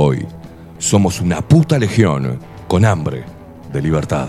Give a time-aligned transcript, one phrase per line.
[0.00, 0.24] Hoy
[0.78, 2.38] somos una puta legión
[2.68, 3.24] con hambre
[3.72, 4.28] de libertad.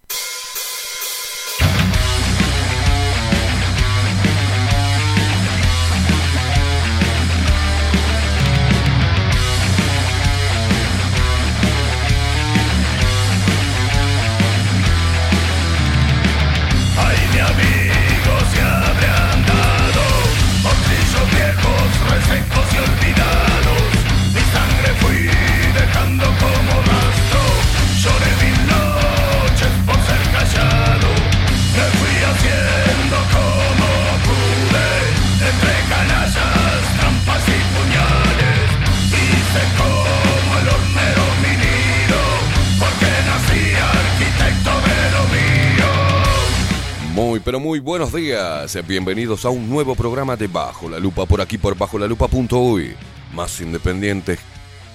[47.51, 48.77] Pero muy buenos días.
[48.87, 52.95] Bienvenidos a un nuevo programa de Bajo la Lupa por aquí por bajo la lupa.uy.
[53.33, 54.39] Más independientes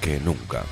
[0.01, 0.65] que nunca.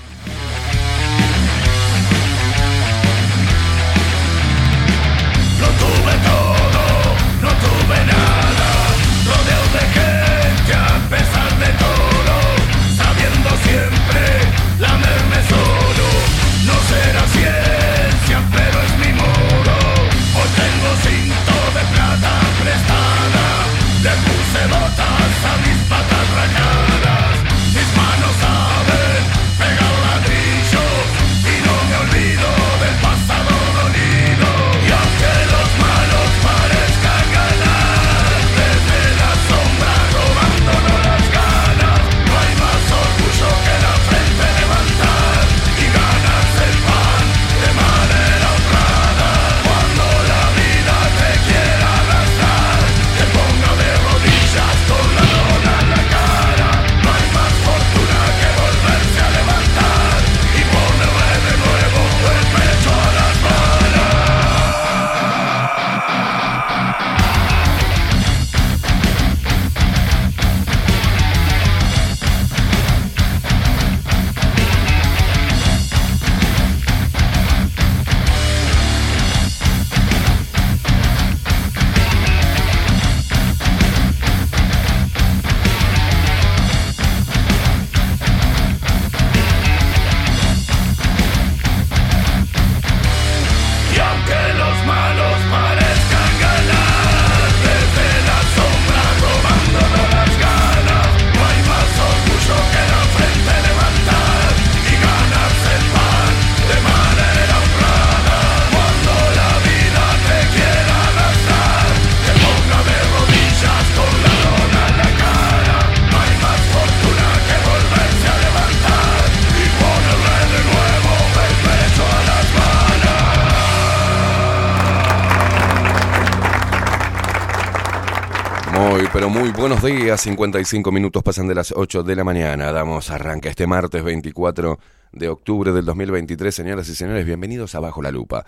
[129.85, 130.23] Días.
[130.23, 132.73] 55 minutos pasan de las 8 de la mañana.
[132.73, 134.79] Damos arranque este martes 24
[135.13, 136.55] de octubre del 2023.
[136.55, 138.47] Señoras y señores, bienvenidos a Bajo la Lupa.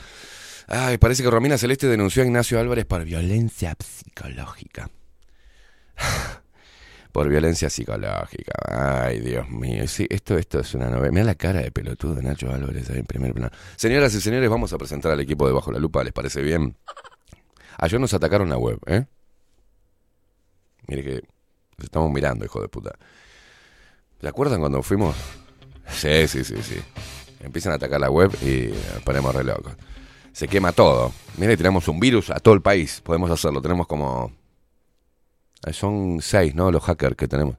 [0.67, 4.88] Ay, parece que Romina Celeste denunció a Ignacio Álvarez por violencia psicológica.
[7.12, 8.53] por violencia psicológica.
[9.05, 9.87] Ay, Dios mío.
[9.88, 11.12] Sí, esto, esto es una novela.
[11.12, 13.50] Mira la cara de pelotudo de Nacho Álvarez ahí en primer plano.
[13.77, 16.03] Señoras y señores, vamos a presentar al equipo de Bajo la Lupa.
[16.03, 16.77] ¿Les parece bien?
[17.77, 19.05] Ayer nos atacaron la web, ¿eh?
[20.88, 21.23] Mire que
[21.83, 22.93] estamos mirando, hijo de puta.
[24.21, 25.15] ¿Se acuerdan cuando fuimos?
[25.88, 26.81] Sí, sí, sí, sí.
[27.41, 28.69] Empiezan a atacar la web y
[29.05, 29.75] ponemos re locos.
[30.33, 31.12] Se quema todo.
[31.38, 33.00] Mire, tiramos un virus a todo el país.
[33.03, 33.62] Podemos hacerlo.
[33.62, 34.33] Tenemos como...
[35.73, 36.71] Son seis, ¿no?
[36.71, 37.56] Los hackers que tenemos.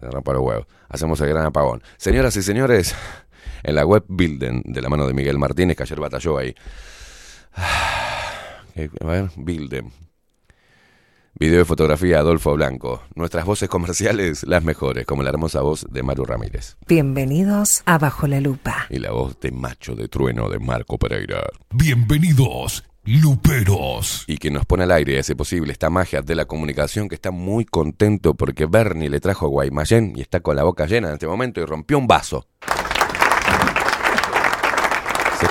[0.00, 0.66] Le rompo los huevos.
[0.88, 1.82] Hacemos el gran apagón.
[1.96, 2.94] Señoras y señores,
[3.62, 6.54] en la web Bilden, de la mano de Miguel Martínez, que ayer batalló ahí.
[8.74, 9.92] Eh, A ver, Bilden.
[11.40, 13.00] Video y fotografía Adolfo Blanco.
[13.14, 16.76] Nuestras voces comerciales, las mejores, como la hermosa voz de Maru Ramírez.
[16.88, 18.86] Bienvenidos a Bajo la Lupa.
[18.90, 21.44] Y la voz de Macho de Trueno de Marco Pereira.
[21.70, 24.24] Bienvenidos, Luperos.
[24.26, 27.14] Y que nos pone al aire y hace posible esta magia de la comunicación que
[27.14, 31.14] está muy contento porque Bernie le trajo Guaymallén y está con la boca llena en
[31.14, 32.48] este momento y rompió un vaso.
[35.38, 35.46] Se,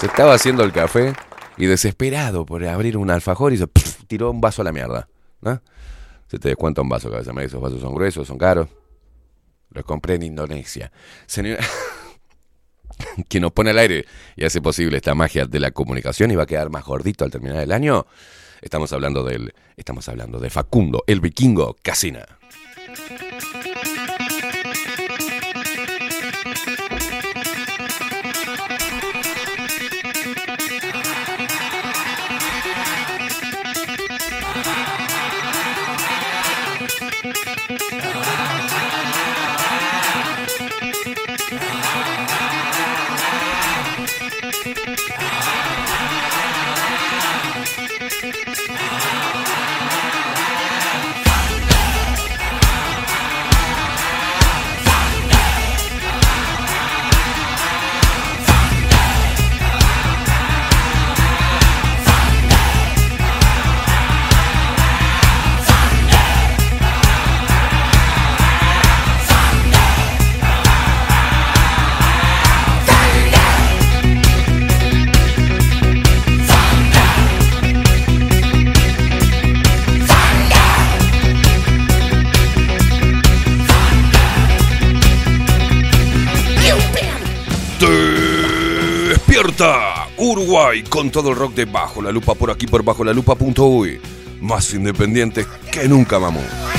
[0.00, 1.12] se estaba haciendo el café
[1.58, 5.08] y desesperado por abrir un alfajor hizo, pf, tiró un vaso a la mierda.
[5.40, 5.62] ¿no?
[6.26, 7.32] Se te descuenta un vaso, cabeza.
[7.40, 8.68] Esos vasos son gruesos, son caros.
[9.70, 10.90] Los compré en Indonesia.
[11.26, 11.64] Señora,
[13.28, 16.42] que nos pone al aire y hace posible esta magia de la comunicación y va
[16.44, 18.06] a quedar más gordito al terminar el año.
[18.60, 22.26] Estamos hablando del, estamos hablando de Facundo, el vikingo Casina.
[90.16, 94.00] Uruguay con todo el rock de Bajo la Lupa por aquí por bajo la lupa.uy.
[94.40, 96.77] Más independientes que nunca, mamón.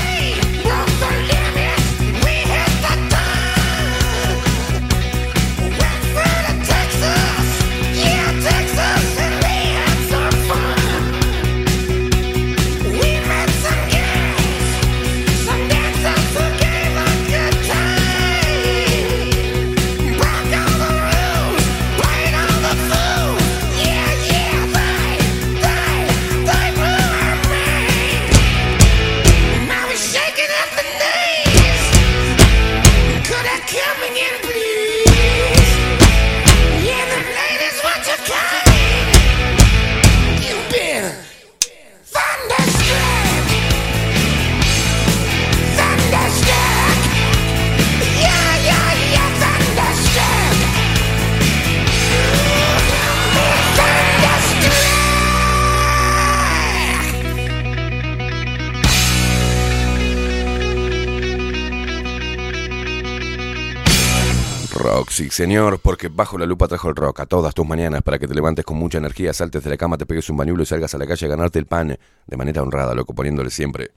[65.20, 68.26] Sí señor, porque bajo la lupa trajo el rock a todas tus mañanas para que
[68.26, 70.94] te levantes con mucha energía, saltes de la cama, te pegues un bañuelo y salgas
[70.94, 73.90] a la calle a ganarte el pan de manera honrada, loco, poniéndole siempre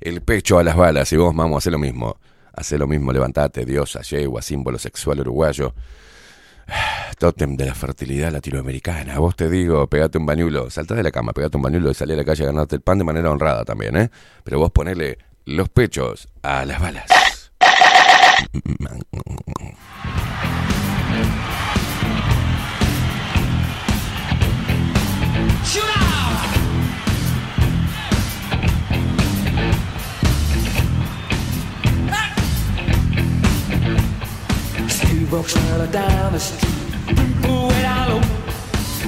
[0.00, 2.16] el pecho a las balas y vos, vamos, hacer lo mismo.
[2.54, 5.74] Hace lo mismo, levantate, diosa, yegua, símbolo sexual uruguayo.
[7.18, 9.18] Tótem de la fertilidad latinoamericana.
[9.18, 12.14] Vos te digo, pegate un bañulo, saltás de la cama, pegate un bañulo y salí
[12.14, 14.10] a la calle a ganarte el pan de manera honrada también, ¿eh?
[14.42, 17.17] Pero vos ponele los pechos a las balas.
[35.30, 36.72] Walks right down the street,
[37.06, 38.20] people down low.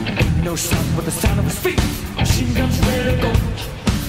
[0.07, 1.81] Ain't no sound but the sound of his feet.
[2.17, 3.33] Machine guns ready to go.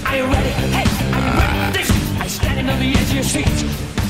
[0.05, 0.49] Are you ready?
[0.49, 0.85] Hey,
[1.15, 1.77] are you ready?
[1.77, 4.00] This I standing on the edge of your seat.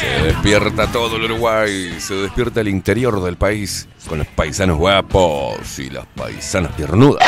[0.00, 5.78] Se despierta todo el Uruguay, se despierta el interior del país con los paisanos guapos
[5.78, 7.24] y las paisanas piernudas.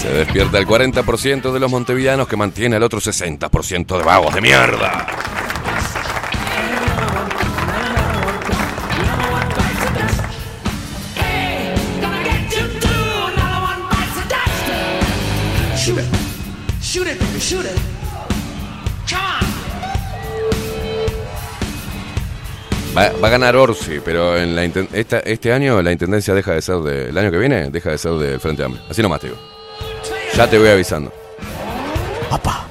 [0.00, 4.40] Se despierta el 40% de los montevideanos que mantiene al otro 60% de vagos de
[4.40, 5.29] mierda.
[23.00, 26.60] Va, va a ganar Orsi, pero en la esta- este año la intendencia deja de
[26.60, 27.08] ser de.
[27.08, 28.84] El año que viene deja de ser del Frente Amplio.
[28.90, 29.38] Así nomás te digo.
[30.36, 31.10] Ya te voy avisando.
[32.30, 32.70] Time.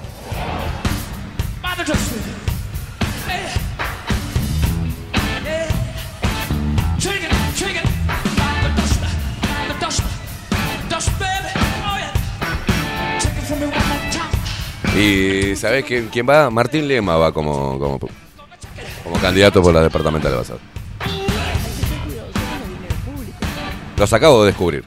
[14.97, 16.49] Y ¿sabés quién, quién va?
[16.49, 17.99] Martín Lema va como, como,
[19.03, 20.57] como candidato por la departamental a ser.
[23.97, 24.85] Los acabo de descubrir.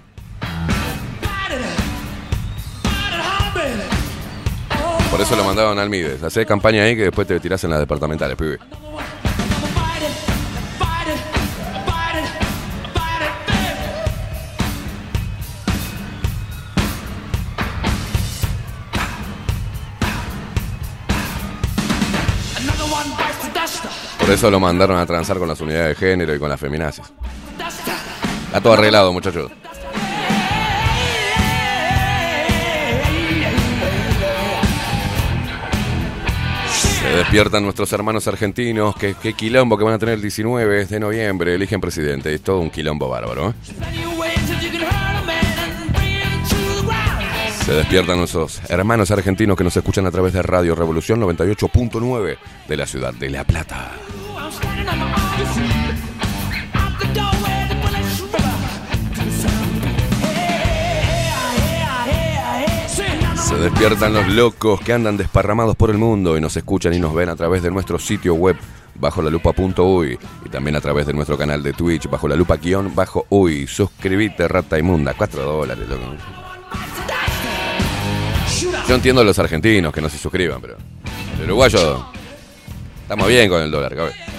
[5.10, 6.22] Por eso lo mandaron al Mides.
[6.22, 8.58] Hacé campaña ahí que después te tirás en las departamentales, pibe.
[24.32, 27.04] Eso lo mandaron a transar con las unidades de género y con las feminazis.
[28.46, 29.50] Está todo arreglado, muchachos.
[37.00, 38.94] Se despiertan nuestros hermanos argentinos.
[38.96, 41.54] Qué, qué quilombo que van a tener el 19 de noviembre.
[41.54, 42.32] Eligen presidente.
[42.32, 43.50] Es todo un quilombo bárbaro.
[43.50, 43.52] ¿eh?
[47.64, 52.36] Se despiertan nuestros hermanos argentinos que nos escuchan a través de Radio Revolución 98.9
[52.68, 53.92] de la ciudad de La Plata.
[63.34, 67.14] Se despiertan los locos que andan desparramados por el mundo y nos escuchan y nos
[67.14, 68.56] ven a través de nuestro sitio web
[68.94, 72.56] bajo la lupa.uy y también a través de nuestro canal de Twitch bajo la lupa
[72.56, 73.66] guion bajo uy.
[73.66, 76.02] Suscribite, rata inmunda, 4 dólares, loco.
[78.88, 80.76] Yo entiendo a los argentinos que no se suscriban, pero
[81.38, 82.06] el uruguayo
[83.02, 84.31] estamos bien con el dólar, cabrón.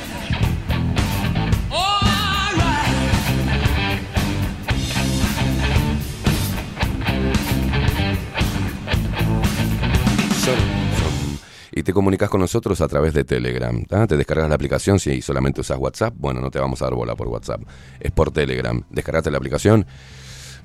[11.76, 13.84] Y te comunicas con nosotros a través de Telegram.
[13.86, 14.06] ¿tá?
[14.06, 16.14] Te descargas la aplicación si solamente usas WhatsApp.
[16.18, 17.62] Bueno, no te vamos a dar bola por WhatsApp.
[18.00, 18.82] Es por Telegram.
[18.90, 19.86] Descargate la aplicación.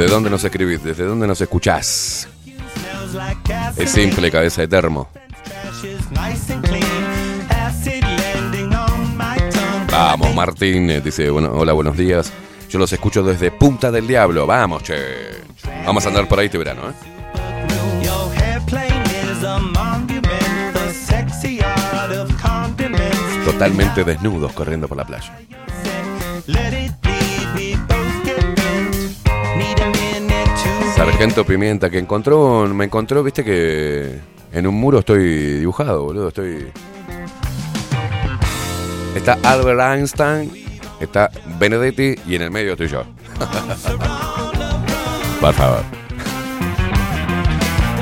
[0.00, 0.82] ¿Desde dónde nos escribís?
[0.82, 2.26] ¿Desde dónde nos escuchás?
[3.76, 5.10] Es simple, cabeza de termo.
[9.92, 12.32] Vamos, Martín, eh, dice, bueno, hola, buenos días.
[12.70, 14.46] Yo los escucho desde Punta del Diablo.
[14.46, 14.96] Vamos, che.
[15.84, 16.94] Vamos a andar por ahí este verano, ¿eh?
[23.44, 25.38] Totalmente desnudos corriendo por la playa.
[31.00, 34.20] Sargento Pimienta, que encontró, me encontró, viste que
[34.52, 36.70] en un muro estoy dibujado, boludo, estoy...
[39.14, 40.52] Está Albert Einstein,
[41.00, 43.04] está Benedetti y en el medio estoy yo.
[45.40, 45.84] Por favor.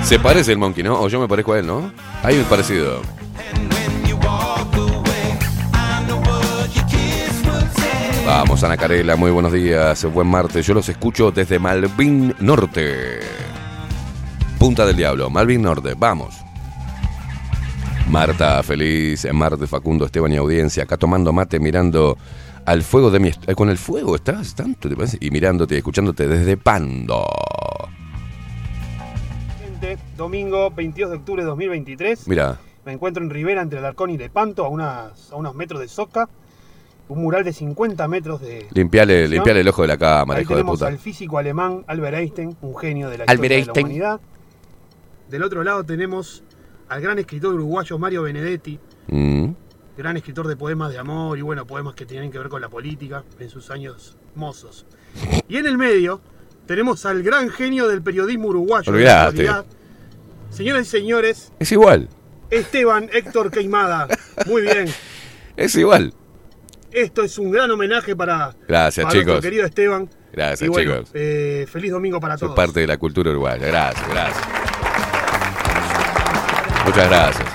[0.02, 1.00] Se parece el monkey, ¿no?
[1.00, 1.92] O yo me parezco a él, ¿no?
[2.24, 3.00] Hay un parecido.
[8.28, 10.66] Vamos, Ana Carela, muy buenos días, buen martes.
[10.66, 13.20] Yo los escucho desde Malvin Norte.
[14.58, 16.34] Punta del Diablo, Malvin Norte, vamos.
[18.10, 22.18] Marta, feliz martes, Facundo, Esteban y audiencia, acá tomando mate, mirando
[22.66, 23.28] al fuego de mi...
[23.46, 25.16] eh, Con el fuego estás tanto, ¿te parece?
[25.22, 27.24] Y mirándote y escuchándote desde Pando.
[29.58, 32.28] Gente, Domingo 22 de octubre de 2023.
[32.28, 35.88] Mira, Me encuentro en Rivera entre Alarcón y Lepanto, a, unas, a unos metros de
[35.88, 36.28] Soca.
[37.08, 38.66] Un mural de 50 metros de.
[38.72, 40.86] limpiale, limpiale el ojo de la cámara, Ahí hijo de puta.
[40.88, 43.88] al físico alemán Albert Einstein, un genio de la Albert historia Einstein.
[43.88, 44.20] de la humanidad.
[45.30, 46.42] Del otro lado tenemos
[46.88, 48.78] al gran escritor uruguayo Mario Benedetti,
[49.10, 49.52] Mm,
[49.96, 52.68] gran escritor de poemas de amor y bueno, poemas que tienen que ver con la
[52.68, 54.84] política en sus años mozos.
[55.48, 56.20] Y en el medio
[56.66, 58.92] tenemos al gran genio del periodismo uruguayo.
[58.92, 59.68] de la Olvidate.
[60.50, 62.08] Señoras y señores, Es igual,
[62.50, 64.08] Esteban Héctor Queimada.
[64.46, 64.86] Muy bien.
[65.56, 66.12] es igual.
[66.98, 69.26] Esto es un gran homenaje para, Gracias, para chicos.
[69.34, 70.08] nuestro querido Esteban.
[70.32, 71.11] Gracias, Y bueno, chicos.
[71.14, 72.56] eh, feliz domingo para todos.
[72.56, 73.64] parte de la cultura uruguaya.
[73.66, 74.44] Gracias, gracias.
[76.84, 77.48] Muchas gracias.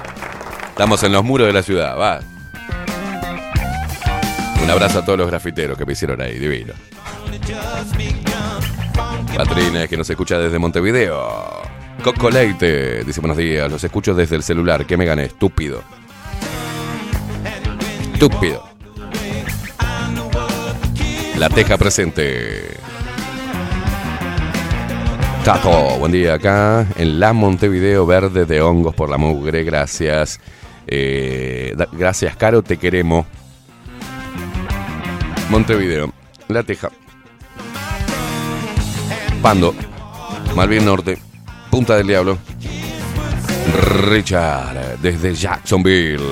[0.69, 2.21] Estamos en los muros de la ciudad, va.
[4.63, 6.73] Un abrazo a todos los grafiteros que me hicieron ahí, divino.
[9.35, 11.63] Patrines, que nos escucha desde Montevideo.
[12.01, 14.85] Coco Leite, dice buenos días, los escucho desde el celular.
[14.85, 15.25] ¿Qué me gané?
[15.25, 15.83] Estúpido.
[18.13, 18.72] Estúpido.
[21.43, 22.77] La Teja presente.
[25.43, 29.65] Tato, buen día acá en la Montevideo verde de hongos por la mugre.
[29.65, 30.39] Gracias.
[30.87, 33.25] Eh, gracias, Caro, te queremos.
[35.49, 36.13] Montevideo,
[36.47, 36.89] La Teja.
[39.41, 39.75] Pando,
[40.55, 41.17] Malvin Norte,
[41.69, 42.37] Punta del Diablo.
[44.07, 46.23] Richard, desde Jacksonville.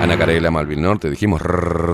[0.00, 1.42] Ana Carela, Malvin Norte, dijimos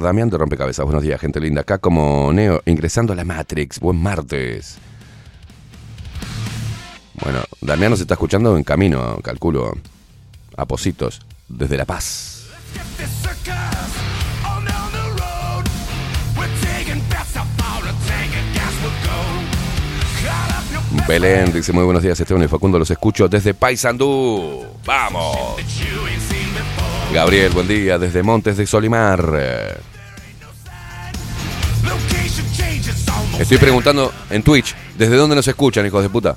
[0.01, 0.85] Damián de Rompecabezas.
[0.85, 1.63] Buenos días, gente linda.
[1.63, 3.81] Acá como Neo, ingresando a la Matrix.
[3.81, 4.79] Buen martes.
[7.15, 9.73] Bueno, Damián nos está escuchando en camino, calculo,
[10.57, 12.47] a Positos, desde La Paz.
[21.09, 24.65] Belén dice muy buenos días Esteban y Facundo, los escucho desde Paysandú.
[24.85, 25.57] ¡Vamos!
[27.13, 29.81] Gabriel, buen día desde Montes de Solimar.
[33.39, 36.37] Estoy preguntando en Twitch, ¿desde dónde nos escuchan, hijos de puta?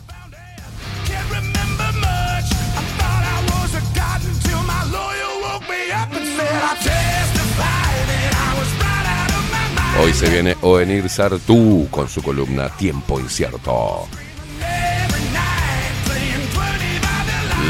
[10.02, 14.08] Hoy se viene Oenir Sartú con su columna Tiempo Incierto.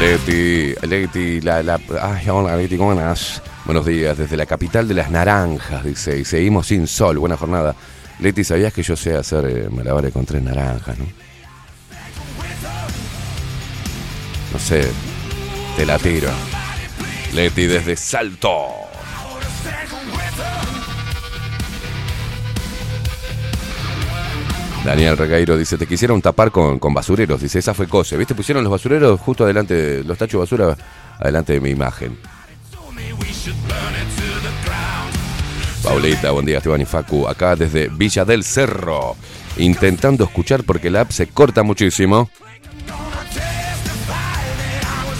[0.00, 3.42] Leti, Leti, la, la, ay, hola Leti, ¿cómo andás?
[3.66, 7.76] Buenos días, desde la capital de las naranjas, dice, y seguimos sin sol, buena jornada.
[8.18, 11.04] Leti, ¿sabías que yo sé hacer eh, malabares con tres naranjas, no?
[14.54, 14.90] No sé,
[15.76, 16.30] te la tiro.
[17.34, 18.68] Leti desde Salto.
[24.84, 27.40] Daniel Regueiro dice, te quisieron tapar con, con basureros.
[27.40, 28.16] Dice, esa fue cosa.
[28.16, 28.34] ¿Viste?
[28.34, 30.76] Pusieron los basureros justo adelante, los tachos de basura
[31.18, 32.18] adelante de mi imagen.
[35.82, 37.28] Paulita, buen día, Esteban y Facu.
[37.28, 39.16] Acá desde Villa del Cerro.
[39.56, 42.30] Intentando escuchar porque la app se corta muchísimo.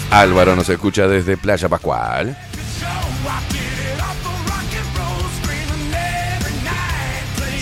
[0.09, 2.37] Álvaro nos escucha desde Playa Pascual.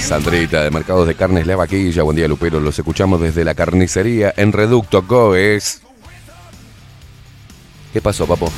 [0.10, 4.34] Sandrita de Mercados de Carnes La Vaquilla, buen día Lupero, los escuchamos desde la carnicería
[4.36, 5.84] en Reducto Goes.
[7.94, 8.52] ¿Qué pasó, papo?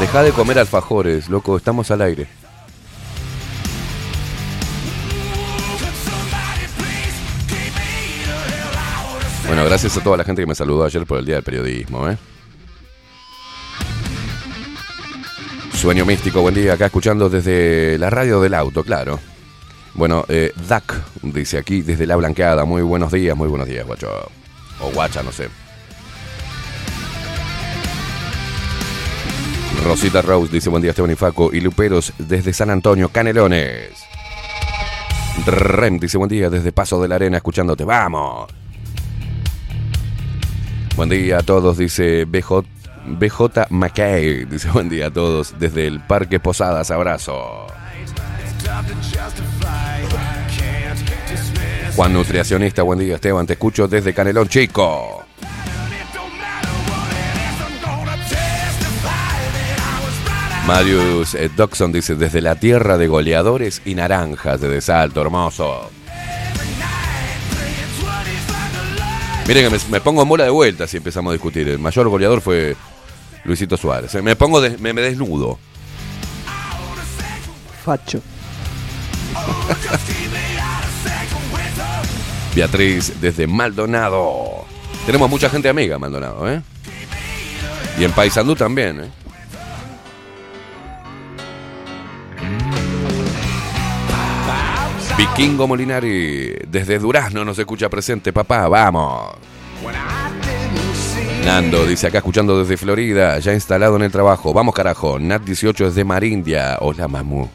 [0.00, 2.26] Deja de comer alfajores, loco, estamos al aire.
[9.46, 12.08] Bueno, gracias a toda la gente que me saludó ayer por el Día del Periodismo,
[12.08, 12.18] ¿eh?
[15.80, 19.18] Sueño místico, buen día, acá escuchando desde la radio del auto, claro.
[19.94, 24.10] Bueno, eh, Duck dice aquí desde la blanqueada, muy buenos días, muy buenos días, guacho.
[24.80, 25.48] O guacha, no sé.
[29.82, 33.88] Rosita Rose dice buen día Esteban y Faco y Luperos desde San Antonio, Canelones.
[35.46, 38.52] Rem dice buen día desde Paso de la Arena escuchándote, vamos.
[40.94, 42.66] Buen día a todos, dice BJ,
[43.18, 44.44] BJ McKay.
[44.44, 47.66] Dice buen día a todos desde el Parque Posadas, abrazo.
[51.96, 55.24] Juan Nutricionista, buen día Esteban, te escucho desde Canelón Chico.
[60.66, 65.90] Marius eh, Doxon dice desde la tierra de goleadores y naranjas de Salto, hermoso.
[69.48, 71.68] Miren que me, me pongo en bola de vuelta si empezamos a discutir.
[71.68, 72.76] El mayor goleador fue
[73.44, 74.14] Luisito Suárez.
[74.22, 75.58] Me pongo, de- me, me desnudo.
[77.84, 78.20] Facho.
[82.54, 84.64] Beatriz desde Maldonado.
[85.06, 86.60] Tenemos mucha gente amiga en Maldonado, ¿eh?
[87.98, 89.10] Y en Paysandú también, ¿eh?
[95.16, 99.32] Vikingo Molinari desde Durazno nos escucha presente, papá, vamos.
[101.44, 104.52] Nando dice acá escuchando desde Florida, ya instalado en el trabajo.
[104.52, 106.76] Vamos carajo, Nat 18 desde Marindia.
[106.80, 107.48] Hola mamu.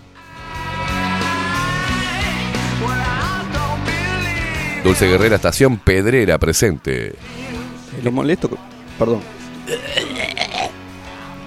[4.83, 7.15] Dulce Guerrera, estación Pedrera presente.
[8.03, 8.49] Lo molesto.
[8.99, 9.21] Perdón.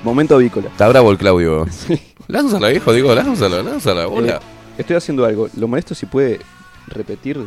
[0.02, 0.68] Momento avícola.
[0.68, 1.66] Está bravo el Claudio.
[2.28, 4.36] Lánzala, hijo, digo, lánzala, lánzala, hola.
[4.36, 4.40] Eh,
[4.78, 5.48] estoy haciendo algo.
[5.56, 6.40] Lo molesto si puede
[6.88, 7.38] repetir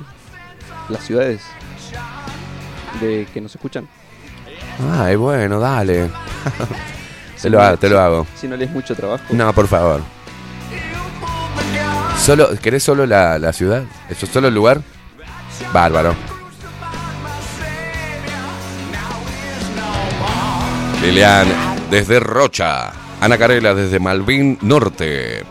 [0.90, 1.42] las ciudades
[3.00, 3.88] de que nos escuchan.
[4.94, 6.10] Ay, bueno, dale.
[7.42, 8.28] te, lo hago, te lo hago.
[8.36, 9.24] Si no les mucho trabajo.
[9.32, 10.02] No, por favor.
[12.18, 13.84] Solo, ¿Querés solo la, la ciudad?
[14.10, 14.82] ¿Eso solo el lugar?
[15.74, 16.14] Bárbaro.
[21.02, 21.48] Lilian
[21.90, 22.92] desde Rocha.
[23.22, 25.44] Ana Carela desde Malvin Norte.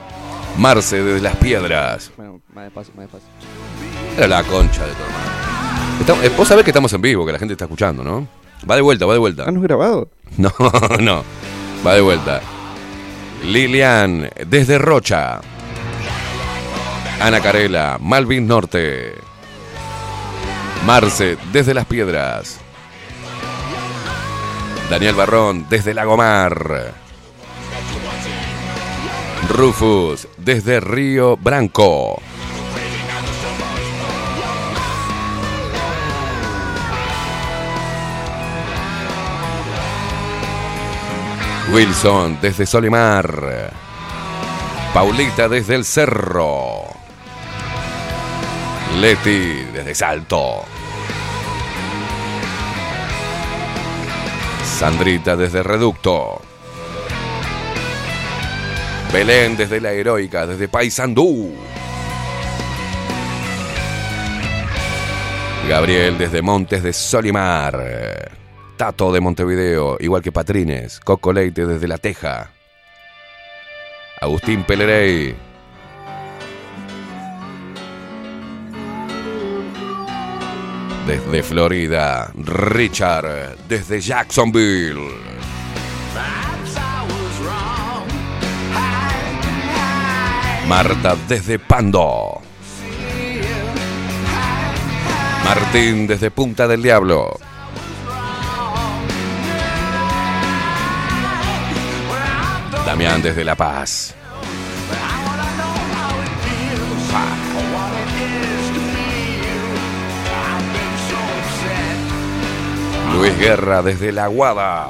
[0.59, 2.11] Marce desde Las Piedras.
[2.17, 3.29] Bueno, más despacio, más despacio.
[4.17, 5.31] Era la concha de tu hermano.
[6.01, 8.27] Estamos- eh, vos sabés que estamos en vivo, que la gente está escuchando, ¿no?
[8.69, 9.45] Va de vuelta, va de vuelta.
[9.47, 10.09] Ah, no es grabado.
[10.37, 10.53] No,
[11.01, 11.25] no.
[11.85, 12.41] Va de vuelta.
[13.45, 15.41] Lilian, desde Rocha.
[17.21, 19.15] Ana Carela, Malvin Norte.
[20.87, 22.59] Marce, desde Las Piedras.
[24.89, 26.95] Daniel Barrón, desde Lagomar.
[29.49, 32.21] Rufus, desde Río Branco.
[41.73, 43.73] Wilson desde Solimar.
[44.93, 46.83] Paulita desde el Cerro.
[48.99, 50.65] Leti desde Salto.
[54.65, 56.43] Sandrita desde Reducto.
[59.13, 61.55] Belén desde la Heroica, desde Paysandú.
[65.69, 68.40] Gabriel desde Montes de Solimar.
[68.81, 71.01] Tato de Montevideo, igual que Patrines.
[71.01, 72.51] Coco Leite desde La Teja.
[74.23, 75.37] Agustín Pelerey.
[81.07, 85.11] Desde Florida, Richard, desde Jacksonville.
[90.67, 92.41] Marta desde Pando.
[95.45, 97.50] Martín desde Punta del Diablo.
[103.01, 104.15] Desde La Paz.
[113.15, 114.87] Luis Guerra desde La Guada.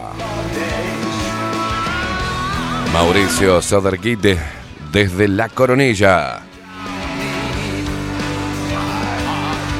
[2.92, 4.38] Mauricio Soderguide
[4.90, 6.40] desde La Coronilla.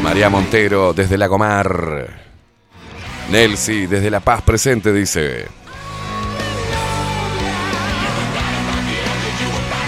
[0.04, 2.10] María Montero desde La Gomar.
[3.28, 5.60] Nelsi desde La Paz presente dice.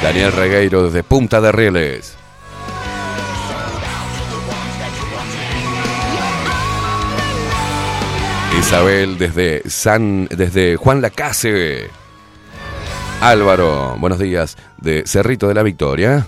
[0.02, 2.16] Daniel Regueiro desde Punta de Rieles.
[8.58, 11.88] Isabel desde San desde Juan Lacase.
[13.20, 16.26] Álvaro, buenos días, de Cerrito de la Victoria.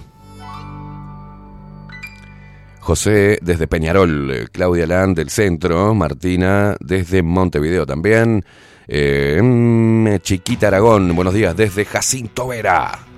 [2.79, 8.45] José desde Peñarol, Claudia Land del centro, Martina desde Montevideo también.
[8.87, 13.14] Eh, mm, Chiquita Aragón, buenos días desde Jacinto Vera.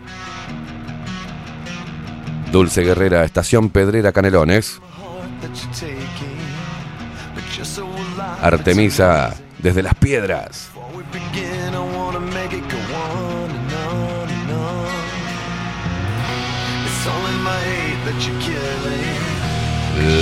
[2.53, 4.81] Dulce Guerrera, Estación Pedrera Canelones.
[8.41, 10.71] Artemisa desde Las Piedras.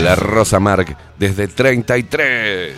[0.02, 2.76] La Rosa Mark desde 33.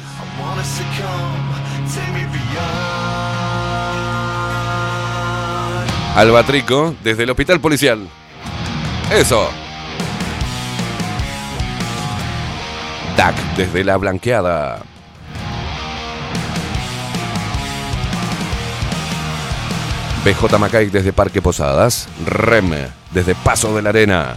[6.17, 8.09] Albatrico desde el Hospital Policial.
[9.11, 9.49] Eso.
[13.17, 14.83] DAC desde La Blanqueada.
[20.25, 22.09] BJ Macay desde Parque Posadas.
[22.25, 22.73] Rem
[23.13, 24.37] desde Paso de la Arena.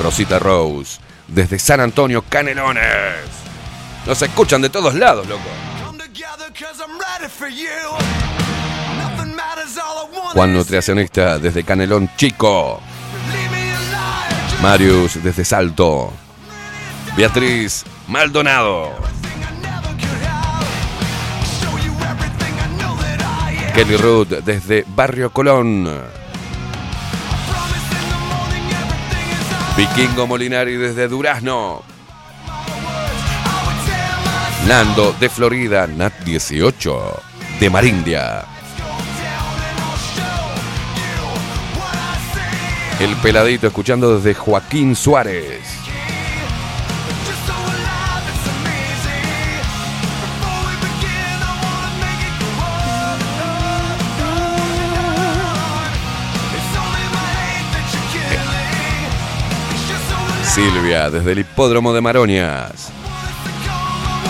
[0.00, 2.84] Rosita Rose desde San Antonio Canelones.
[4.06, 5.42] Nos escuchan de todos lados, loco.
[10.32, 12.80] Juan Nutricionista desde Canelón Chico.
[14.64, 16.10] Marius desde Salto.
[17.14, 18.94] Beatriz Maldonado.
[23.74, 25.86] Kelly Ruth desde Barrio Colón.
[29.76, 31.82] Vikingo Molinari desde Durazno.
[34.66, 37.22] Nando de Florida, Nat 18
[37.60, 38.53] de Marindia.
[43.04, 45.60] El peladito escuchando desde Joaquín Suárez.
[60.46, 62.90] Silvia desde el hipódromo de Maronias.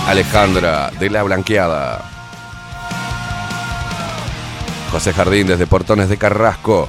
[0.09, 2.11] Alejandra de la Blanqueada.
[4.91, 6.89] José Jardín desde Portones de Carrasco.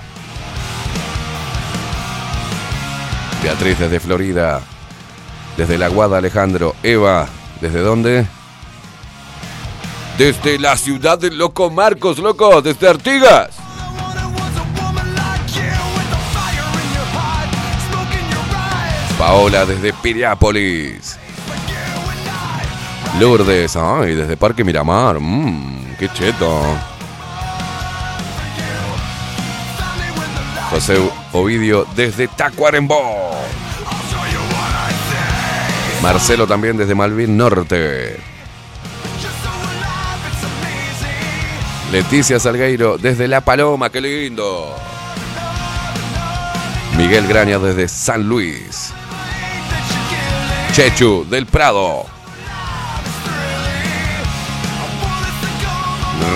[3.45, 4.60] Beatriz desde Florida.
[5.55, 6.75] Desde la Guada Alejandro.
[6.81, 7.27] Eva,
[7.62, 8.25] ¿desde dónde?
[10.17, 13.51] Desde la ciudad de Loco Marcos, loco, desde Artigas.
[19.19, 21.19] Paola desde Piriápolis.
[23.19, 25.19] Lourdes, ay, desde Parque Miramar.
[25.19, 26.63] Mmm, qué cheto.
[30.71, 30.97] José
[31.36, 33.36] Ovidio desde Tacuarembó.
[36.02, 38.17] Marcelo también desde Malvin Norte.
[41.91, 44.74] Leticia Salgueiro desde La Paloma, qué lindo.
[46.98, 48.93] Miguel Graña desde San Luis.
[50.71, 52.06] Chechu del Prado.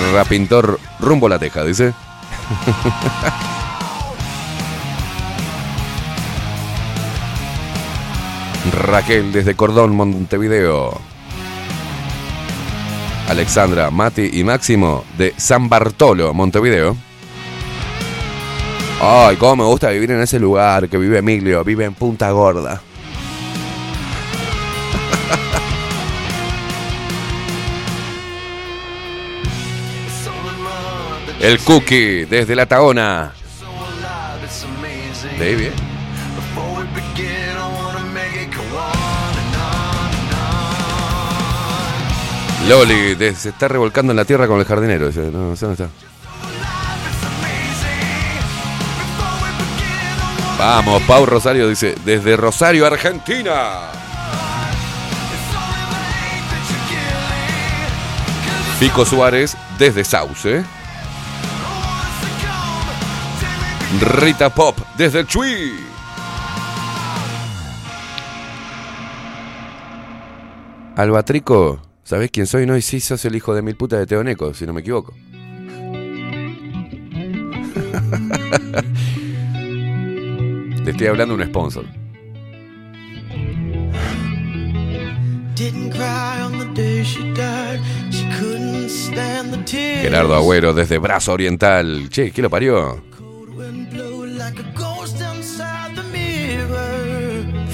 [0.10, 1.94] Tierra Pintor rumbo la teja, dice.
[8.72, 11.00] Raquel desde Cordón, Montevideo.
[13.28, 16.98] Alexandra, Mati y Máximo de San Bartolo, Montevideo.
[19.02, 22.82] Ay, cómo me gusta vivir en ese lugar que vive Emilio, vive en Punta Gorda.
[31.40, 33.32] El Cookie desde la Taona.
[35.40, 35.89] Baby.
[42.70, 45.10] Loli se está revolcando en la tierra con el jardinero.
[50.60, 53.90] Vamos, Pau Rosario dice, desde Rosario, Argentina.
[58.80, 60.64] Pico Suárez desde Sauce.
[64.00, 65.74] Rita Pop desde el Chuy.
[70.96, 72.66] Albatrico, ¿sabés quién soy?
[72.66, 75.14] No, y sí, sos el hijo de mil puta de Teoneco, si no me equivoco.
[80.84, 81.86] Le estoy hablando a un sponsor.
[90.02, 92.10] Gerardo Agüero desde Brazo Oriental.
[92.10, 93.04] Che, ¿qué lo parió?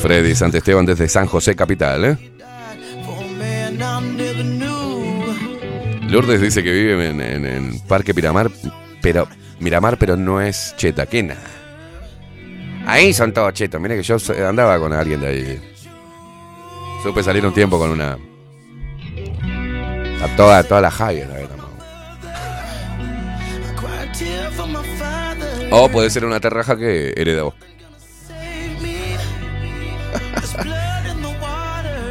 [0.01, 2.03] Freddy Santesteban desde San José Capital.
[2.03, 2.35] ¿eh?
[6.09, 8.49] Lourdes dice que vive en, Parque Miramar,
[9.01, 9.27] pero
[9.59, 11.05] Miramar, pero no es cheta.
[11.05, 11.41] ¿Qué nada?
[12.85, 13.81] Ahí son todos chetos.
[13.81, 15.61] Mira que yo andaba con alguien de ahí.
[17.01, 18.17] Supe salir un tiempo con una.
[20.21, 21.27] A toda, toda la father.
[25.71, 27.53] O puede ser una terraja que the water.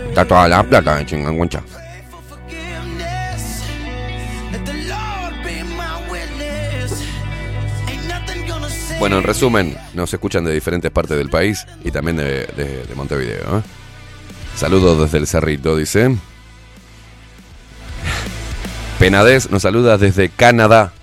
[0.09, 1.63] Está toda la plata en chinganguancha.
[9.05, 12.95] Bueno, en resumen, nos escuchan de diferentes partes del país y también de, de- de
[12.95, 13.59] Montevideo.
[13.59, 13.63] ¿eh?
[14.57, 16.17] Saludos desde el Cerrito, dice.
[18.99, 20.95] Penades nos saluda desde Canadá.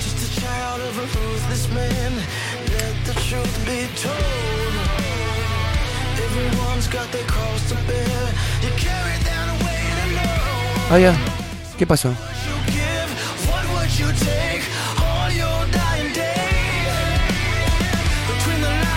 [0.00, 0.96] Just a child of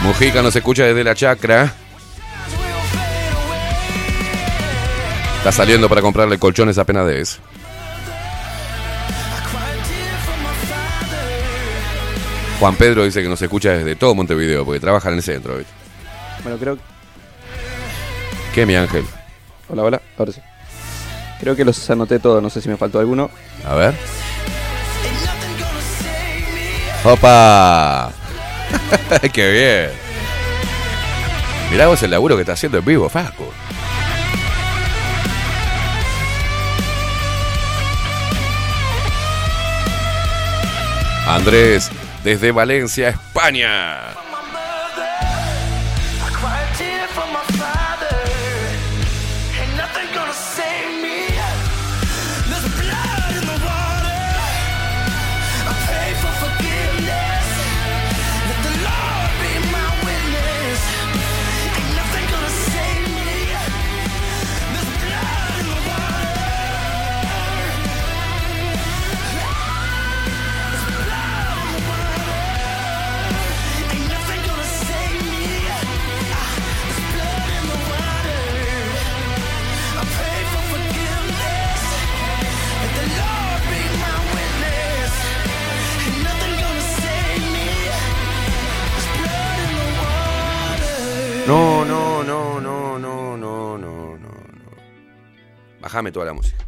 [0.03, 1.73] Mujica nos escucha desde la chacra.
[5.37, 7.39] Está saliendo para comprarle colchones a Penades.
[9.09, 12.59] I cried a tear for my father.
[12.59, 15.57] Juan Pedro dice que nos escucha desde todo Montevideo porque trabaja en el centro.
[15.57, 15.71] ¿viste?
[16.43, 16.77] Bueno, creo.
[18.53, 19.05] ¿Qué, mi ángel?
[19.69, 20.01] Hola, hola.
[20.17, 20.41] Ahora sí.
[21.39, 22.41] Creo que los anoté todos.
[22.41, 23.29] No sé si me faltó alguno.
[23.65, 23.93] A ver.
[27.03, 28.11] ¡Opa!
[29.33, 30.07] ¡Qué bien!
[31.71, 33.53] Mirá vos el laburo que está haciendo en vivo, Fasco.
[41.27, 41.91] Andrés,
[42.23, 44.16] desde Valencia, España.
[96.11, 96.65] Toda la música.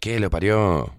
[0.00, 0.94] ¿Qué lo parió?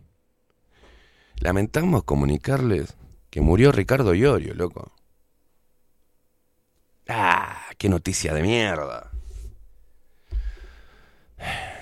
[1.38, 2.96] Lamentamos comunicarles
[3.30, 4.92] que murió Ricardo Iorio, loco.
[7.08, 9.12] Ah, qué noticia de mierda.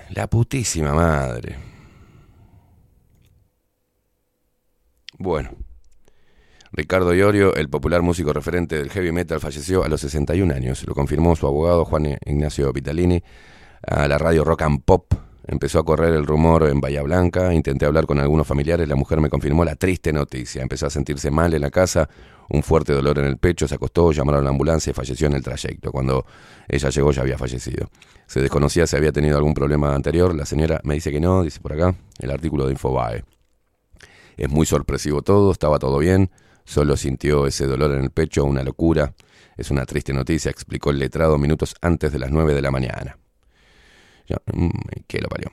[0.10, 1.58] La putísima madre.
[5.18, 5.63] Bueno.
[6.76, 10.84] Ricardo Iorio, el popular músico referente del heavy metal, falleció a los 61 años.
[10.88, 13.22] Lo confirmó su abogado Juan Ignacio Vitalini
[13.86, 15.14] a la radio Rock and Pop.
[15.46, 19.22] Empezó a correr el rumor en Bahía Blanca, intenté hablar con algunos familiares, la mujer
[19.22, 20.64] me confirmó la triste noticia.
[20.64, 22.10] Empezó a sentirse mal en la casa,
[22.50, 25.34] un fuerte dolor en el pecho, se acostó, llamaron a la ambulancia y falleció en
[25.34, 25.92] el trayecto.
[25.92, 26.26] Cuando
[26.68, 27.88] ella llegó ya había fallecido.
[28.26, 30.34] Se desconocía si había tenido algún problema anterior.
[30.34, 33.24] La señora me dice que no, dice por acá, el artículo de Infobae.
[34.38, 36.32] Es muy sorpresivo todo, estaba todo bien,
[36.66, 39.14] solo sintió ese dolor en el pecho, una locura.
[39.58, 43.18] Es una triste noticia, explicó el letrado minutos antes de las 9 de la mañana.
[44.28, 44.70] Ya, mm,
[45.08, 45.52] que lo parió.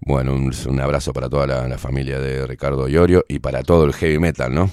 [0.00, 3.92] Bueno, un, abrazo para toda la, la familia de Ricardo Iorio y para todo el
[3.92, 4.70] heavy metal, ¿no?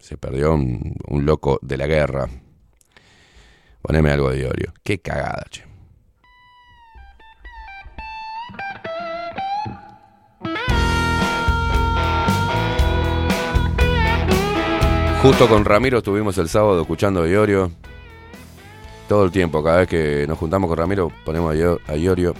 [0.00, 2.28] Se perdió un, un loco de la guerra.
[3.80, 4.72] Poneme algo de Iorio.
[4.82, 5.67] Qué cagada, che.
[15.28, 17.70] Justo con Ramiro estuvimos el sábado escuchando a Iorio.
[19.10, 22.32] Todo el tiempo, cada vez que nos juntamos con Ramiro, ponemos a Io- a Iorio.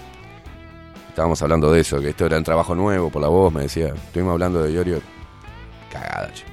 [1.10, 3.88] Estábamos hablando de eso, que esto era un trabajo nuevo por la voz, me decía.
[3.88, 5.02] Estuvimos hablando de Iorio.
[5.92, 6.44] Cagada, che.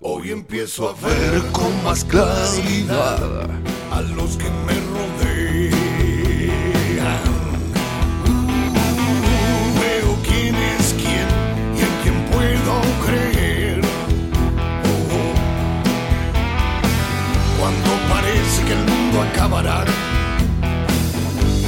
[0.00, 3.48] Hoy empiezo a ver con más claridad
[3.90, 5.23] a los que me rodean.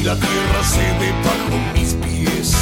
[0.00, 2.54] Y la tierra cede bajo mis pies.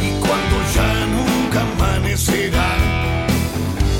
[0.00, 2.68] Y cuando ya nunca amanecerá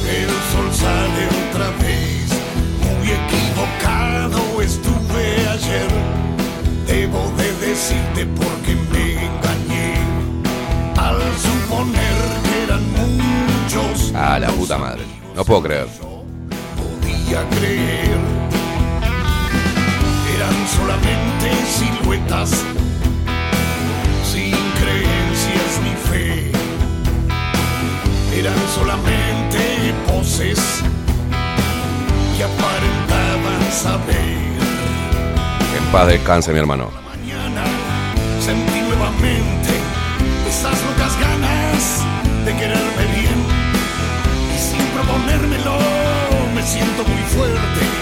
[0.06, 2.30] el sol sale otra vez.
[2.84, 5.88] Muy equivocado estuve ayer.
[6.86, 9.94] Debo de decirte porque me engañé.
[10.96, 14.12] Al suponer que eran muchos.
[14.14, 15.02] Ah, la puta madre.
[15.34, 15.88] No puedo creer.
[16.76, 18.13] Podía creer.
[24.30, 26.50] Sin creencias ni fe
[28.38, 30.58] eran solamente poses
[32.36, 34.36] que aparentaban saber.
[35.78, 36.90] En paz descanse mi hermano.
[37.06, 37.64] Mañana
[38.40, 39.72] sentí nuevamente
[40.48, 42.04] esas locas ganas
[42.44, 43.40] de quererme bien
[44.54, 45.78] y sin proponérmelo
[46.54, 47.93] me siento muy fuerte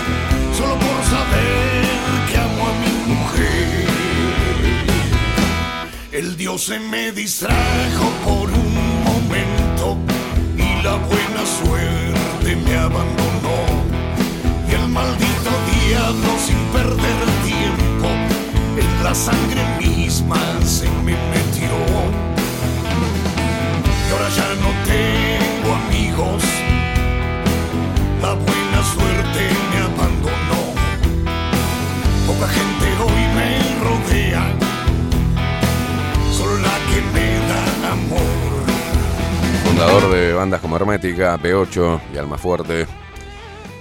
[6.22, 9.98] El dios se me distrajo por un momento
[10.56, 13.58] y la buena suerte me abandonó.
[14.70, 15.50] Y el maldito
[15.88, 18.06] diablo sin perder tiempo
[18.78, 21.74] en la sangre misma se me metió.
[24.06, 26.44] Y ahora ya no tengo amigos,
[28.22, 29.42] la buena suerte
[29.72, 30.62] me abandonó.
[32.28, 33.48] Poca gente hoy me
[33.82, 34.71] rodea,
[39.64, 42.86] Fundador de bandas como Hermética, P8 y Almafuerte.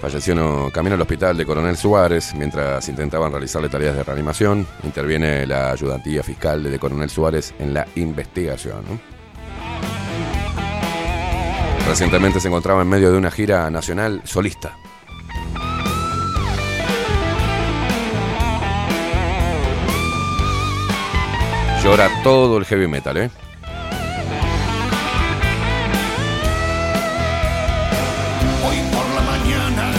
[0.01, 4.66] Falleció en camino al hospital de Coronel Suárez mientras intentaban realizarle tareas de reanimación.
[4.84, 8.84] Interviene la ayudantía fiscal de Coronel Suárez en la investigación.
[11.88, 14.81] Recientemente se encontraba en medio de una gira nacional solista.
[21.92, 23.30] Llora todo el heavy metal, ¿eh?
[28.66, 29.92] Hoy por la mañana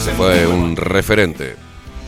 [0.00, 1.54] se Fue un referente.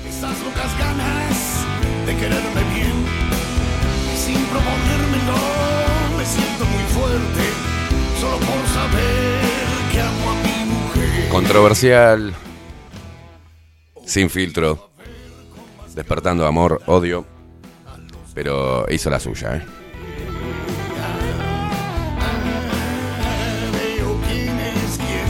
[0.09, 1.67] Esas locas ganas
[2.07, 3.05] de quererme bien
[4.15, 5.37] y sin proponérmelo
[6.17, 7.43] me siento muy fuerte
[8.19, 9.43] solo por saber
[9.93, 11.29] que amo a mi mujer.
[11.29, 12.35] Controversial,
[14.07, 14.89] sin filtro,
[15.95, 17.27] despertando amor, odio,
[18.35, 19.63] pero hizo la suya, ¿eh?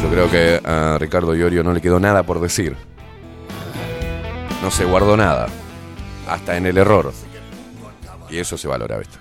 [0.02, 2.76] Yo creo que a Ricardo Iorio no le quedó nada por decir.
[4.62, 5.48] No se guardó nada,
[6.28, 7.12] hasta en el error.
[8.28, 9.18] Y eso se valora, ¿viste?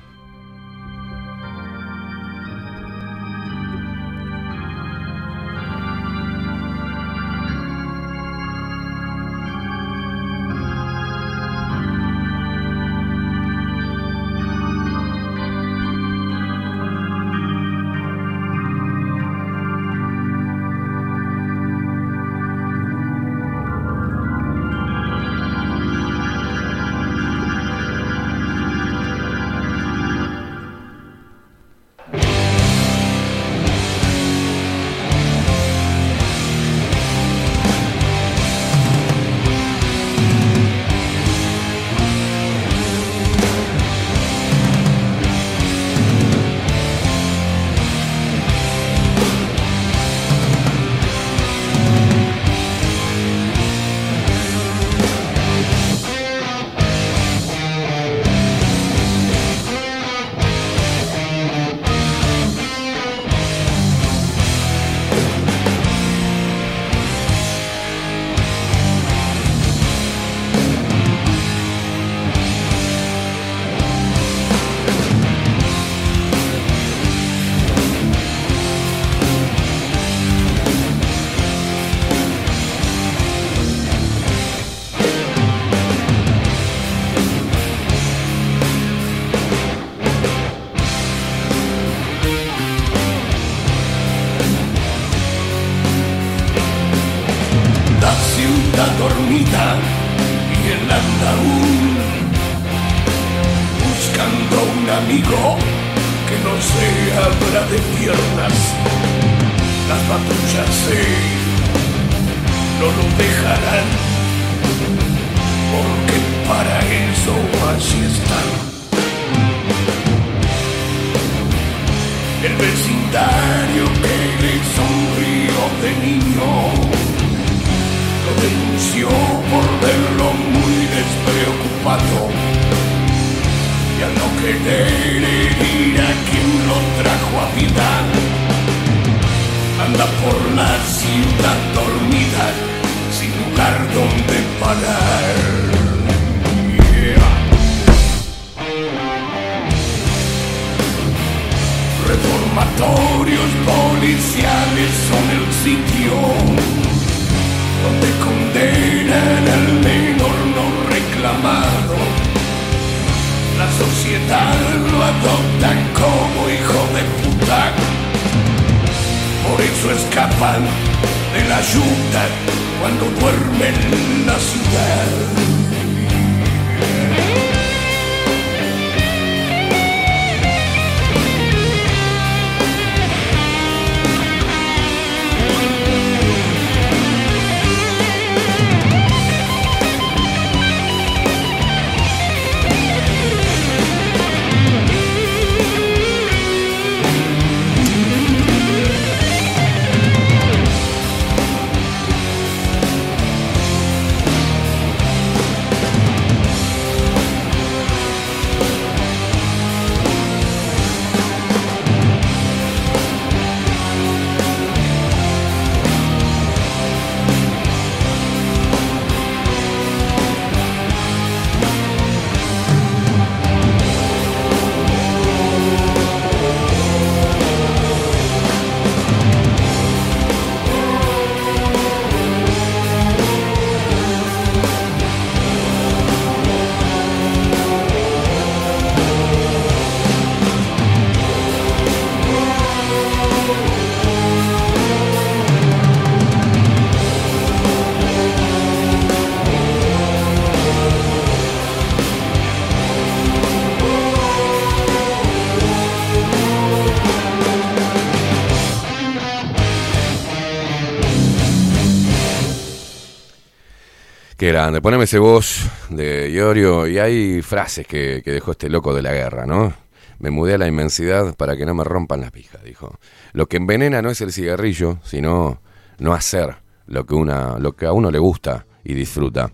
[264.39, 264.81] Qué grande.
[264.81, 266.87] Poneme ese voz de Iorio.
[266.87, 269.73] Y hay frases que, que dejó este loco de la guerra, ¿no?
[270.19, 272.97] Me mudé a la inmensidad para que no me rompan las pijas, dijo.
[273.33, 275.61] Lo que envenena no es el cigarrillo, sino
[275.97, 279.51] no hacer lo que, una, lo que a uno le gusta y disfruta.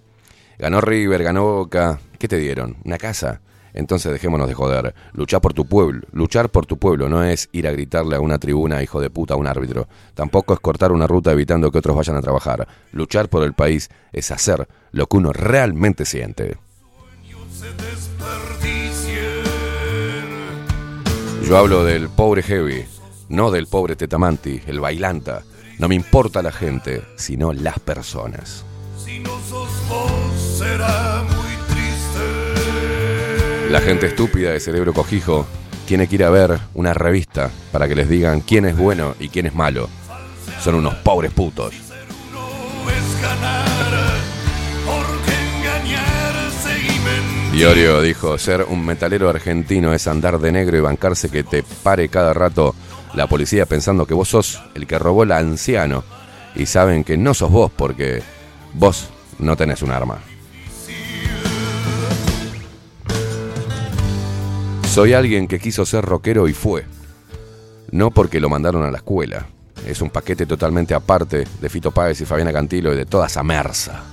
[0.59, 1.99] Ganó River, ganó Boca.
[2.19, 2.77] ¿Qué te dieron?
[2.86, 3.41] ¿Una casa?
[3.76, 4.95] Entonces dejémonos de joder.
[5.11, 6.07] Luchar por tu pueblo.
[6.13, 9.34] Luchar por tu pueblo no es ir a gritarle a una tribuna, hijo de puta,
[9.34, 9.88] a un árbitro.
[10.13, 12.67] Tampoco es cortar una ruta evitando que otros vayan a trabajar.
[12.93, 16.57] Luchar por el país es hacer lo que uno realmente siente.
[21.45, 22.86] Yo hablo del pobre Heavy,
[23.28, 25.43] no del pobre Tetamanti, el bailanta.
[25.80, 28.63] No me importa la gente, sino las personas.
[28.97, 29.21] Si.
[33.70, 35.45] La gente estúpida de cerebro cojijo
[35.86, 39.30] tiene que ir a ver una revista para que les digan quién es bueno y
[39.30, 39.89] quién es malo.
[40.61, 41.74] Son unos pobres putos.
[47.51, 52.09] Diorio dijo, ser un metalero argentino es andar de negro y bancarse que te pare
[52.09, 52.76] cada rato
[53.13, 56.03] la policía pensando que vos sos el que robó la anciano
[56.53, 58.22] y saben que no sos vos porque
[58.74, 59.09] vos
[59.39, 60.20] no tenés un arma.
[64.96, 66.86] Soy alguien que quiso ser rockero y fue.
[67.91, 69.46] No porque lo mandaron a la escuela.
[69.86, 73.43] Es un paquete totalmente aparte de Fito Páez y Fabiana Cantilo y de toda esa
[73.43, 74.06] merza.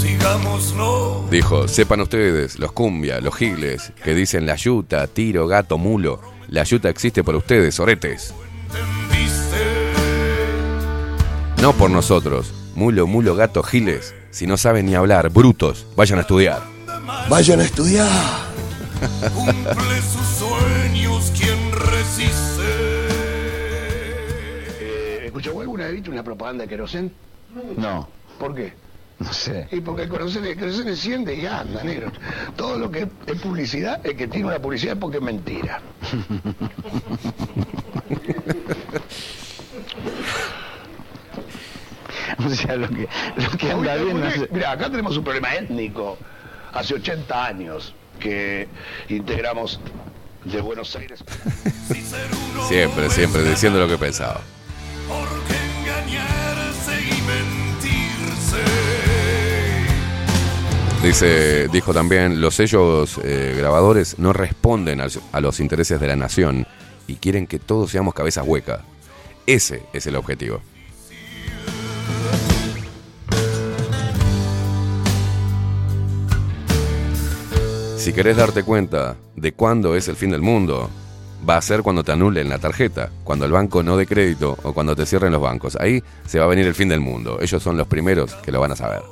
[0.00, 1.24] Sigámoslo.
[1.28, 6.20] Dijo, sepan ustedes, los cumbia, los giles, que dicen la yuta, tiro, gato, mulo.
[6.46, 8.32] La yuta existe por ustedes, oretes.
[11.60, 12.54] No por nosotros.
[12.76, 14.14] Mulo, mulo, gato, giles.
[14.30, 16.69] Si no saben ni hablar, brutos, vayan a estudiar.
[17.28, 18.08] Vayan a estudiar.
[19.34, 22.62] Cumple sus sueños quien resiste.
[24.80, 27.12] Eh, ¿Escuchó alguna vez una propaganda de querosén?
[27.76, 28.08] No,
[28.38, 28.72] ¿Por qué?
[29.18, 29.68] no sé.
[29.70, 32.10] Y porque el querosén, el enciende y anda, negro.
[32.56, 35.80] Todo lo que es publicidad, el que tiene una publicidad es porque es mentira.
[42.42, 43.06] O sea, lo que,
[43.36, 44.16] lo que anda bien.
[44.16, 44.20] bien.
[44.20, 44.48] no sé.
[44.50, 46.16] Mira, acá tenemos un problema étnico.
[46.72, 48.68] Hace 80 años que
[49.08, 49.80] integramos
[50.44, 51.24] de Buenos Aires.
[52.68, 54.40] Siempre, siempre diciendo lo que pensaba.
[55.08, 58.62] Porque engañarse y mentirse.
[61.02, 66.66] Dice, dijo también, los sellos eh, grabadores no responden a los intereses de la nación
[67.06, 68.82] y quieren que todos seamos cabezas huecas.
[69.46, 70.62] Ese es el objetivo.
[78.00, 80.88] Si querés darte cuenta de cuándo es el fin del mundo,
[81.46, 84.72] va a ser cuando te anulen la tarjeta, cuando el banco no dé crédito o
[84.72, 85.76] cuando te cierren los bancos.
[85.78, 87.36] Ahí se va a venir el fin del mundo.
[87.42, 89.02] Ellos son los primeros que lo van a saber.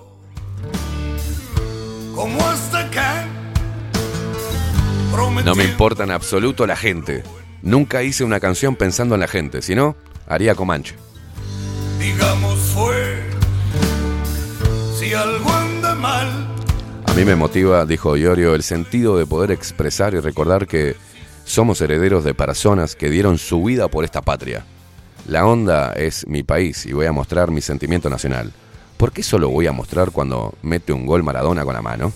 [5.44, 7.24] No me importa en absoluto la gente.
[7.60, 10.94] Nunca hice una canción pensando en la gente, si no, haría Comanche.
[11.98, 13.22] Digamos fue.
[14.98, 16.57] Si algo anda mal.
[17.18, 20.94] A mí me motiva, dijo Iorio, el sentido de poder expresar y recordar que
[21.44, 24.64] somos herederos de personas que dieron su vida por esta patria.
[25.26, 28.52] La onda es mi país y voy a mostrar mi sentimiento nacional.
[28.96, 32.12] ¿Por qué solo voy a mostrar cuando mete un gol Maradona con la mano?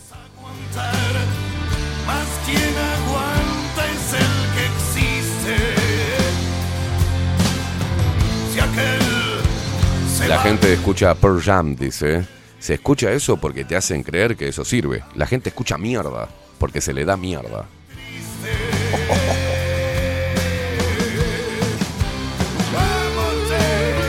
[10.28, 12.24] La gente escucha Pearl Jam, dice.
[12.62, 15.02] Se escucha eso porque te hacen creer que eso sirve.
[15.16, 17.66] La gente escucha mierda porque se le da mierda.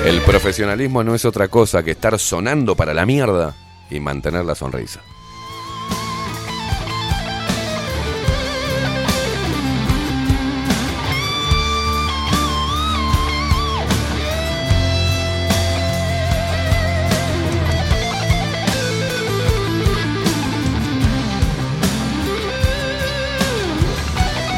[0.05, 3.55] El profesionalismo no es otra cosa que estar sonando para la mierda
[3.89, 5.01] y mantener la sonrisa.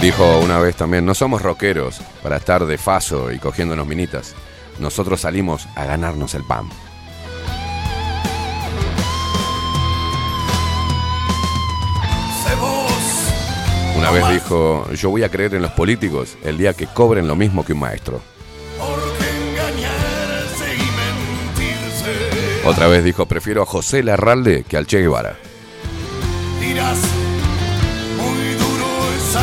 [0.06, 4.36] Dijo una vez también, no somos rockeros para estar de faso y cogiéndonos minitas.
[4.78, 6.70] Nosotros salimos a ganarnos el pan.
[13.98, 17.36] Una vez dijo, yo voy a creer en los políticos el día que cobren lo
[17.36, 18.22] mismo que un maestro.
[22.64, 25.36] Otra vez dijo, prefiero a José Larralde que al Che Guevara.
[26.62, 27.00] Dirás,
[28.18, 28.86] muy duro
[29.18, 29.36] es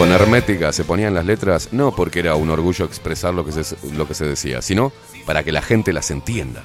[0.00, 3.76] Con hermética se ponían las letras no porque era un orgullo expresar lo que se,
[3.92, 4.92] lo que se decía, sino
[5.26, 6.62] para que la gente las entienda.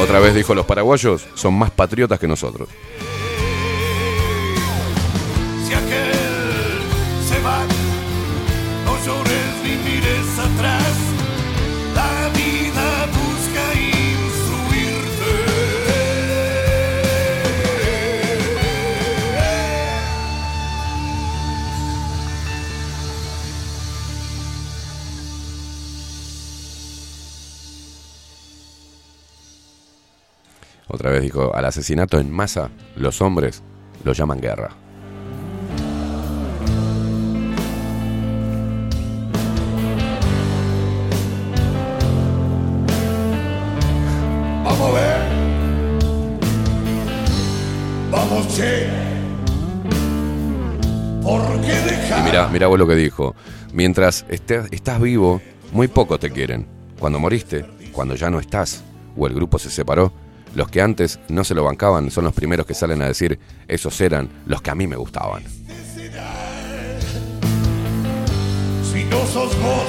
[0.00, 2.68] Otra vez dijo, los paraguayos son más patriotas que nosotros.
[30.90, 33.62] Otra vez dijo, al asesinato en masa, los hombres
[34.04, 34.70] lo llaman guerra.
[44.64, 45.20] Vamos a ver.
[48.10, 48.88] Vamos, che.
[51.22, 52.24] ¿Por qué Y dejar?
[52.24, 53.34] mira, mira vos lo que dijo.
[53.72, 55.40] Mientras estés- estás vivo,
[55.72, 56.66] muy pocos te quieren.
[56.98, 58.82] Cuando moriste, cuando ya no estás,
[59.16, 60.12] o el grupo se separó,
[60.54, 63.38] los que antes no se lo bancaban son los primeros que salen a decir,
[63.68, 65.44] esos eran los que a mí me gustaban.
[68.92, 69.88] Si no sos vos,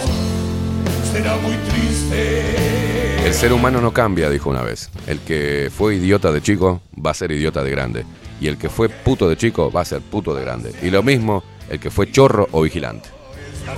[1.12, 3.26] será muy triste.
[3.26, 4.90] El ser humano no cambia, dijo una vez.
[5.08, 8.06] El que fue idiota de chico va a ser idiota de grande.
[8.40, 10.74] Y el que fue puto de chico va a ser puto de grande.
[10.82, 13.10] Y lo mismo el que fue chorro o vigilante.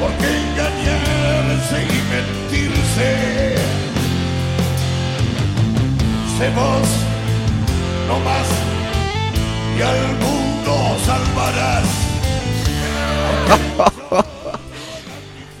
[0.00, 3.29] Porque engañarse y mentirse.
[6.40, 8.48] No más,
[9.78, 11.84] y al mundo salvarás.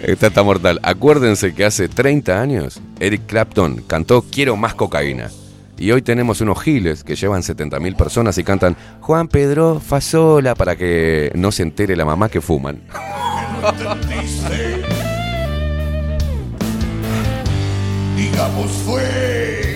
[0.00, 0.80] Esta está mortal.
[0.82, 5.28] Acuérdense que hace 30 años Eric Clapton cantó Quiero más cocaína.
[5.76, 10.76] Y hoy tenemos unos giles que llevan 70.000 personas y cantan Juan Pedro Fasola para
[10.76, 12.80] que no se entere la mamá que fuman.
[18.16, 19.69] Digamos fue.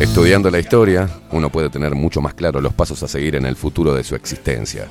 [0.00, 3.54] Estudiando la historia, uno puede tener mucho más claro los pasos a seguir en el
[3.54, 4.86] futuro de su existencia.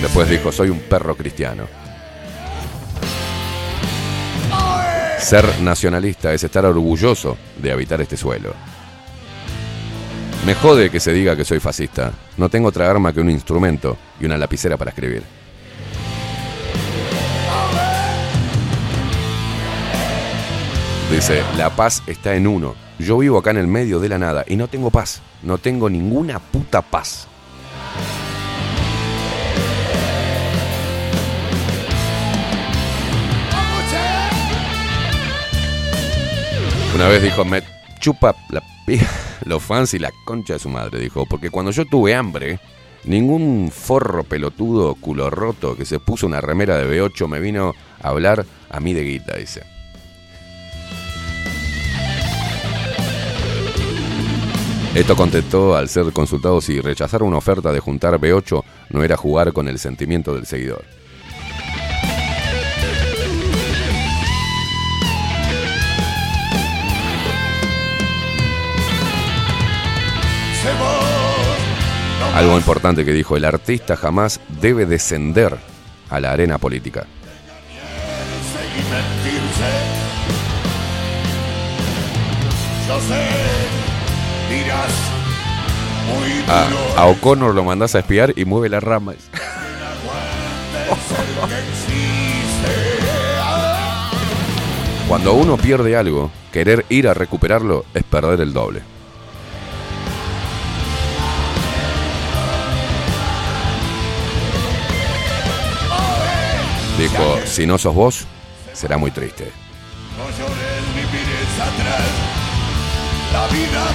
[0.00, 1.64] Después dijo, soy un perro cristiano.
[5.18, 8.54] Ser nacionalista es estar orgulloso de habitar este suelo.
[10.46, 12.12] Me jode que se diga que soy fascista.
[12.36, 15.24] No tengo otra arma que un instrumento y una lapicera para escribir.
[21.10, 22.89] Dice, la paz está en uno.
[23.00, 25.22] Yo vivo acá en el medio de la nada y no tengo paz.
[25.42, 27.26] No tengo ninguna puta paz.
[36.94, 37.62] Una vez dijo, me
[38.00, 38.36] chupa
[39.46, 42.60] los fans y la concha de su madre, dijo, porque cuando yo tuve hambre,
[43.04, 48.08] ningún forro pelotudo culo roto que se puso una remera de B8 me vino a
[48.08, 49.79] hablar a mí de guita, dice.
[54.94, 59.52] Esto contestó al ser consultado si rechazar una oferta de juntar B8 no era jugar
[59.52, 60.84] con el sentimiento del seguidor.
[72.34, 75.56] Algo importante que dijo, el artista jamás debe descender
[76.08, 77.06] a la arena política.
[82.88, 83.49] Yo sé,
[86.48, 89.12] A, a O'Connor lo mandás a espiar y mueve la rama.
[89.12, 89.38] es el
[91.48, 92.74] que existe.
[95.06, 98.82] Cuando uno pierde algo, querer ir a recuperarlo es perder el doble.
[106.98, 108.26] Dijo, si no sos vos,
[108.74, 109.50] será muy triste.
[110.18, 112.30] No llores ni mires atrás.
[113.32, 113.86] La vida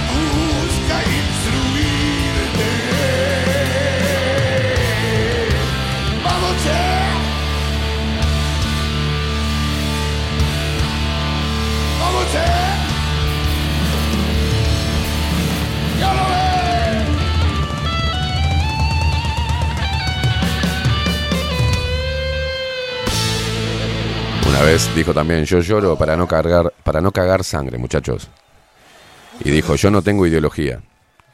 [24.56, 28.30] Una vez dijo también, yo lloro para no cargar, para no cagar sangre, muchachos.
[29.44, 30.80] Y dijo, yo no tengo ideología,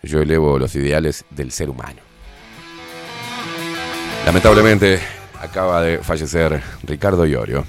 [0.03, 2.01] yo elevo los ideales del ser humano.
[4.27, 4.99] Lamentablemente,
[5.41, 7.65] acaba de fallecer Ricardo Iorio.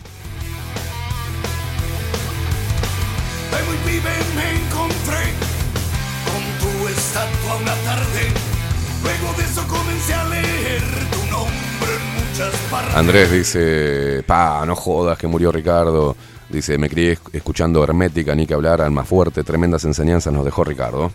[12.96, 16.16] Andrés dice, pa, no jodas que murió Ricardo.
[16.50, 20.64] Dice, me crié esc- escuchando Hermética, ni que hablar, Alma Fuerte, tremendas enseñanzas nos dejó
[20.64, 21.12] Ricardo.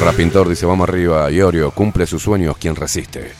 [0.00, 3.32] Rapintor dice, vamos arriba, Iorio, cumple sus sueños, quien resiste.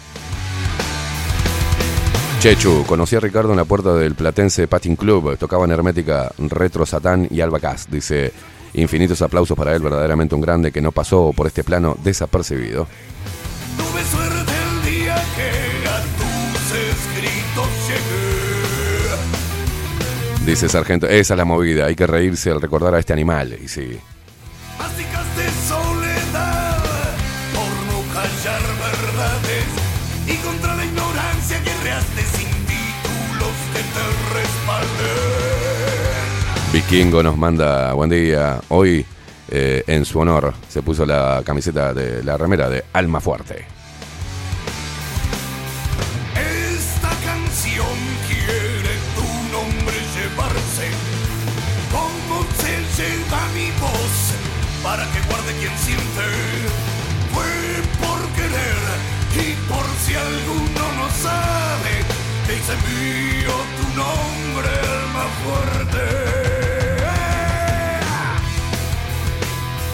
[2.41, 7.27] Chechu, conocí a Ricardo en la puerta del Platense Patin Club, tocaban Hermética, Retro Satán
[7.31, 7.87] y Albacaz.
[7.91, 8.33] Dice,
[8.75, 12.87] infinitos aplausos para él, verdaderamente un grande que no pasó por este plano desapercibido.
[13.77, 18.35] Tuve suerte el día que a tus escritos llegué.
[20.45, 23.57] Dice Sargento, esa es la movida, hay que reírse al recordar a este animal.
[23.63, 23.99] Y sí,
[36.91, 38.61] Vikingo nos manda buen día.
[38.69, 39.05] Hoy,
[39.49, 43.67] eh, en su honor, se puso la camiseta de la remera de Alma Fuerte.
[46.37, 47.97] Esta canción
[48.29, 50.87] quiere tu nombre llevarse,
[51.91, 54.35] como se lleva mi voz,
[54.83, 56.27] para que guarde quien siente.
[57.33, 57.51] Fue
[57.99, 58.83] por querer
[59.41, 61.93] y por si alguno no sabe,
[62.47, 66.24] te hice mío tu nombre, alma fuerte.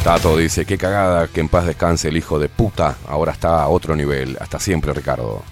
[0.04, 2.96] Tato dice, qué cagada, que en paz descanse el hijo de puta.
[3.06, 4.36] Ahora está a otro nivel.
[4.40, 5.42] Hasta siempre, Ricardo.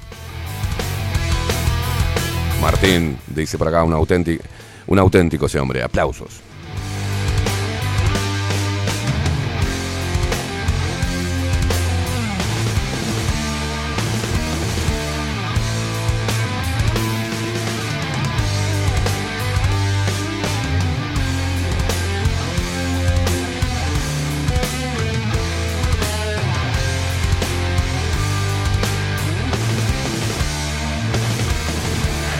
[2.62, 4.42] Martín dice por acá, un auténtico,
[4.86, 5.82] un auténtico ese hombre.
[5.82, 6.47] Aplausos.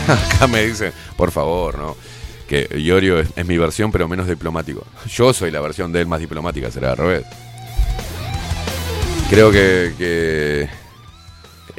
[0.35, 1.97] Acá me dicen, por favor, ¿no?
[2.49, 4.87] Que Iorio es, mi versión, pero menos diplomático.
[5.07, 7.27] Yo soy la versión de él más diplomática, será al revés.
[9.29, 10.67] Creo que,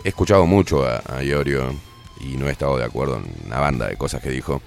[0.03, 1.73] he escuchado mucho a, a Iorio
[2.21, 4.61] y no he estado de acuerdo en una banda de cosas que dijo.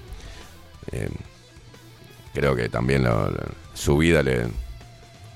[0.91, 1.09] Eh,
[2.33, 3.07] creo que también
[3.73, 4.47] su vida, le,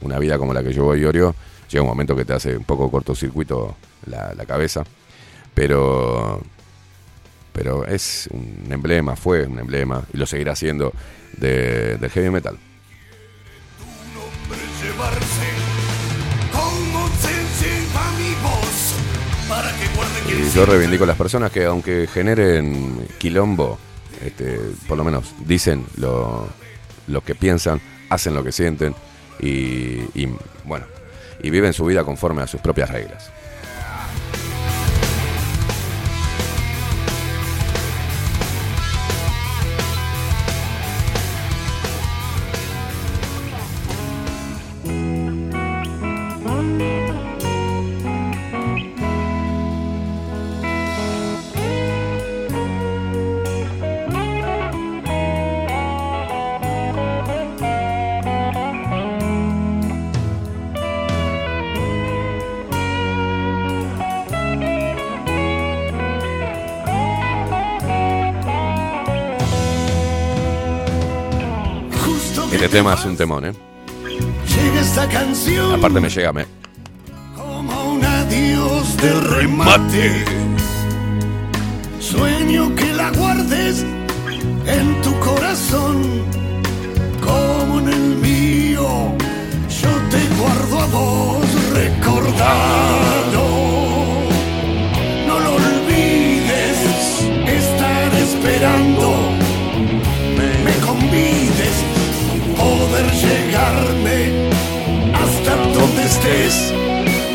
[0.02, 1.34] una vida como la que llevó Iorio,
[1.70, 4.84] llega un momento que te hace un poco cortocircuito la cabeza.
[5.54, 6.42] Pero,
[7.58, 10.94] pero es un emblema, fue un emblema y lo seguirá siendo
[11.38, 12.56] de, del heavy metal.
[20.30, 23.80] Y yo reivindico a las personas que aunque generen quilombo,
[24.24, 26.48] este, por lo menos dicen lo,
[27.08, 28.94] lo que piensan, hacen lo que sienten
[29.40, 30.30] y, y,
[30.64, 30.86] bueno,
[31.42, 33.32] y viven su vida conforme a sus propias reglas.
[73.28, 73.54] Temón, ¿eh?
[74.56, 76.46] llega esta canción Aparte me llega, me,
[77.36, 80.26] como un adiós de remate.
[82.00, 83.86] Sueño que la guardes
[84.66, 86.24] en tu corazón,
[87.22, 88.88] como en el mío.
[89.82, 93.07] Yo te guardo a vos recordado.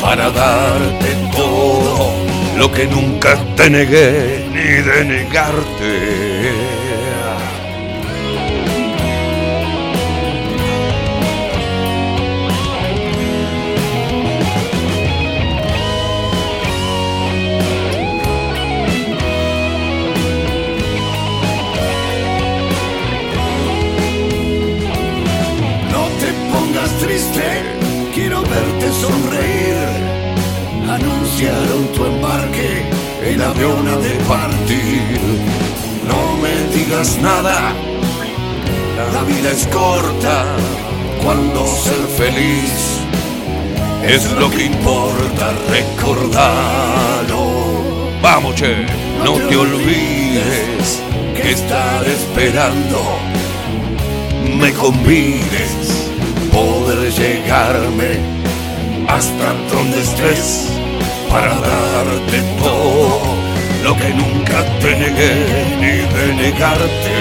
[0.01, 2.13] Para darte todo
[2.57, 6.51] lo que nunca te negué ni de negarte.
[25.91, 27.52] No te pongas triste,
[31.43, 32.83] Anunciaron tu embarque,
[33.21, 35.19] el avión ha de partir.
[36.07, 37.73] No me digas nada,
[39.13, 40.45] la vida es corta.
[41.21, 42.99] Cuando ser feliz
[44.07, 47.43] es lo que importa, recordarlo.
[48.21, 48.85] Vamos, che,
[49.25, 51.01] no te olvides
[51.35, 53.19] que estar esperando
[54.57, 56.09] me convides
[56.53, 58.19] poder llegarme
[59.09, 60.72] hasta donde estés
[61.33, 63.19] para darte todo
[63.83, 65.33] lo que nunca te negué
[65.81, 67.13] ni de negarte.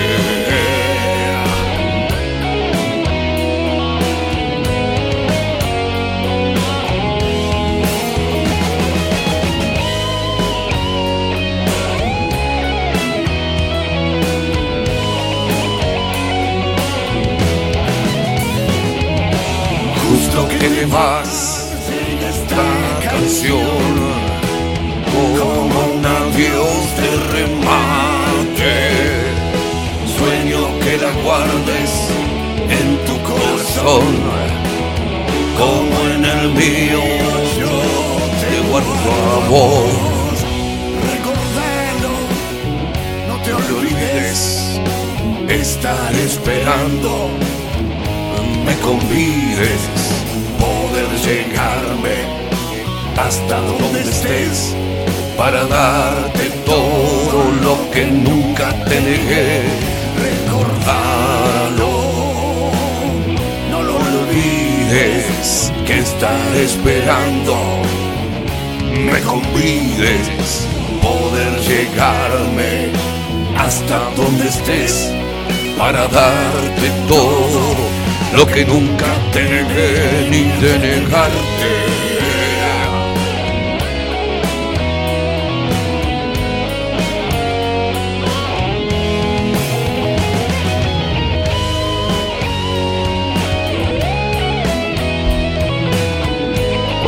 [20.02, 21.51] justo que vas
[30.92, 31.90] que la guardes
[32.78, 34.04] en tu corazón,
[35.56, 37.02] como en el mío.
[37.60, 37.74] Yo
[38.40, 39.94] te guardo a vos.
[41.12, 42.14] recordalo,
[43.28, 44.80] no te olvides
[45.48, 47.30] estar esperando,
[48.66, 49.82] Me convides
[50.62, 52.16] poder llegarme
[53.16, 54.74] hasta donde estés
[55.38, 59.91] para darte todo lo que nunca te negué.
[64.92, 67.56] Olvides que estar esperando.
[69.10, 70.66] Me convides
[71.00, 72.90] poder llegarme
[73.56, 75.10] hasta donde estés
[75.78, 77.74] para darte todo
[78.36, 79.64] lo que nunca te
[80.30, 80.78] ni de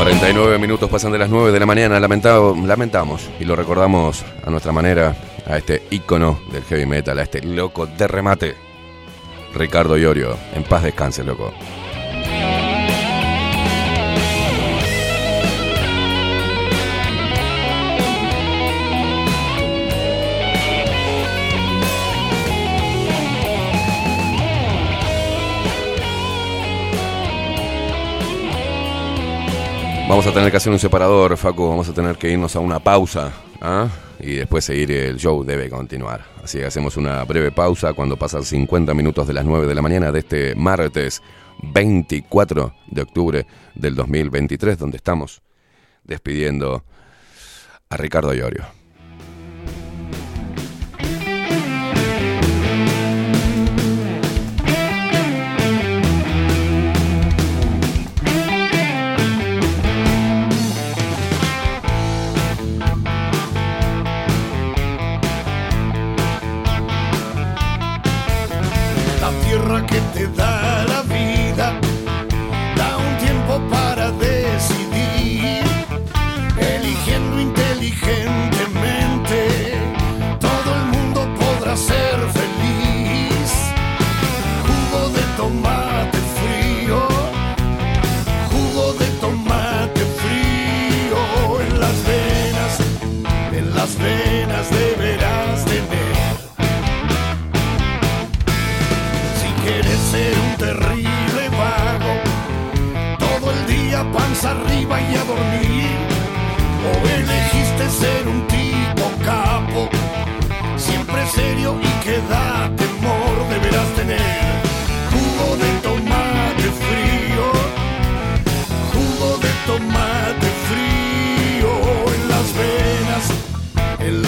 [0.05, 1.99] ...49 minutos pasan de las 9 de la mañana...
[1.99, 5.17] Lamentamos y lo recordamos a nuestra manera...
[5.47, 7.19] ...a este ícono del heavy metal...
[7.19, 8.55] ...a este loco de remate...
[9.55, 10.37] Ricardo Iorio.
[10.55, 11.55] En paz descanse, loco.
[30.07, 31.67] Vamos a tener que hacer un separador, Facu.
[31.67, 33.33] Vamos a tener que irnos a una pausa.
[33.61, 33.89] ¿ah?
[34.21, 36.27] Y después seguir el show debe continuar.
[36.43, 39.81] Así que hacemos una breve pausa cuando pasan 50 minutos de las 9 de la
[39.81, 41.23] mañana de este martes
[41.63, 45.43] 24 de octubre del 2023, donde estamos
[46.05, 46.85] despidiendo
[47.89, 48.84] a Ricardo Iorio.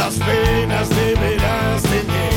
[0.07, 2.32] Las venas deberás tener.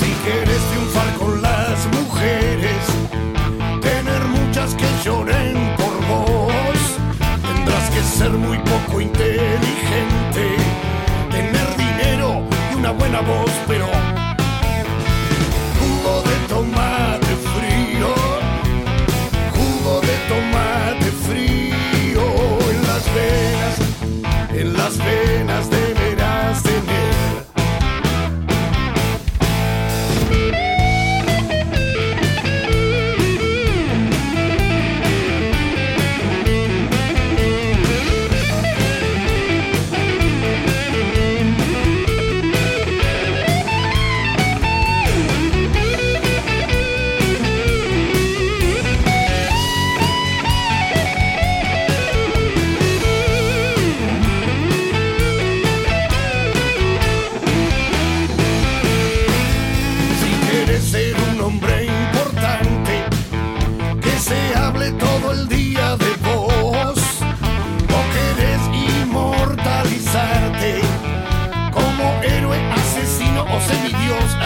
[0.00, 2.82] Si quieres triunfar con las mujeres,
[3.80, 6.80] tener muchas que lloren por vos,
[7.46, 10.44] tendrás que ser muy poco inteligente,
[11.30, 12.42] tener dinero
[12.72, 13.86] y una buena voz, pero
[60.80, 63.04] ser un hombre importante,
[64.00, 66.98] que se hable todo el día de vos,
[67.88, 68.60] o querés
[69.04, 70.80] inmortalizarte
[71.72, 74.39] como héroe, asesino o semidios.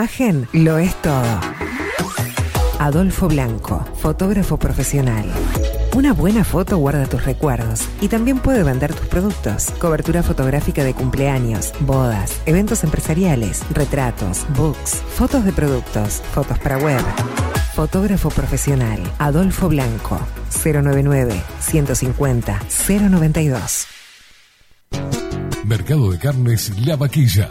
[0.00, 1.40] Imagen lo es todo.
[2.78, 5.26] Adolfo Blanco, fotógrafo profesional.
[5.94, 9.70] Una buena foto guarda tus recuerdos y también puede vender tus productos.
[9.78, 17.02] Cobertura fotográfica de cumpleaños, bodas, eventos empresariales, retratos, books, fotos de productos, fotos para web.
[17.74, 20.18] Fotógrafo profesional, Adolfo Blanco,
[20.64, 23.86] 099 150 092.
[25.66, 27.50] Mercado de Carnes La Vaquilla.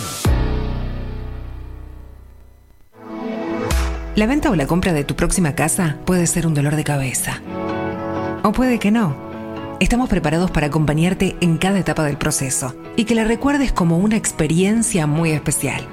[4.13, 7.41] La venta o la compra de tu próxima casa puede ser un dolor de cabeza.
[8.43, 9.15] O puede que no.
[9.79, 14.17] Estamos preparados para acompañarte en cada etapa del proceso y que la recuerdes como una
[14.17, 15.87] experiencia muy especial.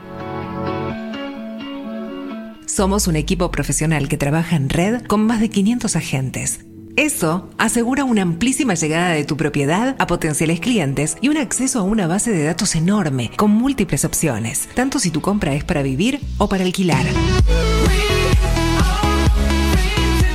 [2.66, 6.67] Somos un equipo profesional que trabaja en red con más de 500 agentes.
[6.98, 11.82] Eso asegura una amplísima llegada de tu propiedad a potenciales clientes y un acceso a
[11.84, 16.18] una base de datos enorme con múltiples opciones, tanto si tu compra es para vivir
[16.38, 17.06] o para alquilar.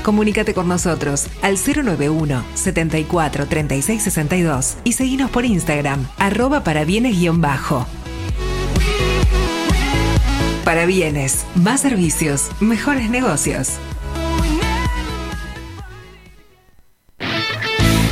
[0.03, 7.85] Comunícate con nosotros al 091 74 36 62 y seguinos por Instagram, arroba para bienes-bajo.
[10.64, 13.80] Para bienes, más servicios, mejores negocios.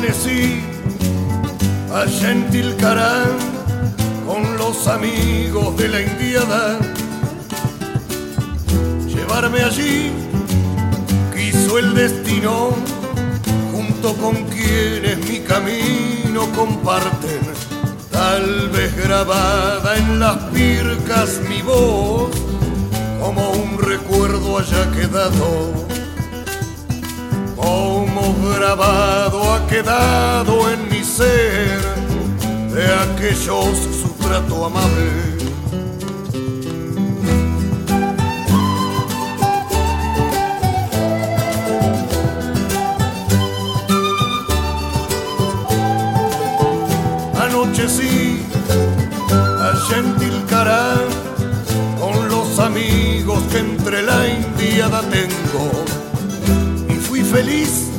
[0.00, 0.62] Amanecí
[1.92, 3.36] allá en Tilcarán
[4.26, 6.78] con los amigos de la indiada.
[9.06, 10.10] Llevarme allí
[11.36, 12.70] quiso el destino,
[13.72, 17.42] junto con quienes mi camino comparten.
[18.10, 22.30] Tal vez grabada en las pircas mi voz,
[23.20, 25.90] como un recuerdo haya quedado
[27.60, 31.80] como grabado ha quedado en mi ser
[32.74, 35.10] de aquellos su trato amable.
[47.42, 48.42] Anochecí
[49.36, 51.08] a Gentilcarán
[52.00, 55.99] con los amigos que entre la indiada tengo
[57.20, 57.90] fui feliz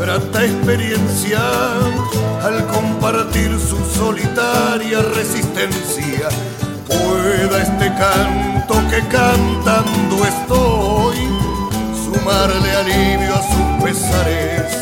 [0.00, 1.40] grata experiencia
[2.42, 6.28] al compartir su solitaria resistencia.
[6.86, 11.16] Pueda este canto que cantando estoy
[12.04, 14.72] sumarle alivio a sus pesares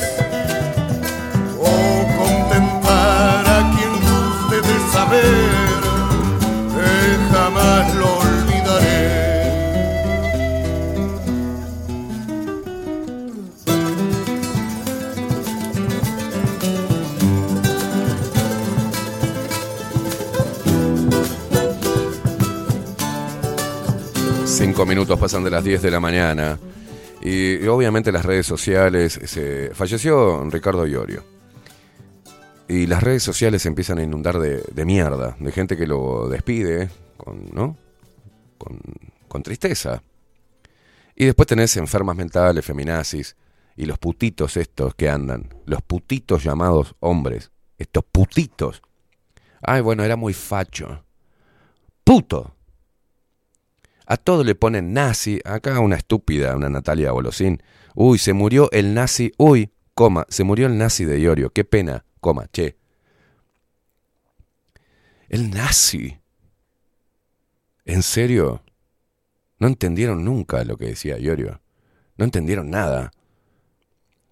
[1.58, 1.72] o
[2.18, 5.80] contentar a quien guste de saber
[6.74, 8.21] que jamás lo
[24.72, 26.58] Cinco minutos pasan de las 10 de la mañana.
[27.20, 29.20] Y, obviamente las redes sociales.
[29.26, 29.70] Se...
[29.74, 31.22] Falleció Ricardo Iorio.
[32.68, 35.36] Y las redes sociales se empiezan a inundar de, de mierda.
[35.38, 36.88] De gente que lo despide.
[37.18, 37.76] Con, ¿No?
[38.56, 38.80] Con,
[39.28, 40.02] con tristeza.
[41.16, 43.36] Y después tenés enfermas mentales, feminazis.
[43.76, 45.50] Y los putitos estos que andan.
[45.66, 47.50] Los putitos llamados hombres.
[47.76, 48.80] Estos putitos.
[49.60, 51.04] Ay, bueno, era muy facho.
[52.04, 52.54] Puto.
[54.06, 55.40] A todo le ponen nazi.
[55.44, 57.62] Acá una estúpida, una Natalia Bolosín.
[57.94, 59.32] Uy, se murió el nazi.
[59.38, 61.50] Uy, coma, se murió el nazi de Iorio.
[61.50, 62.76] Qué pena, coma, che.
[65.28, 66.18] El nazi.
[67.84, 68.62] ¿En serio?
[69.58, 71.60] No entendieron nunca lo que decía Iorio.
[72.16, 73.12] No entendieron nada.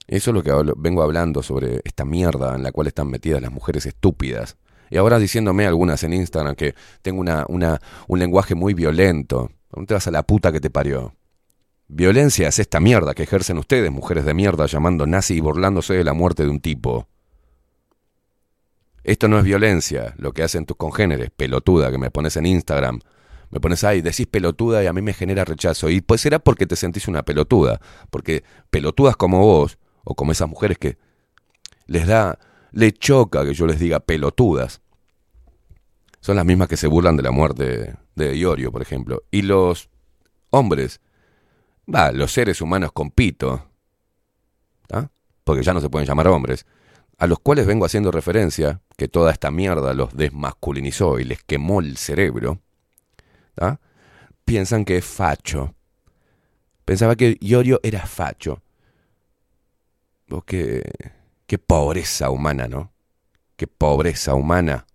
[0.07, 3.53] Eso es lo que vengo hablando sobre esta mierda en la cual están metidas las
[3.53, 4.57] mujeres estúpidas.
[4.91, 9.53] Y ahora diciéndome algunas en Instagram que tengo una, un lenguaje muy violento.
[9.73, 11.15] ¿Dónde te vas a la puta que te parió?
[11.89, 16.05] Violencia es esta mierda que ejercen ustedes, mujeres de mierda, llamando nazi y burlándose de
[16.05, 17.09] la muerte de un tipo.
[19.03, 23.01] Esto no es violencia, lo que hacen tus congéneres, pelotuda, que me pones en Instagram.
[23.51, 25.91] Me pones ahí, decís pelotuda y a mí me genera rechazo.
[25.91, 27.81] Y pues será porque te sentís una pelotuda.
[28.11, 30.99] Porque pelotudas como vos, o como esas mujeres que
[31.87, 32.39] les da,
[32.71, 34.81] le choca que yo les diga pelotudas.
[36.21, 39.23] Son las mismas que se burlan de la muerte de Iorio, por ejemplo.
[39.31, 39.89] Y los
[40.51, 41.01] hombres,
[41.93, 43.67] va, los seres humanos con pito,
[44.93, 45.09] ¿ah?
[45.45, 46.67] porque ya no se pueden llamar hombres,
[47.17, 51.81] a los cuales vengo haciendo referencia, que toda esta mierda los desmasculinizó y les quemó
[51.81, 52.61] el cerebro,
[53.59, 53.79] ¿ah?
[54.45, 55.75] piensan que es facho.
[56.85, 58.63] Pensaba que Iorio era facho.
[60.31, 60.83] Oh, qué,
[61.47, 62.93] qué pobreza humana, ¿no?
[63.57, 64.87] Qué pobreza humana.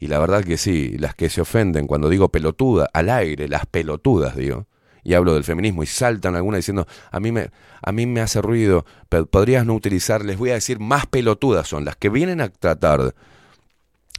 [0.00, 3.66] Y la verdad que sí, las que se ofenden cuando digo pelotuda, al aire, las
[3.66, 4.66] pelotudas, digo.
[5.04, 7.50] Y hablo del feminismo y saltan algunas diciendo, a mí me,
[7.82, 8.86] a mí me hace ruido,
[9.30, 13.14] podrías no utilizar, les voy a decir, más pelotudas son las que vienen a tratar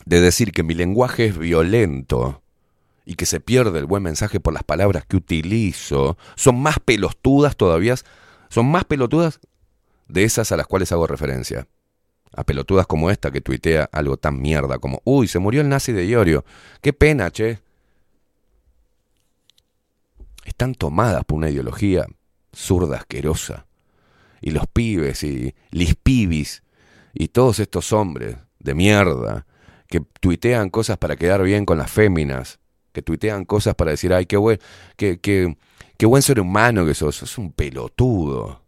[0.05, 2.41] de decir que mi lenguaje es violento
[3.05, 7.55] y que se pierde el buen mensaje por las palabras que utilizo, son más pelotudas
[7.55, 7.95] todavía,
[8.49, 9.39] son más pelotudas
[10.07, 11.67] de esas a las cuales hago referencia.
[12.33, 15.91] A pelotudas como esta que tuitea algo tan mierda como, uy, se murió el nazi
[15.91, 16.45] de Iorio.
[16.81, 17.59] Qué pena, che.
[20.45, 22.05] Están tomadas por una ideología
[22.55, 23.65] zurda, asquerosa.
[24.41, 26.63] Y los pibes y los pibis
[27.13, 29.45] y todos estos hombres de mierda
[29.87, 32.59] que tuitean cosas para quedar bien con las féminas,
[32.93, 34.59] que tuitean cosas para decir, ay, qué buen,
[34.95, 35.57] qué, qué,
[35.97, 38.61] qué buen ser humano que sos, sos un pelotudo.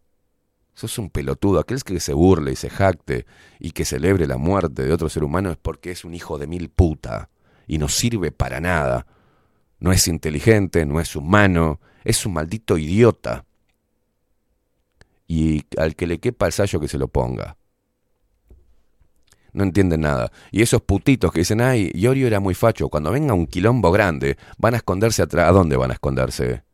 [0.74, 1.60] Sos un pelotudo.
[1.60, 3.26] Aquel que se burle y se jacte
[3.58, 6.46] y que celebre la muerte de otro ser humano es porque es un hijo de
[6.46, 7.30] mil puta
[7.66, 9.06] y no sirve para nada.
[9.78, 13.44] No es inteligente, no es humano, es un maldito idiota.
[15.26, 17.56] Y al que le quepa el sallo que se lo ponga.
[19.52, 20.32] No entienden nada.
[20.50, 24.36] Y esos putitos que dicen, ay, Iorio era muy facho, cuando venga un quilombo grande,
[24.58, 25.48] van a esconderse atrás.
[25.48, 26.64] ¿A dónde van a esconderse?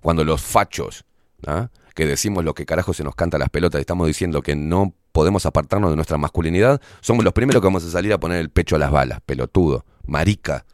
[0.00, 1.04] Cuando los fachos,
[1.46, 1.68] ¿ah?
[1.98, 5.46] Que decimos lo que carajo se nos canta las pelotas, estamos diciendo que no podemos
[5.46, 8.76] apartarnos de nuestra masculinidad, somos los primeros que vamos a salir a poner el pecho
[8.76, 10.64] a las balas, pelotudo, marica.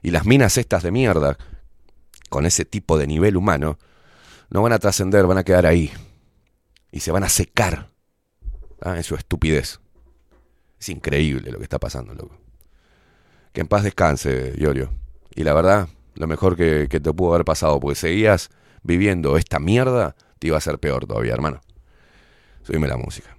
[0.00, 1.36] Y las minas estas de mierda,
[2.30, 3.78] con ese tipo de nivel humano,
[4.48, 5.92] no van a trascender, van a quedar ahí.
[6.90, 7.90] Y se van a secar
[8.80, 8.96] ¿ah?
[8.96, 9.80] en su estupidez.
[10.80, 12.38] Es increíble lo que está pasando, loco.
[13.52, 14.94] Que en paz descanse, Iorio.
[15.34, 18.48] Y la verdad, lo mejor que, que te pudo haber pasado, porque seguías
[18.86, 21.60] viviendo esta mierda, te iba a ser peor todavía, hermano.
[22.62, 23.36] Subime la música.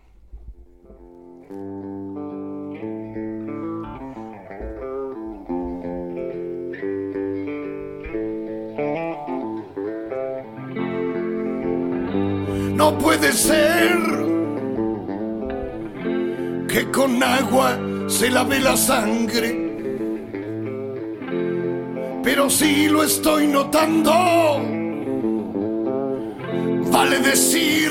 [12.76, 13.98] No puede ser
[16.68, 19.68] que con agua se lave la sangre.
[22.24, 24.87] Pero si lo estoy notando,
[26.92, 27.90] vale decir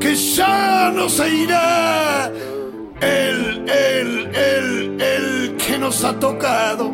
[0.00, 2.30] que ya no se irá
[3.00, 6.92] el, el, el, el que nos ha tocado.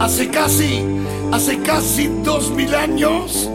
[0.00, 0.84] Hace casi,
[1.32, 3.50] hace casi dos mil años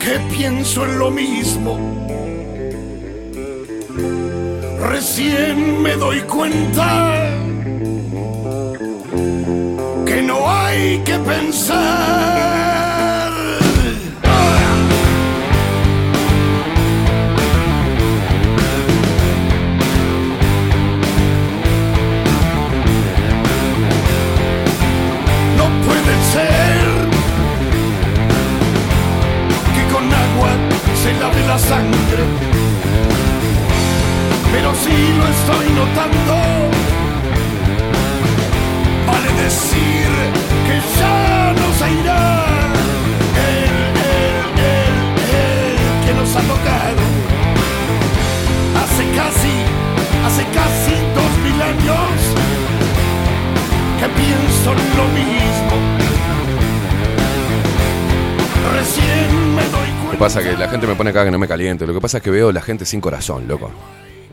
[0.00, 1.78] que pienso en lo mismo.
[4.90, 7.30] Recién me doy cuenta
[10.06, 12.57] que no hay que pensar.
[31.48, 32.24] La sangre.
[34.52, 36.34] Pero si lo estoy notando,
[39.06, 40.08] vale decir
[40.66, 42.22] que ya no se irá
[43.48, 43.76] el,
[44.12, 44.96] el, el,
[45.42, 47.04] el que nos ha tocado.
[48.80, 49.54] Hace casi,
[50.26, 52.18] hace casi dos mil años
[53.98, 56.07] que pienso en lo mismo.
[60.04, 61.86] Lo que pasa que la gente me pone acá que no me caliente.
[61.86, 63.70] Lo que pasa es que veo la gente sin corazón, loco.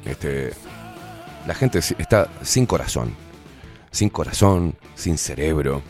[0.05, 0.51] Este,
[1.45, 3.15] la gente está sin corazón.
[3.91, 5.81] Sin corazón, sin cerebro.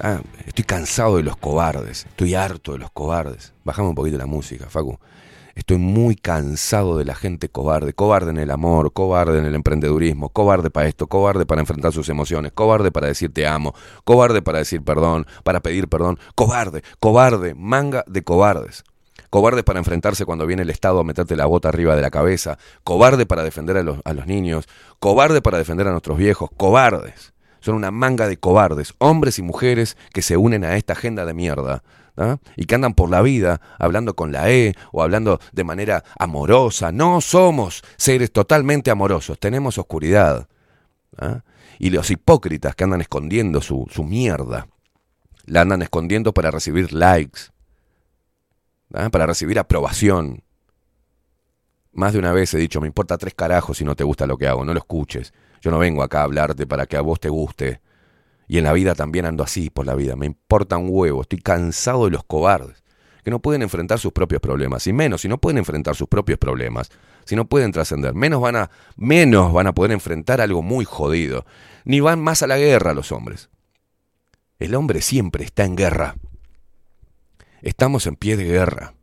[0.00, 2.06] Ah, estoy cansado de los cobardes.
[2.06, 3.52] Estoy harto de los cobardes.
[3.64, 4.98] Bajame un poquito la música, Facu.
[5.54, 7.92] Estoy muy cansado de la gente cobarde.
[7.92, 12.08] Cobarde en el amor, cobarde en el emprendedurismo, cobarde para esto, cobarde para enfrentar sus
[12.08, 13.72] emociones, cobarde para decir te amo,
[14.04, 16.18] cobarde para decir perdón, para pedir perdón.
[16.34, 18.82] Cobarde, cobarde, manga de cobardes.
[19.30, 22.58] Cobarde para enfrentarse cuando viene el Estado a meterte la bota arriba de la cabeza.
[22.82, 24.66] Cobarde para defender a los, a los niños.
[24.98, 26.50] Cobarde para defender a nuestros viejos.
[26.56, 27.32] Cobardes.
[27.60, 31.32] Son una manga de cobardes, hombres y mujeres que se unen a esta agenda de
[31.32, 31.82] mierda.
[32.16, 32.38] ¿Ah?
[32.56, 36.92] Y que andan por la vida hablando con la E o hablando de manera amorosa.
[36.92, 40.48] No somos seres totalmente amorosos, tenemos oscuridad.
[41.18, 41.42] ¿ah?
[41.78, 44.68] Y los hipócritas que andan escondiendo su, su mierda,
[45.46, 47.40] la andan escondiendo para recibir likes,
[48.94, 49.10] ¿ah?
[49.10, 50.42] para recibir aprobación.
[51.92, 54.36] Más de una vez he dicho, me importa tres carajos si no te gusta lo
[54.36, 55.32] que hago, no lo escuches.
[55.60, 57.80] Yo no vengo acá a hablarte para que a vos te guste.
[58.46, 60.16] Y en la vida también ando así por la vida.
[60.16, 62.82] Me importa un huevo, estoy cansado de los cobardes,
[63.22, 64.86] que no pueden enfrentar sus propios problemas.
[64.86, 66.90] Y menos, si no pueden enfrentar sus propios problemas,
[67.24, 71.46] si no pueden trascender, menos van a, menos van a poder enfrentar algo muy jodido.
[71.84, 73.48] Ni van más a la guerra los hombres.
[74.58, 76.16] El hombre siempre está en guerra.
[77.62, 78.94] Estamos en pie de guerra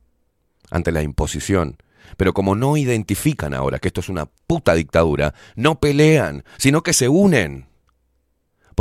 [0.69, 1.77] ante la imposición.
[2.17, 6.93] Pero como no identifican ahora que esto es una puta dictadura, no pelean, sino que
[6.93, 7.67] se unen.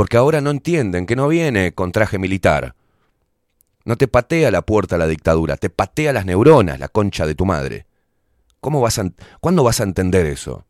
[0.01, 2.73] Porque ahora no entienden que no viene con traje militar.
[3.85, 7.45] No te patea la puerta la dictadura, te patea las neuronas, la concha de tu
[7.45, 7.85] madre.
[8.61, 9.11] ¿Cómo vas a,
[9.41, 10.65] ¿Cuándo vas a entender eso?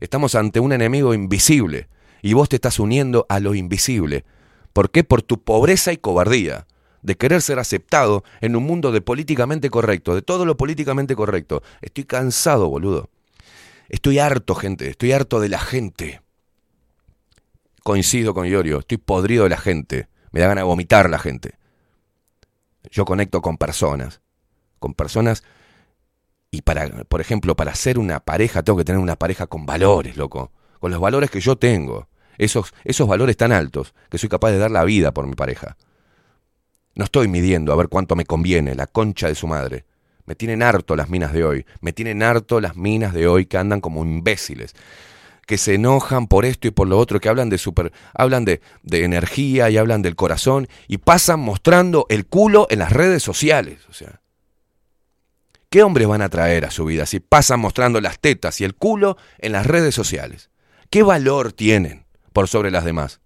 [0.00, 1.88] Estamos ante un enemigo invisible
[2.22, 4.24] y vos te estás uniendo a lo invisible.
[4.72, 5.04] ¿Por qué?
[5.04, 6.66] Por tu pobreza y cobardía
[7.02, 11.62] de querer ser aceptado en un mundo de políticamente correcto, de todo lo políticamente correcto.
[11.82, 13.10] Estoy cansado, boludo.
[13.88, 16.20] Estoy harto, gente, estoy harto de la gente.
[17.82, 20.08] Coincido con Iorio, estoy podrido de la gente.
[20.32, 21.54] Me da ganas de vomitar la gente.
[22.90, 24.20] Yo conecto con personas,
[24.78, 25.42] con personas
[26.50, 30.16] y para, por ejemplo, para ser una pareja tengo que tener una pareja con valores,
[30.16, 32.08] loco, con los valores que yo tengo.
[32.38, 35.76] Esos, esos valores tan altos que soy capaz de dar la vida por mi pareja.
[36.94, 39.84] No estoy midiendo a ver cuánto me conviene, la concha de su madre.
[40.24, 43.58] Me tienen harto las minas de hoy, me tienen harto las minas de hoy que
[43.58, 44.74] andan como imbéciles,
[45.50, 48.60] que se enojan por esto y por lo otro, que hablan de super, hablan de,
[48.84, 53.80] de energía y hablan del corazón y pasan mostrando el culo en las redes sociales.
[53.90, 54.20] O sea,
[55.68, 58.76] ¿qué hombres van a traer a su vida si pasan mostrando las tetas y el
[58.76, 60.50] culo en las redes sociales?
[60.88, 63.20] ¿Qué valor tienen por sobre las demás?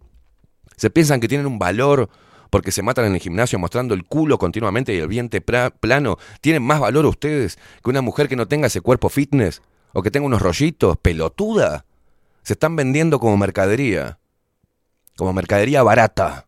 [0.79, 2.09] ¿Se piensan que tienen un valor
[2.49, 6.63] porque se matan en el gimnasio mostrando el culo continuamente y el vientre plano, ¿tienen
[6.63, 9.61] más valor ustedes que una mujer que no tenga ese cuerpo fitness?
[9.93, 10.97] ¿O que tenga unos rollitos?
[10.97, 11.84] ¿Pelotuda?
[12.45, 14.19] Se están vendiendo como mercadería.
[15.17, 16.47] Como mercadería barata.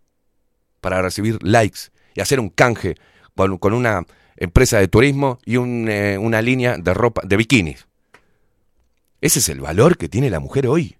[0.81, 2.97] Para recibir likes y hacer un canje
[3.35, 4.06] con, una
[4.36, 7.86] empresa de turismo y un, eh, una línea de ropa, de bikinis.
[9.20, 10.97] Ese es el valor que tiene la mujer hoy.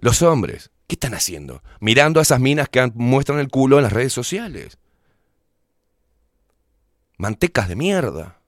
[0.00, 1.62] Los hombres, ¿qué están haciendo?
[1.80, 4.78] Mirando a esas minas que muestran el culo en las redes sociales.
[7.18, 8.40] Mantecas de mierda.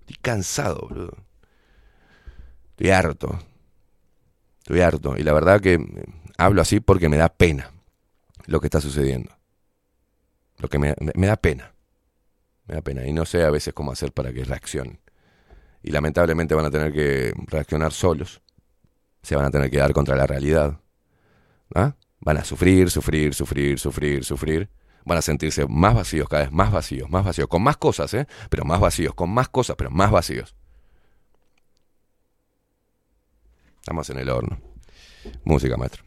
[0.00, 1.31] Estoy cansado, boludo.
[2.72, 3.38] Estoy harto.
[4.58, 5.16] Estoy harto.
[5.16, 6.04] Y la verdad que eh,
[6.38, 7.70] hablo así porque me da pena
[8.46, 9.30] lo que está sucediendo.
[10.58, 10.94] Lo que me,
[11.26, 11.74] da pena.
[12.66, 13.06] Me da pena.
[13.06, 15.00] Y no sé a veces cómo hacer para que reaccionen.
[15.82, 18.40] Y lamentablemente van a tener que reaccionar solos.
[19.22, 20.80] Se van a tener que dar contra la realidad.
[21.74, 21.96] ¿Ah?
[22.20, 24.70] Van a sufrir, sufrir, sufrir, sufrir, sufrir.
[25.04, 27.48] Van a sentirse más vacíos, cada vez más vacíos, más vacíos.
[27.48, 28.26] Con más cosas, ¿eh?
[28.48, 29.14] Pero más vacíos.
[29.14, 30.54] Con más cosas, pero más vacíos.
[33.82, 34.60] Estamos en el horno.
[35.42, 36.04] Música, maestro.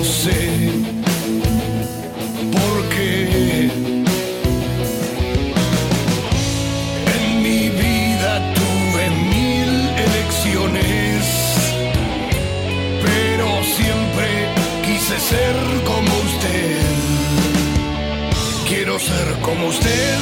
[0.00, 0.40] No sé
[2.56, 3.68] por qué.
[7.16, 9.04] En mi vida tuve
[9.36, 9.72] mil
[10.08, 11.22] elecciones
[13.04, 13.46] pero
[13.76, 14.28] siempre
[14.86, 15.56] quise ser
[15.90, 16.80] como usted.
[18.68, 20.16] Quiero ser como usted,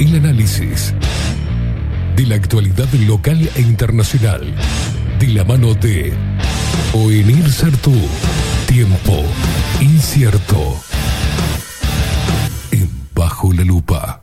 [0.00, 0.94] El análisis
[2.14, 4.54] de la actualidad local e internacional
[5.18, 6.12] de la mano de
[6.94, 7.94] Oenir Sartú.
[8.68, 9.24] Tiempo
[9.80, 10.76] incierto.
[12.70, 14.22] En Bajo la Lupa.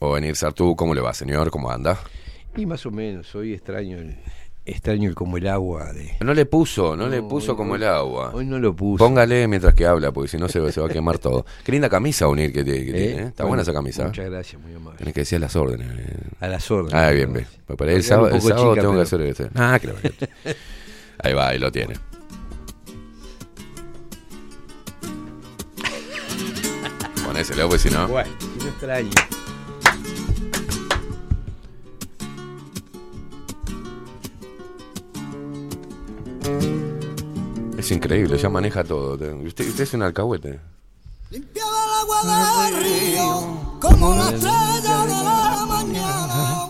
[0.00, 1.52] O venir Sartú, ¿cómo le va, señor?
[1.52, 2.00] ¿Cómo anda?
[2.56, 4.16] Y más o menos, hoy extraño el,
[4.64, 6.16] extraño el como el agua de.
[6.20, 8.30] No le puso, no, le puso hoy- como el agua.
[8.34, 9.04] Hoy no lo puso.
[9.04, 11.44] Póngale mientras que habla, porque si no se, se va a quemar todo.
[11.64, 12.92] Qué linda camisa unir que, tiene, que ¿Eh?
[12.92, 13.26] tiene, ¿eh?
[13.28, 14.04] Está Bueno, buena esa camisa.
[14.06, 14.98] Muchas gracias, muy amable.
[14.98, 15.88] Tenés que decir las órdenes.
[16.40, 16.94] A las órdenes.
[16.94, 17.46] Ah, bien, bien.
[17.78, 19.48] El sábado, el chica, tengo que hacer este.
[19.54, 19.98] Ah, claro.
[21.24, 21.94] Ahí va, ahí lo tiene.
[27.24, 28.08] Ponéselo, pues si no.
[28.08, 29.10] Bueno, si no extraño.
[37.78, 39.14] Es increíble, ya maneja todo.
[39.14, 40.60] Usted, usted es un alcahuete.
[41.30, 46.68] agua del río como la estrella de la mañana.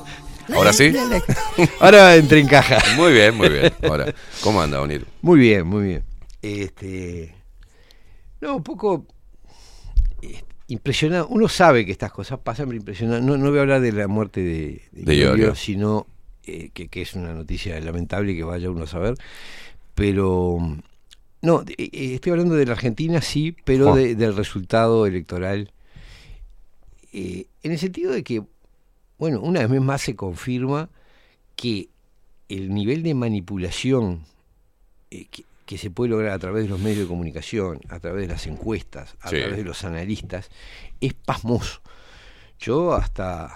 [0.54, 0.92] ¿Ahora sí?
[1.80, 2.78] Ahora entré en caja.
[2.96, 3.72] Muy bien, muy bien.
[3.82, 5.06] Ahora, ¿cómo anda, Onir?
[5.20, 6.04] Muy bien, muy bien.
[6.40, 7.34] Este,
[8.40, 9.06] no, un poco
[10.22, 11.28] eh, impresionado.
[11.28, 13.20] Uno sabe que estas cosas pasan, pero impresionado.
[13.20, 15.54] No, no voy a hablar de la muerte de, De Iorio.
[15.54, 16.06] sino
[16.46, 19.14] eh, que, que es una noticia lamentable que vaya uno a saber.
[19.94, 20.58] Pero
[21.42, 25.70] no, eh, eh, estoy hablando de la Argentina, sí, pero de- del resultado electoral.
[27.12, 28.42] En el sentido de que,
[29.18, 30.88] bueno, una vez más se confirma
[31.56, 31.88] que
[32.48, 34.24] el nivel de manipulación
[35.10, 35.28] que,
[35.66, 38.46] que se puede lograr a través de los medios de comunicación, a través de las
[38.46, 39.36] encuestas, a Sí.
[39.36, 40.50] través de los analistas,
[41.00, 41.80] es pasmoso.
[42.58, 43.54] Yo hasta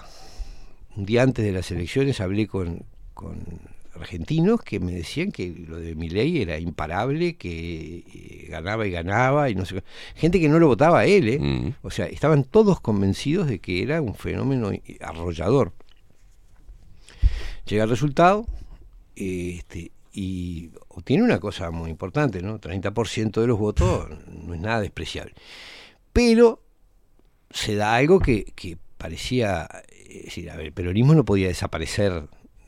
[0.97, 2.83] un día antes de las elecciones hablé con,
[3.13, 3.37] con
[3.93, 9.49] argentinos que me decían que lo de Milei era imparable, que eh, ganaba y ganaba
[9.49, 9.83] y no sé qué.
[10.15, 11.39] Gente que no lo votaba a él, ¿eh?
[11.39, 11.73] Mm.
[11.83, 14.71] O sea, estaban todos convencidos de que era un fenómeno
[15.01, 15.73] arrollador.
[17.65, 18.45] Llega el resultado
[19.15, 22.59] este, y obtiene una cosa muy importante, ¿no?
[22.59, 25.33] 30% de los votos no es nada despreciable.
[26.13, 26.63] Pero
[27.51, 29.67] se da algo que, que parecía,
[30.19, 32.27] es decir, a ver, el peronismo no podía desaparecer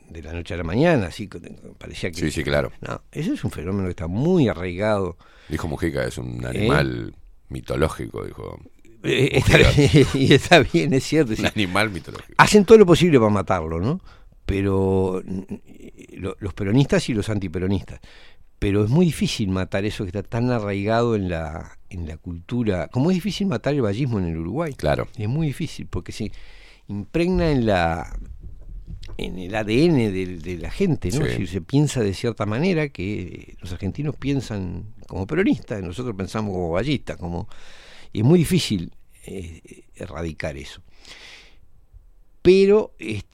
[0.10, 1.30] de la noche a la mañana, así
[1.78, 2.20] parecía que...
[2.20, 2.72] Sí, sí, claro.
[2.82, 5.18] No, eso es un fenómeno que está muy arraigado.
[5.50, 7.14] Dijo Mujica, es un animal
[7.50, 8.60] mitológico, dijo.
[9.04, 11.34] Eh, está bien, y está bien, es cierto.
[11.34, 12.34] es Un decir, animal mitológico.
[12.38, 14.02] hacen todo lo posible para matarlo, ¿no?
[14.46, 15.22] Pero
[16.18, 18.00] lo- los peronistas y los antiperonistas.
[18.58, 22.88] Pero es muy difícil matar eso que está tan arraigado en la, en la cultura.
[22.90, 24.74] Como es difícil matar el vallismo en el Uruguay.
[24.74, 25.08] Claro.
[25.18, 26.32] Es muy difícil porque se
[26.90, 28.20] impregna en la
[29.18, 31.18] en el ADN del- de, la gente, ¿no?
[31.18, 31.24] Sí.
[31.24, 36.70] Decir, se piensa de cierta manera que los argentinos piensan como peronistas, nosotros pensamos como
[36.72, 37.50] ballistas, como
[38.14, 38.94] y es muy difícil
[39.26, 40.82] eh, erradicar eso.
[42.42, 43.26] Pero es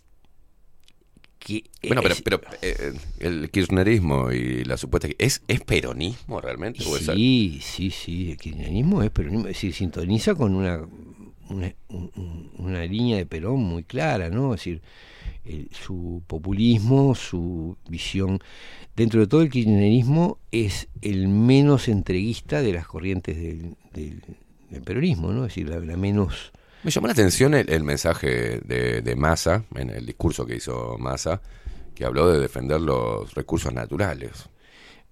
[1.37, 5.07] que Bueno, pero, pero eh, el kirchnerismo y la supuesta...
[5.19, 6.83] ¿Es, ¿Es peronismo realmente?
[6.85, 10.81] ¿O es Sí, sí, sí, el kirchnerismo es peronismo, es decir, sintoniza con una,
[11.49, 14.53] una, un- un- una línea de Perón muy clara, ¿no?
[14.53, 14.81] Es decir,
[15.71, 18.39] su populismo, su visión,
[18.95, 23.75] dentro de todo el kirchnerismo es el menos entreguista de las corrientes del,
[24.83, 25.45] peronismo, ¿no?
[25.45, 26.51] Es decir, la, menos...
[26.83, 30.97] Me llamó la atención el, el mensaje de, de Massa, en el discurso que hizo
[30.99, 31.41] Massa,
[31.95, 34.49] que habló de defender los recursos naturales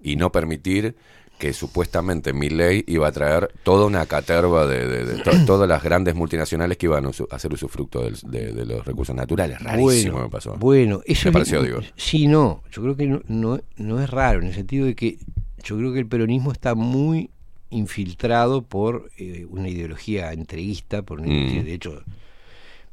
[0.02, 0.96] y no permitir
[1.44, 5.84] que supuestamente Milley iba a traer toda una caterva de, de- de to- todas las
[5.84, 9.60] grandes multinacionales que iban a hacer usufructo del- de, de los recursos naturales.
[9.60, 10.56] Rarísimo bueno, me pasó.
[10.56, 11.80] Bueno, eso me es- pareció, digo.
[11.98, 15.18] Sí, no, yo creo que no, no, no es raro, en el sentido de que
[15.66, 17.30] yo creo que el peronismo está muy
[17.72, 21.32] infiltrado por eh, una ideología entreguista, por una Mm.
[21.34, 22.04] ideología, de hecho,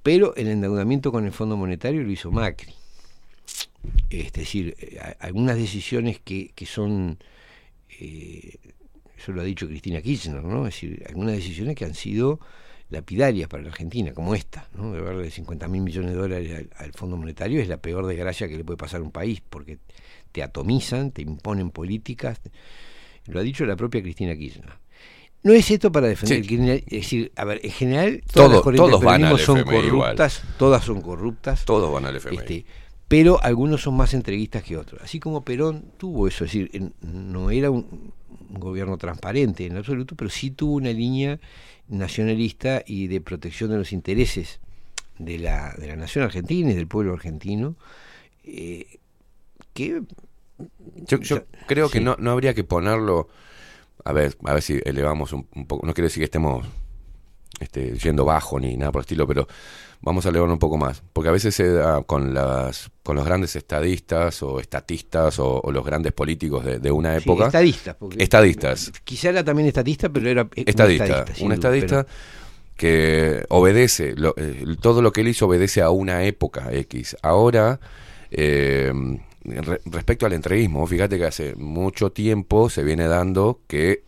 [0.03, 2.73] pero el endeudamiento con el Fondo Monetario lo hizo Macri.
[4.11, 7.19] Es decir, eh, algunas decisiones que, que son,
[8.01, 8.59] eh,
[9.17, 10.67] eso lo ha dicho Cristina Kirchner, ¿no?
[10.67, 12.41] Es decir, algunas decisiones que han sido
[12.89, 14.93] lapidarias para la Argentina, como esta, ¿no?
[14.93, 18.49] De darle 50 mil millones de dólares al, al Fondo Monetario es la peor desgracia
[18.49, 19.79] que le puede pasar a un país, porque
[20.33, 22.41] te atomizan, te imponen políticas,
[23.27, 24.71] lo ha dicho la propia Cristina Kirchner.
[25.43, 26.55] No es esto para defender Sí.
[26.55, 29.39] el kirchner- es decir, a ver, en general todas Todo- las corrientes todos van al
[29.39, 29.77] son igual.
[29.89, 31.65] corruptas, todas son corruptas.
[31.65, 32.37] Todos van al FMI.
[32.39, 32.65] Este,
[33.11, 35.03] pero algunos son más entreguistas que otros.
[35.03, 38.13] Así como Perón tuvo eso, es decir, no era un,
[38.49, 41.41] un gobierno transparente en absoluto, pero sí tuvo una línea
[41.89, 44.61] nacionalista y de protección de los intereses
[45.19, 47.75] de la, de la nación argentina y del pueblo argentino,
[48.45, 48.87] eh,
[49.75, 50.03] que
[51.09, 53.27] Yo, yo creo que no, no habría que ponerlo.
[54.05, 55.85] A ver, a ver si elevamos un, un poco.
[55.85, 56.65] No quiero decir que estemos
[57.61, 59.47] este, yendo bajo ni nada por el estilo, pero
[60.01, 61.03] vamos a elevarlo un poco más.
[61.13, 65.71] Porque a veces se da con, las, con los grandes estadistas o estatistas o, o
[65.71, 67.47] los grandes políticos de, de una sí, época.
[67.47, 67.95] estadistas.
[67.97, 68.91] porque- Estadistas.
[69.05, 71.25] Quizá era también estatista, pero era un Estadista.
[71.41, 72.09] Un duda, estadista pero-
[72.77, 77.17] que obedece, lo- eh, todo lo que él hizo obedece a una época X.
[77.21, 77.79] Ahora,
[78.31, 78.91] eh,
[79.45, 84.03] re- respecto al entreguismo, fíjate que hace mucho tiempo se viene dando que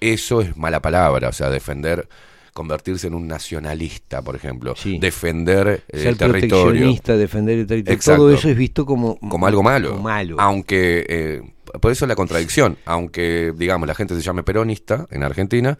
[0.00, 2.08] eso es mala palabra, o sea, defender,
[2.56, 6.90] convertirse en un nacionalista, por ejemplo, defender eh, ser el territorio.
[7.18, 8.22] defender el territorio, Exacto.
[8.22, 9.90] todo eso es visto como, como algo malo.
[9.90, 10.36] como malo.
[10.40, 11.42] Aunque, eh,
[11.82, 15.78] por eso la contradicción, aunque, digamos, la gente se llame peronista en Argentina,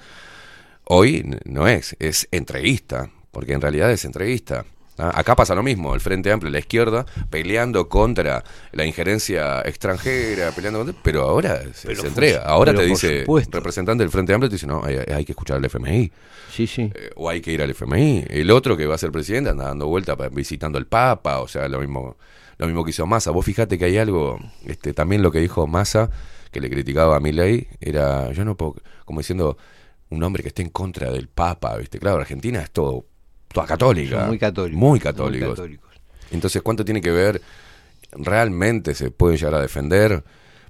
[0.84, 4.66] hoy no es, es entreguista, porque en realidad es entreguista.
[4.98, 5.12] ¿Ah?
[5.14, 10.80] Acá pasa lo mismo, el Frente Amplio, la izquierda, peleando contra la injerencia extranjera, peleando
[10.80, 12.42] contra, pero ahora se, Pero se entrega.
[12.42, 13.58] Ahora te dice, supuesto.
[13.58, 16.10] representante del Frente Amplio te dice, no, hay, hay que escuchar al FMI.
[16.50, 16.90] Sí, sí.
[16.94, 18.24] Eh, o hay que ir al FMI.
[18.28, 21.68] El otro que va a ser presidente anda dando vuelta visitando al Papa, o sea,
[21.68, 22.16] lo mismo,
[22.58, 23.30] lo mismo que hizo Massa.
[23.30, 26.10] Vos fíjate que hay algo, este, también lo que dijo Massa,
[26.50, 29.58] que le criticaba a Milei, era, yo no puedo, como diciendo,
[30.08, 31.98] un hombre que esté en contra del Papa, ¿viste?
[31.98, 33.04] Claro, Argentina es todo,
[33.56, 34.18] toda católica.
[34.20, 34.78] Son muy católicos.
[34.78, 35.60] Muy Muy católicos.
[36.30, 37.40] Entonces, ¿cuánto tiene que ver?
[38.12, 40.22] ¿Realmente se puede llegar a defender?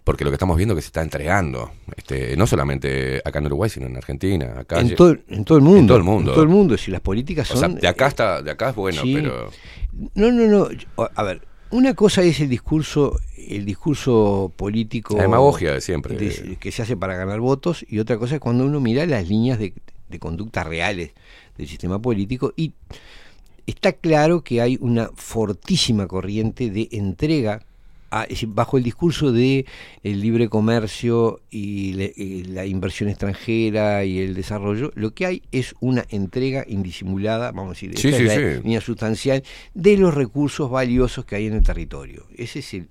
[0.04, 3.46] Porque lo que estamos viendo es que se está entregando, este, no solamente acá en
[3.46, 5.80] Uruguay, sino en Argentina, acá En todo, en todo el mundo.
[5.80, 6.30] En todo el mundo.
[6.30, 6.76] En todo el mundo.
[6.78, 7.72] Si las políticas O son.
[7.72, 9.14] sea, de acá está, de acá es bueno, Sí.
[9.16, 9.50] pero
[10.14, 10.68] No, no, no.
[11.16, 15.16] A ver, una cosa es el discurso, el discurso político.
[15.16, 16.14] La demagogia de siempre.
[16.16, 19.28] de- que se hace para ganar votos, y otra cosa es cuando uno mira las
[19.28, 19.72] líneas de,
[20.08, 21.14] de conducta reales
[21.58, 22.72] del sistema político y
[23.66, 27.62] está claro que hay una fortísima corriente de entrega
[28.08, 29.66] a- es decir, bajo el discurso de
[30.04, 35.42] el libre comercio y, le- y la inversión extranjera y el desarrollo, lo que hay
[35.50, 38.62] es una entrega indisimulada, vamos a decir, Sí, esta sí, es la sí.
[38.62, 39.42] línea sustancial
[39.74, 42.26] de los recursos valiosos que hay en el territorio.
[42.36, 42.88] Ese es el,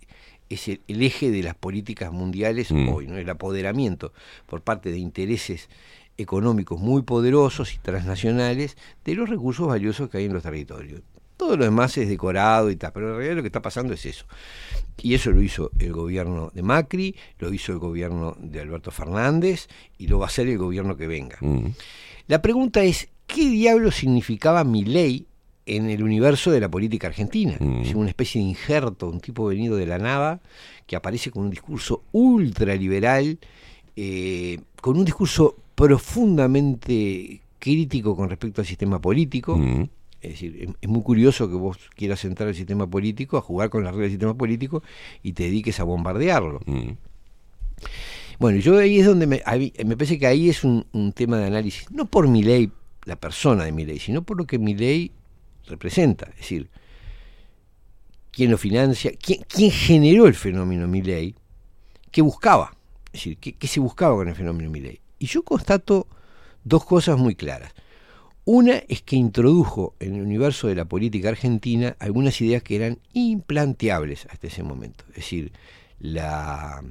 [0.50, 2.90] es el, el eje de las políticas mundiales Mm.
[2.90, 3.18] hoy, ¿no?
[3.18, 4.12] el apoderamiento
[4.46, 5.70] por parte de intereses
[6.18, 11.02] económicos muy poderosos y transnacionales de los recursos valiosos que hay en los territorios.
[11.38, 14.06] Todo lo demás es decorado y tal, pero en realidad lo que está pasando es
[14.06, 14.26] eso.
[15.02, 19.68] Y eso lo hizo el gobierno de Macri, lo hizo el gobierno de Alberto Fernández
[19.98, 21.38] y lo va a hacer el gobierno que venga.
[21.42, 21.68] mm,
[22.28, 25.28] La pregunta es, ¿qué diablo significaba mi ley
[25.66, 27.58] en el universo de la política argentina?
[27.60, 27.82] Mm.
[27.82, 30.40] Es una especie de injerto, un tipo venido de la nada,
[30.88, 33.40] que aparece con un discurso ultraliberal,
[33.98, 39.58] eh, con un discurso profundamente crítico con respecto al sistema político.
[39.58, 39.90] mm.
[40.22, 43.84] Es decir, es, muy curioso que vos quieras entrar al sistema político, a jugar con
[43.84, 44.82] las reglas del sistema político
[45.22, 46.62] y te dediques a bombardearlo.
[46.66, 46.90] mm.
[48.40, 51.38] Bueno, yo ahí es donde me, ahí- me parece que ahí es un, un tema
[51.38, 52.72] de análisis, no por mi ley,
[53.06, 55.12] la persona de mi ley, sino por lo que mi ley
[55.68, 56.26] representa.
[56.32, 56.70] Es decir,
[58.32, 61.36] quién lo financia, quién, quién generó el fenómeno mi ley,
[62.12, 62.76] qué buscaba,
[63.08, 65.00] es decir, qué, qué se buscaba con el fenómeno mi ley.
[65.20, 66.08] Y yo constato
[66.64, 67.74] dos cosas muy claras.
[68.44, 73.00] Una es que introdujo en el universo de la política argentina algunas ideas que eran
[73.14, 75.04] implanteables hasta ese momento.
[75.10, 75.52] Es decir,
[76.00, 76.84] la,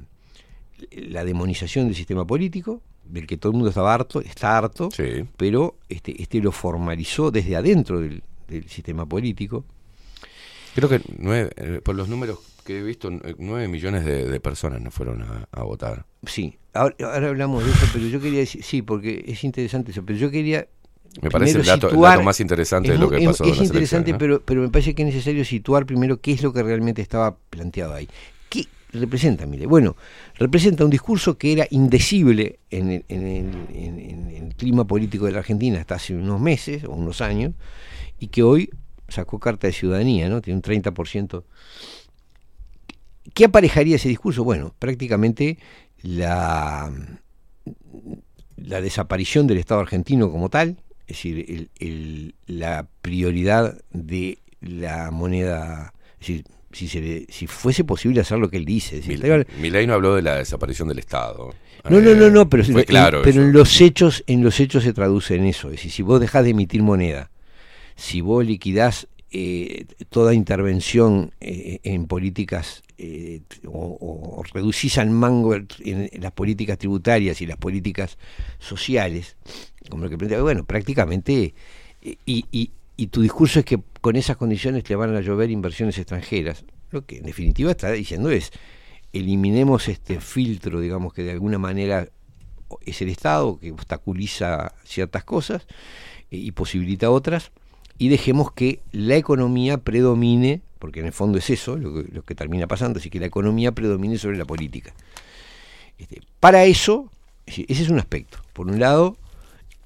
[0.91, 5.25] la demonización del sistema político, del que todo el mundo estaba harto, está harto, Sí.
[5.37, 9.63] pero este, este lo formalizó desde adentro del, del sistema político.
[10.73, 14.39] Creo que nueve, eh, por los números que he visto, eh, nueve millones de, de
[14.41, 16.05] personas no fueron a, a votar.
[16.25, 20.03] Sí, ahora, ahora hablamos de eso, pero yo quería decir, sí, porque es interesante eso,
[20.03, 20.67] pero yo quería...
[21.21, 23.29] Me parece el dato, el situar- dato más interesante de es lo muy- que es-
[23.29, 24.17] pasó Es, en las interesante, ¿no?
[24.17, 27.37] pero, pero me parece que es necesario situar primero qué es lo que realmente estaba
[27.37, 28.09] planteado ahí.
[28.49, 29.65] ¿Qué representa, mire?
[29.67, 29.95] Bueno,
[30.33, 35.25] representa un discurso que era indecible en el, en el- en- en el clima político
[35.27, 37.53] de la Argentina hasta hace unos meses o unos años,
[38.19, 38.69] y que hoy
[39.07, 40.41] sacó carta de ciudadanía, ¿no?
[40.41, 41.43] Tiene un 30%.
[43.33, 44.43] ¿Qué aparejaría ese discurso?
[44.43, 45.57] Bueno, prácticamente
[46.03, 46.91] la,
[48.57, 50.77] la desaparición del Estado argentino como tal,
[51.07, 57.47] es decir, el- el- la prioridad de la moneda, es decir, si, se le- si
[57.47, 58.97] fuese posible hacer lo que él dice.
[58.97, 61.53] es decir, Milei no habló de la desaparición del Estado.
[61.89, 64.83] no, no, no, Eh, no, pero, en- claro pero en los hechos, en los hechos
[64.83, 65.67] se traduce en eso.
[65.69, 67.29] Es decir, si vos dejás de emitir moneda,
[67.95, 69.07] si vos liquidás
[69.37, 73.97] eh, toda intervención eh, en políticas eh, o,
[74.39, 78.17] o reducís al mango en, las políticas tributarias y las políticas
[78.59, 79.35] sociales,
[79.89, 81.53] como lo que plantea, bueno, prácticamente,
[82.01, 85.97] eh, y, y, tu discurso es que con esas condiciones te van a llover inversiones
[85.97, 88.51] extranjeras, lo que en definitiva está diciendo es,
[89.11, 92.07] eliminemos este filtro, digamos, que de alguna manera
[92.85, 95.67] es el Estado, que obstaculiza ciertas cosas
[96.29, 97.51] y posibilita otras,
[97.97, 102.67] y dejemos que la economía predomine, porque en el fondo es eso lo que, termina
[102.67, 104.93] pasando, así que la economía predomine sobre la política.
[105.97, 107.09] Este, para eso,
[107.45, 108.39] ese es un aspecto.
[108.53, 109.17] Por un lado,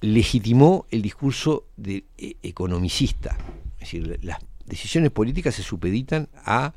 [0.00, 3.36] legitimó el discurso de, eh, economicista,
[3.74, 6.74] es decir, las decisiones políticas se supeditan a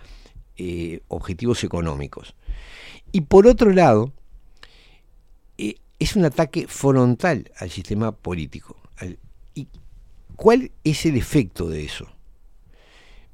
[0.58, 2.36] eh, objetivos económicos.
[3.12, 4.12] Y por otro lado,
[5.58, 8.76] eh, es un ataque frontal al sistema político.
[8.98, 9.18] Al-
[9.56, 9.68] ¿Y
[10.36, 12.08] cuál es el efecto de eso?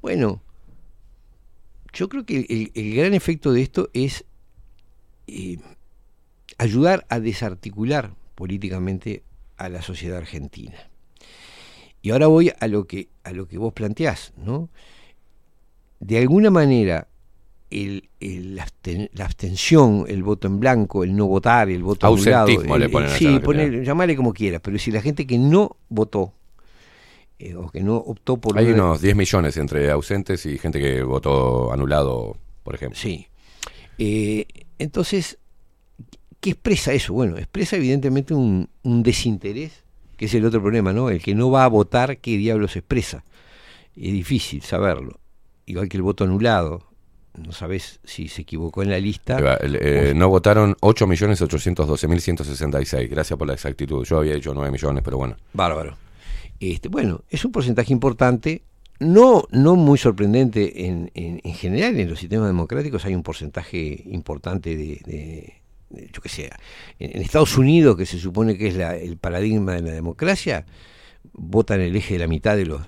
[0.02, 0.40] Bueno,
[1.92, 4.24] yo creo que el, el gran efecto de esto es
[5.26, 5.58] eh,
[6.58, 9.22] ayudar a desarticular políticamente
[9.56, 10.76] a la sociedad argentina.
[12.02, 14.70] Y ahora voy a lo que, a lo que vos planteás, ¿no?
[15.98, 17.08] De alguna manera,
[17.70, 22.74] el, el absten- la abstención, el voto en blanco, el no votar, el voto Ausentismo
[22.74, 25.76] anulado, le ponen el- sí, poner- llamarle como quieras, pero si la gente que no
[25.90, 26.32] votó
[27.40, 30.78] eh, o que no optó por Hay una- unos 10 millones entre ausentes y gente
[30.78, 32.98] que votó anulado, por ejemplo.
[32.98, 33.26] Sí.
[33.98, 34.46] Eh,
[34.78, 35.38] entonces,
[36.40, 37.12] ¿qué expresa eso?
[37.12, 39.84] Bueno, expresa evidentemente un, un desinterés,
[40.16, 41.10] que es el otro problema, ¿no?
[41.10, 43.24] El que no va a votar, ¿qué diablos expresa?
[43.96, 45.18] Es difícil saberlo.
[45.66, 46.86] Igual que el voto anulado.
[47.38, 49.36] No sabes si se equivocó en la lista.
[49.36, 53.08] Ahí va, el, eh, no votaron 8.812.166.
[53.08, 54.04] Gracias por la exactitud.
[54.04, 55.36] Yo había dicho 9 millones, pero bueno.
[55.52, 55.96] Bárbaro.
[56.60, 58.62] Este, bueno, es un porcentaje importante,
[58.98, 64.02] no, no muy sorprendente en, en, en general, en los sistemas democráticos hay un porcentaje
[64.06, 65.60] importante de, de-
[66.12, 66.50] yo que sé,
[66.98, 70.66] en, Estados Unidos, que se supone que es la- el paradigma de la democracia,
[71.32, 72.82] votan el eje de la mitad de los,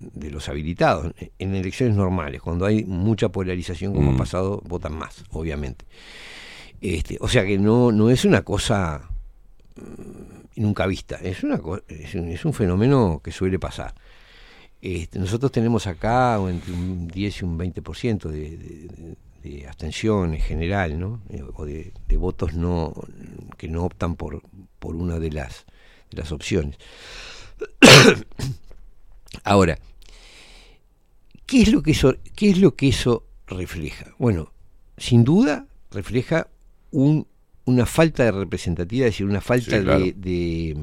[0.00, 1.12] de los habilitados.
[1.38, 4.14] En elecciones normales, cuando hay mucha polarización como Mm.
[4.14, 5.84] ha pasado, votan más, obviamente.
[6.80, 9.02] Este, o sea que no, no es una cosa
[9.76, 13.94] mm, nunca vista, es, una, es, un, es un fenómeno que suele pasar.
[14.80, 20.40] Este, nosotros tenemos acá entre un 10 y un 20% de, de, de- abstención en
[20.40, 21.20] general, ¿no?
[21.30, 22.92] Eh, o de, de votos no
[23.56, 24.42] que no optan por,
[24.78, 25.64] por una de las,
[26.10, 26.76] de las opciones.
[29.44, 29.78] Ahora,
[31.46, 34.14] ¿qué es lo que eso, qué es lo que eso refleja?
[34.18, 34.52] Bueno,
[34.96, 36.48] sin duda refleja
[36.90, 37.26] un,
[37.68, 39.98] una falta de representatividad, es decir, una falta Sí, claro.
[40.00, 40.76] de, de,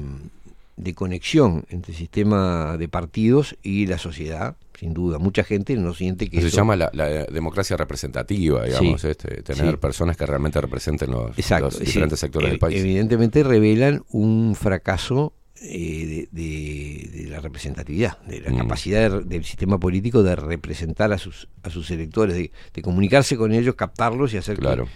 [0.76, 5.18] de conexión entre el sistema de partidos y la sociedad, sin duda.
[5.18, 9.08] Mucha gente no siente que se eso- llama la, la democracia representativa, digamos, Sí.
[9.08, 9.76] este, tener Sí.
[9.78, 12.78] personas que realmente representen los, Exacto, diferentes sectores del país.
[12.80, 15.32] Evidentemente revelan un fracaso
[15.62, 18.58] eh, de, de- de la representatividad, de la Mm.
[18.58, 23.38] capacidad de- del sistema político de representar a sus, a sus electores, de, de comunicarse
[23.38, 24.84] con ellos, captarlos y hacer Claro.
[24.84, 24.90] que,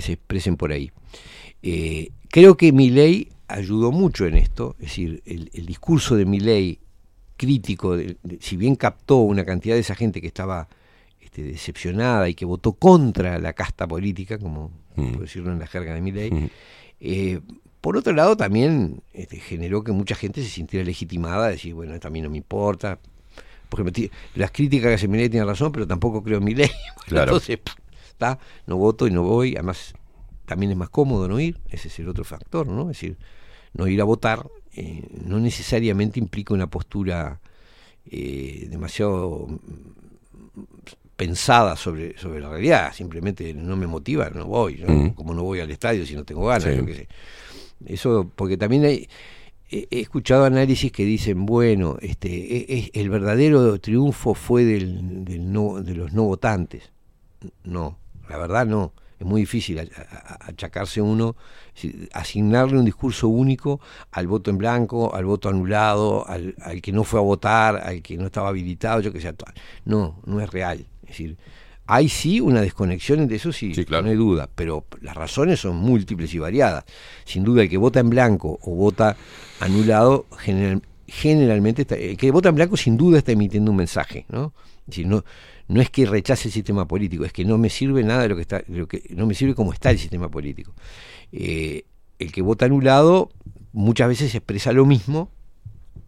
[0.00, 0.90] se expresen por ahí.
[1.62, 6.78] Eh, creo que Milei ayudó mucho en esto, es decir, el, el discurso de Milei
[7.36, 10.68] crítico, de- de- si bien captó una cantidad de esa gente que estaba
[11.20, 15.12] este, decepcionada y que votó contra la casta política, como Mm.
[15.12, 16.50] por decirlo en la jerga de Milei, Mm.
[17.00, 17.40] eh,
[17.80, 22.08] por otro lado también este, generó que mucha gente se sintiera legitimada, decir, bueno, esto
[22.08, 22.98] a mí no me importa.
[23.68, 26.68] Por ejemplo, ti- las críticas que hace Milei tienen razón, pero tampoco creo en Milei.
[26.68, 27.22] Bueno, Claro.
[27.32, 27.58] Entonces,
[28.12, 29.54] está, no voto y no voy.
[29.56, 29.94] Además,
[30.46, 32.82] también es más cómodo no ir, ese es el otro factor, ¿no?
[32.90, 33.16] Es decir,
[33.74, 37.40] no ir a votar eh, no necesariamente implica una postura
[38.06, 40.60] eh, demasiado mm,
[41.16, 44.92] pensada sobre, sobre la realidad, simplemente no me motiva, no voy, ¿no?
[44.92, 45.10] Mm.
[45.10, 46.76] como no voy al estadio si no tengo ganas, Sí.
[46.76, 47.08] yo qué sé.
[47.86, 49.08] Eso, porque también hay,
[49.70, 55.52] he escuchado análisis que dicen, bueno, este, e- e- el verdadero triunfo fue del, del
[55.52, 56.90] no, de los no votantes.
[57.64, 57.98] No,
[58.32, 58.92] la verdad no.
[59.20, 59.78] Es muy difícil
[60.40, 61.36] achacarse uno,
[61.74, 63.80] si- asignarle un discurso único
[64.10, 68.02] al voto en blanco, al voto anulado, al, al que no fue a votar, al
[68.02, 69.32] que no estaba habilitado, yo que sé.
[69.84, 70.86] No, no es real.
[71.02, 71.36] Es decir,
[71.86, 74.04] hay sí una desconexión entre eso, sí, Sí, claro.
[74.04, 76.84] no hay duda, pero las razones son múltiples y variadas.
[77.24, 79.16] Sin duda, el que vota en blanco o vota
[79.60, 84.24] anulado, general- generalmente, está- el que vota en blanco sin duda está emitiendo un mensaje,
[84.30, 84.52] ¿no?
[84.80, 85.24] Es decir, no,
[85.68, 88.36] no es que rechace el sistema político, es que no me sirve nada de lo
[88.36, 90.72] que está, lo que no me sirve como está el sistema político.
[91.32, 91.84] Eh,
[92.18, 93.30] el que vota anulado
[93.72, 95.30] muchas veces expresa lo mismo,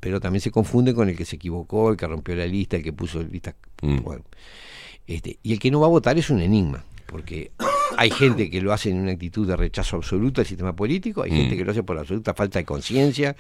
[0.00, 2.82] pero también se confunde con el que se equivocó, el que rompió la lista, el
[2.82, 3.56] que puso lista.
[3.82, 3.98] Mm.
[4.02, 4.24] bueno.
[5.06, 7.52] Este, y el que no va a votar es un enigma, porque
[7.98, 11.30] hay gente que lo hace en una actitud de rechazo absoluto al sistema político, hay
[11.30, 11.34] Mm.
[11.36, 13.36] gente que lo hace por absoluta falta de conciencia,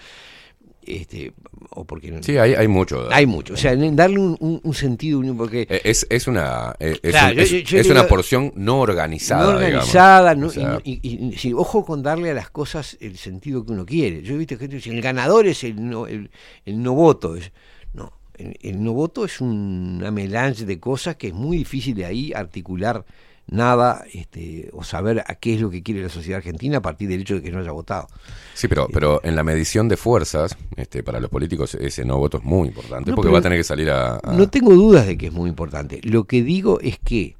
[0.86, 1.32] este,
[1.70, 3.08] o porque Sí, hay, hay mucho.
[3.10, 3.54] hay mucho.
[3.54, 7.30] O sea, darle un, un- un sentido porque Eh, Es, es una, eh, es, Claro,
[7.30, 9.44] un- yo- es- yo- yo es digo- una porción no organizada.
[9.44, 12.96] no organizada, no- O sea, y, y- y- sí, ojo con darle a las cosas
[13.00, 14.22] el sentido que uno quiere.
[14.22, 16.30] Yo he visto gente que dice, el ganador es el no, el,
[16.64, 17.36] el no voto.
[17.36, 17.52] Es-
[17.92, 22.04] no, el, el no voto es una melange de cosas que es muy difícil de
[22.04, 23.04] ahí articular
[23.46, 27.08] nada este, o saber a qué es lo que quiere la sociedad argentina a partir
[27.08, 28.08] del hecho de que no haya votado.
[28.54, 32.38] Sí, pero, pero en la medición de fuerzas, este, para los políticos ese no voto
[32.38, 34.16] es muy importante No, porque va a tener que salir a...
[34.16, 36.00] a- No tengo dudas de que es muy importante.
[36.04, 37.36] Lo que digo es que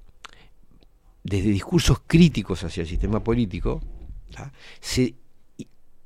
[1.23, 3.81] desde discursos críticos hacia el sistema político,
[4.81, 5.15] se,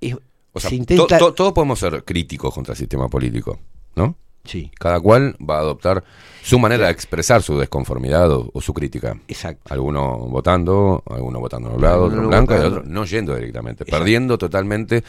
[0.00, 0.14] es-
[0.52, 1.18] o sea, se intenta...
[1.18, 3.58] to- to- todos podemos ser críticos contra el sistema político,
[3.96, 4.14] ¿no?
[4.48, 6.02] Sí, Cada cual va a adoptar
[6.42, 9.20] su manera de expresar su desconformidad o, o su crítica.
[9.28, 9.72] exacto.
[9.72, 13.98] Alguno votando, alguno votando Alguno otro no blanco y otro no yendo directamente, Exacto.
[13.98, 15.04] perdiendo totalmente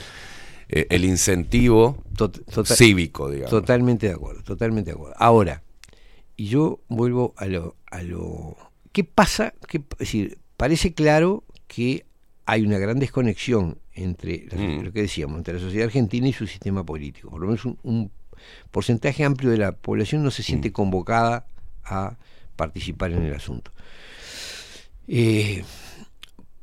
[0.67, 3.49] eh, el incentivo Tot- tota- cívico, digamos.
[3.49, 5.15] Totalmente de acuerdo, totalmente de acuerdo.
[5.17, 5.63] Ahora,
[6.35, 8.55] y yo vuelvo a lo, a lo
[8.91, 9.53] ¿qué pasa?
[9.67, 12.05] ¿Qué- es decir, parece claro que
[12.45, 14.81] hay una gran desconexión entre la- Mm.
[14.83, 17.29] lo que decíamos, entre la sociedad argentina y su sistema político.
[17.29, 18.11] Por lo menos un, un
[18.71, 20.45] porcentaje amplio de la población no se Mm.
[20.45, 21.45] siente convocada
[21.83, 22.17] a
[22.55, 23.71] participar en el asunto.
[25.07, 25.63] Eh,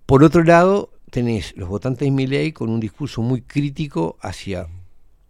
[0.07, 4.69] por otro lado, tenés los votantes de Milei con un discurso muy crítico hacia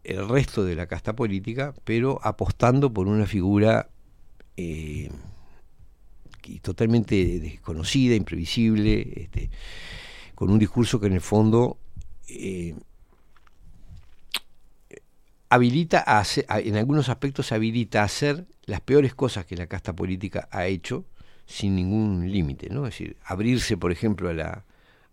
[0.05, 3.89] el resto de la casta política, pero apostando por una figura
[4.56, 5.10] eh,
[6.62, 9.51] totalmente desconocida, imprevisible, este,
[10.35, 11.78] con un discurso que en el fondo
[12.28, 12.74] eh,
[15.48, 19.94] habilita a hacer, en algunos aspectos habilita a hacer las peores cosas que la casta
[19.94, 21.05] política ha hecho
[21.47, 22.86] sin ningún límite, ¿no?
[22.86, 24.64] Es decir, abrirse, por ejemplo, a la,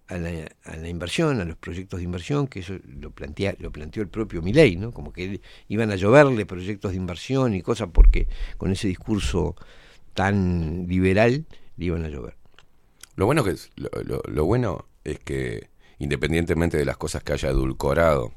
[0.07, 4.09] a la, inversión, a los proyectos de inversión, que eso lo plantea, lo planteó el
[4.09, 4.91] propio Milei, ¿no?
[4.91, 8.27] Como que iban a lloverle proyectos de inversión y cosas porque
[8.57, 9.55] con ese discurso
[10.13, 11.45] tan liberal
[11.77, 12.35] le iban a llover.
[13.15, 15.69] Lo bueno que es, lo, lo- lo bueno es que
[15.99, 18.33] independientemente de las cosas que haya edulcorado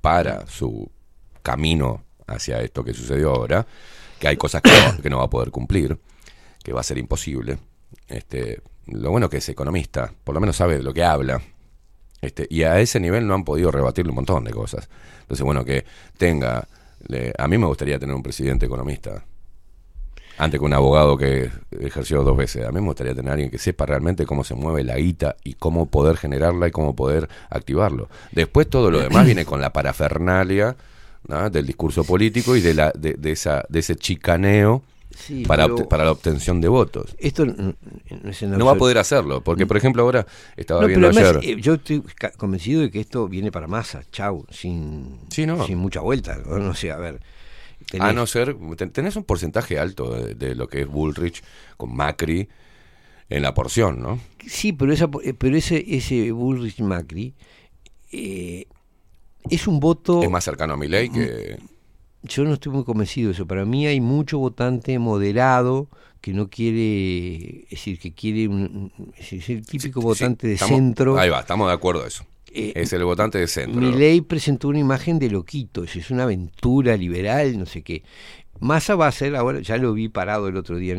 [0.00, 0.90] para su
[1.42, 3.66] camino hacia esto que sucedió ahora,
[4.18, 5.98] que hay cosas que no, que no va a poder cumplir,
[6.62, 7.58] que va a ser imposible.
[8.08, 11.40] Este, lo bueno que es economista, por lo menos sabe de lo que habla.
[12.20, 14.88] Este, y a ese nivel no han podido rebatirle un montón de cosas.
[15.22, 15.84] Entonces, bueno, que
[16.16, 16.68] tenga.
[17.38, 19.24] a mí me gustaría tener un presidente economista
[20.38, 21.50] antes que un abogado que
[21.80, 22.64] ejerció dos veces.
[22.64, 25.54] A mí me gustaría tener alguien que sepa realmente cómo se mueve la guita y
[25.54, 28.08] cómo poder generarla y cómo poder activarlo.
[28.32, 30.76] Después todo lo demás viene con la parafernalia
[31.28, 31.50] ¿no?
[31.50, 34.82] del discurso político y de, la, de, de esa, de ese chicaneo
[35.14, 37.14] Sí, para, para la obtención de votos.
[37.18, 37.74] Esto no,
[38.30, 40.26] es va a poder hacerlo, porque por ejemplo ahora
[40.56, 41.50] estaba No, viendo además, ayer...
[41.58, 42.02] eh, yo estoy
[42.38, 45.66] convencido de que esto viene para masa, chau, sin, Sí, no.
[45.66, 46.38] sin mucha vuelta.
[46.46, 47.20] No, sé, a ver.
[47.90, 51.42] tenés- A no ser, ten- tenés un porcentaje alto de, de lo que es Bullrich
[51.76, 52.48] con Macri
[53.28, 54.18] en la porción, ¿no?
[54.46, 57.34] Sí, pero, esa, eh, pero ese, ese Bullrich Macri
[58.12, 58.66] eh,
[59.50, 60.22] es un voto.
[60.22, 61.58] Es más cercano a mi ley que...
[62.24, 63.46] Yo no estoy muy convencido de eso.
[63.46, 65.88] Para mí hay mucho votante moderado
[66.20, 70.54] que no quiere, es decir, que quiere un, es decir, el típico Sí, votante de
[70.54, 71.18] estamos- centro.
[71.18, 72.24] Ahí va, estamos de acuerdo a eso.
[72.54, 73.80] Eh, es el votante de centro.
[73.80, 78.04] Milei presentó una imagen de loquito, es una aventura liberal, no sé qué.
[78.60, 80.94] Massa va a ser ahora, ya lo vi parado el otro día.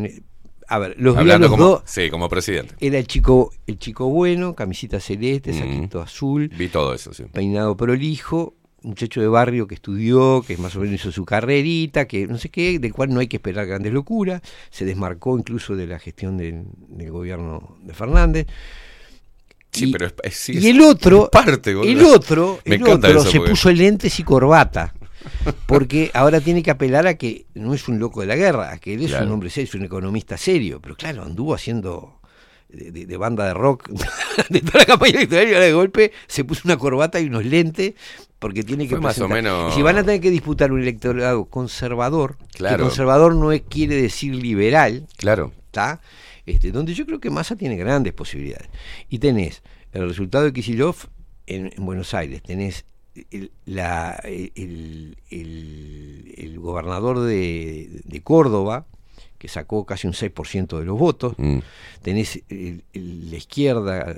[0.68, 1.82] A ver, los vi a Hablando los como, dos.
[1.86, 2.76] sí, como presidente.
[2.80, 5.60] Era el chico, el chico bueno, camisita celeste, Mm.
[5.60, 7.24] saquito azul, Vi todo eso, sí.
[7.32, 12.28] peinado prolijo, muchacho de barrio que estudió, que más o menos hizo su carrerita, que
[12.28, 14.42] no sé qué, del cual no hay que esperar grandes locuras,
[14.72, 18.48] se desmarcó incluso de la gestión del, del gobierno de Fernández.
[19.72, 23.10] Sí, Y- pero es, es- sí, y el otro, parte, el otro, Me el otro
[23.10, 24.94] eso, se porque- puso lentes y corbata.
[25.66, 28.78] Porque ahora tiene que apelar a que no es un loco de la guerra, a
[28.78, 29.26] que él es Claro.
[29.28, 30.80] un hombre serio, es un economista serio.
[30.82, 32.20] Pero claro, anduvo haciendo
[32.70, 33.90] de, de- de banda de rock
[34.50, 37.46] de toda la campaña electoral y ahora de golpe se puso una corbata y unos
[37.46, 37.94] lentes
[38.40, 40.72] porque tiene que Fue más o presentar- menos- Y si van a tener que disputar
[40.72, 42.84] un electorado conservador, que Claro.
[42.86, 45.52] conservador no es, quiere decir liberal, Claro.
[45.68, 46.02] ¿está?
[46.46, 48.68] Este, donde yo creo que Massa tiene grandes posibilidades.
[49.08, 49.62] Y tenés
[49.94, 50.96] el resultado de Kisilov
[51.48, 52.84] en, en Buenos Aires, tenés
[53.32, 58.86] el, la- el, el- el gobernador de, de Córdoba,
[59.38, 61.60] que sacó casi un 6% de los votos, Mm.
[62.02, 64.16] tenés la izquierda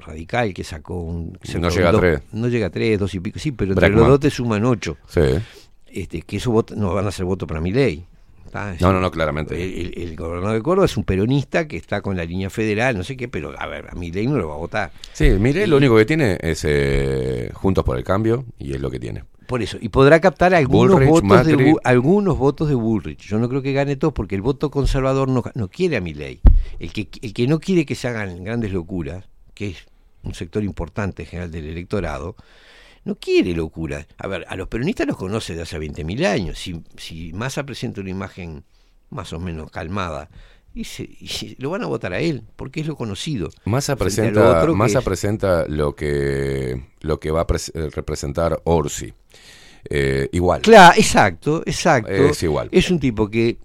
[0.00, 1.38] radical que sacó un...
[1.60, 2.20] No llega a dos- tres.
[2.32, 4.96] No llega a tres, dos y pico, sí, pero entre los dos te suman ocho.
[5.08, 5.20] Sí.
[5.86, 8.04] Este, que esos votos no van a ser votos para mi ley.
[8.80, 9.54] No, no, no, claramente.
[9.62, 12.96] El, el- el gobernador de Córdoba es un peronista que está con la línea federal,
[12.96, 14.92] no sé qué, pero a ver, a mi ley no lo va a votar.
[15.12, 18.90] Sí, mire, lo único que tiene es eh, Juntos por el Cambio y es lo
[18.90, 19.24] que tiene.
[19.46, 21.74] Por eso, y podrá captar algunos Bullrich, votos de Macri.
[21.84, 23.20] Algunos votos de Bullrich.
[23.28, 26.14] Yo no creo que gane todos porque el voto conservador no, no quiere a mi
[26.14, 26.40] ley.
[26.80, 29.24] El que, el que no quiere que se hagan grandes locuras,
[29.54, 29.86] que es
[30.24, 32.34] un sector importante en general del electorado,
[33.06, 34.06] no quiere locuras.
[34.18, 36.58] A ver, a los peronistas los conoce de hace 20.000 años.
[36.58, 38.64] Si, si Massa presenta una imagen
[39.08, 40.28] más o menos calmada,
[40.74, 43.48] y, se- y se- lo van a votar a él, porque es lo conocido.
[43.64, 48.60] Massa lo presenta, que Massa es- presenta lo que lo que va a eh, representar
[48.64, 49.14] Orsi.
[49.88, 50.62] Eh, igual.
[50.62, 52.10] Claro, exacto, exacto.
[52.10, 52.68] Es igual.
[52.72, 53.56] Es un tipo que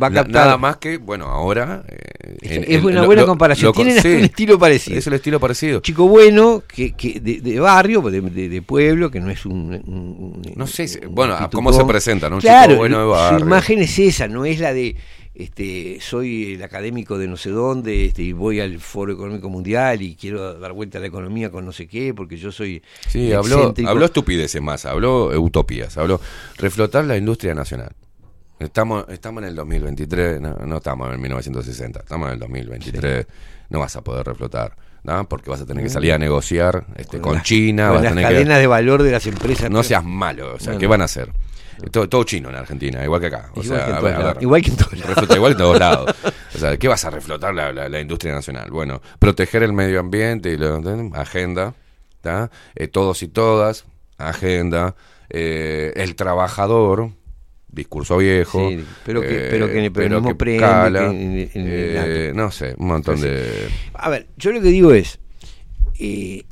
[0.00, 0.44] va a captar.
[0.46, 1.84] Nada más que, bueno, ahora...
[1.88, 3.68] eh, en- es una buena lo- comparación.
[3.68, 4.98] lo- Tienen hasta sí, un estilo parecido.
[4.98, 5.80] Es el estilo parecido.
[5.80, 9.72] Chico bueno, que, que de, de barrio, de, de- de pueblo, que no es un.
[9.86, 12.38] un- No sé, un bueno, cómo se presenta, ¿no?
[12.38, 13.38] Claro, chico bueno de barrio.
[13.40, 14.96] su imagen es esa, no es la de.
[15.34, 20.02] Este, soy el académico de no sé dónde este, y voy al Foro Económico Mundial
[20.02, 23.32] y quiero dar vuelta a la economía con no sé qué porque yo soy Sí,
[23.32, 26.20] habló, habló estupideces más, habló utopías, habló
[26.56, 27.92] reflotar la industria nacional.
[28.58, 33.26] Estamos, estamos en el 2023, no, no estamos en 1960, estamos en el 2023,
[33.70, 34.74] no vas a poder reflotar,
[35.04, 35.28] ¿no?
[35.28, 38.12] porque vas a tener que salir a negociar este, con, China, con vas a las
[38.14, 38.60] tener cadenas que...
[38.62, 39.70] de valor de las empresas.
[39.70, 40.90] No seas malo, o sea, No, ¿qué no.
[40.90, 41.32] van a hacer?
[41.92, 43.50] Todo, todo chino en Argentina, igual que acá.
[43.54, 44.42] O Igual sea, que a todos ver, a lados, ver.
[44.42, 45.06] igual que en todos lados.
[45.08, 46.14] Reflota igual en todos lados.
[46.54, 48.68] O sea, ¿qué vas a reflotar la, la- la industria nacional?
[48.72, 50.82] Bueno, proteger el medio ambiente, y lo-
[51.14, 51.74] agenda.
[52.74, 53.84] Eh, todos y todas,
[54.18, 54.96] agenda,
[55.30, 57.12] eh, el trabajador,
[57.70, 61.38] discurso viejo, Sí, pero que- eh, pero que- pero el mismo prende cala, que en-
[61.38, 63.68] en- eh, no sé, un montón de...
[63.94, 65.18] A ver, yo lo que digo es,
[65.98, 66.44] eh,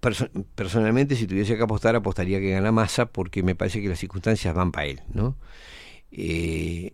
[0.00, 3.98] perso- personalmente si tuviese que apostar, apostaría que gana masa porque me parece que las
[3.98, 5.36] circunstancias van para él, ¿no?
[6.12, 6.92] Eh,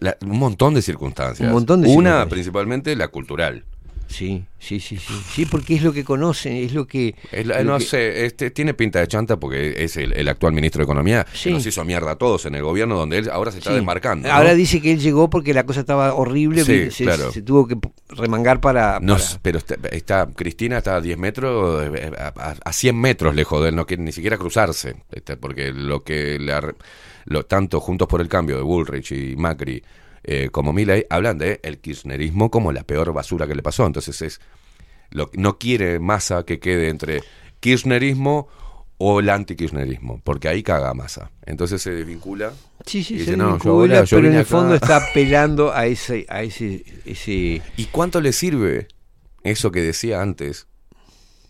[0.00, 1.46] la- un montón de circunstancias.
[1.46, 2.28] Un montón de Una, circunstancias.
[2.32, 3.64] principalmente, la cultural.
[4.10, 7.14] Sí, sí, sí, sí, sí, porque es lo que conocen, es lo que...
[7.32, 10.28] Es la- lo no que- sé, este, tiene pinta de chanta porque es el, el
[10.28, 11.44] actual ministro de Economía Sí.
[11.50, 13.76] que nos hizo mierda a todos en el gobierno donde él ahora se está Sí.
[13.76, 14.28] desmarcando.
[14.28, 14.34] ¿no?
[14.34, 17.30] Ahora dice que él llegó porque la cosa estaba horrible, Sí, se, claro.
[17.32, 17.76] se tuvo que
[18.08, 18.98] remangar para...
[19.00, 21.88] No, para- pero está, está- Cristina está a 10 metros,
[22.18, 25.72] a, a- a 100 metros lejos de él, no quiere ni siquiera cruzarse, este, porque
[25.72, 26.74] lo que le ar-
[27.26, 29.82] lo, tanto Juntos por el Cambio de Bullrich y Macri
[30.24, 34.20] eh, como Milei hablan de el kirchnerismo como la peor basura que le pasó, entonces
[34.22, 34.40] es
[35.10, 37.22] lo, no quiere masa que quede entre
[37.60, 38.48] kirchnerismo
[38.98, 42.52] o el antikirchnerismo, porque ahí caga masa, entonces se desvincula
[42.86, 44.48] Sí, sí, y se dice, no, yo vincula, ahora- yo pero en el acá".
[44.48, 48.88] fondo está apelando a ese, a ese, ese ¿Y cuánto le sirve
[49.42, 50.66] eso que decía antes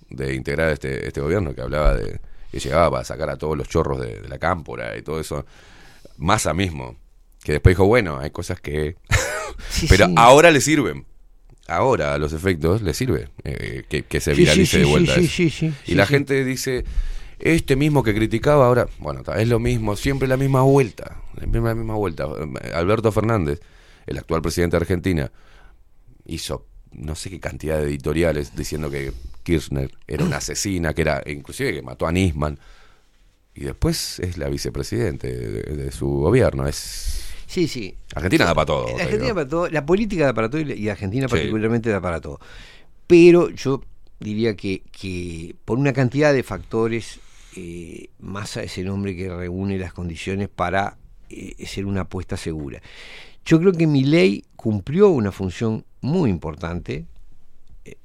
[0.08, 2.20] de integrar este, este gobierno, que hablaba de
[2.50, 5.44] que llegaba para sacar a todos los chorros de, de la cámpora y todo eso?
[6.18, 6.96] Massa mismo,
[7.42, 8.96] que después dijo, bueno, hay cosas que...
[9.68, 10.14] Sí, Pero sí.
[10.16, 11.04] ahora le sirven.
[11.66, 15.66] Ahora a los efectos le sirve eh, que, que se viralice sí, de vuelta eso.
[15.86, 16.84] y la gente dice,
[17.38, 21.74] este mismo que criticaba ahora, bueno, es lo mismo, siempre la misma vuelta, siempre la
[21.74, 22.26] misma vuelta.
[22.74, 23.60] Alberto Fernández,
[24.06, 25.32] el actual presidente de Argentina,
[26.26, 29.12] hizo no sé qué cantidad de editoriales diciendo que
[29.42, 32.58] Kirchner era una asesina, que era inclusive que mató a Nisman.
[33.54, 36.66] Y después es la vicepresidente de, de su gobierno.
[36.66, 37.96] Es Sí, sí.
[38.14, 38.86] Argentina da para todo.
[38.90, 41.32] La te Argentina para todo, la política da para todo y la- Argentina Sí.
[41.32, 42.38] particularmente da para todo.
[43.08, 43.82] Pero yo
[44.20, 47.18] diría que, que por una cantidad de factores,
[47.56, 50.96] eh, Massa es el hombre que reúne las condiciones para
[51.28, 52.80] eh, ser una apuesta segura.
[53.44, 57.06] Yo creo que mi ley cumplió una función muy importante.
[57.84, 57.96] Eh,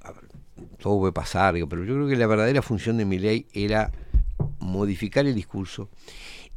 [0.80, 3.92] todo puede pasar, pero yo creo que la verdadera función de mi ley era
[4.60, 5.90] modificar el discurso.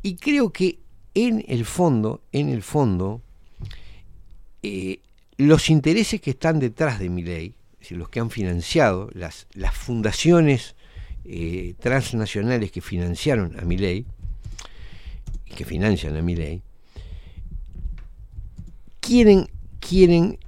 [0.03, 0.79] Y creo que
[1.27, 3.23] en el fondo, en el fondo,
[4.63, 5.01] eh,
[5.37, 7.55] los intereses que están detrás de mi ley,
[7.91, 10.77] los que han financiado, las, las fundaciones
[11.25, 14.05] eh, transnacionales que financiaron a mi ley,
[15.57, 16.63] que financian a mi ley,
[19.01, 19.49] quieren,
[19.81, 20.39] quieren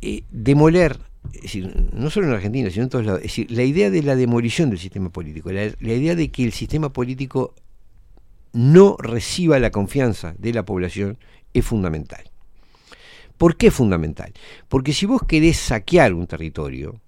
[0.00, 0.98] eh, demoler,
[1.34, 4.02] es decir, no solo en Argentina, sino en todos lados, es decir, la idea de
[4.02, 7.54] la demolición del sistema político, la idea de que el sistema político
[8.58, 11.16] no reciba la confianza de la población
[11.54, 12.28] es fundamental.
[13.36, 14.32] ¿Por qué es fundamental?
[14.68, 17.00] Porque si vos querés saquear un territorio,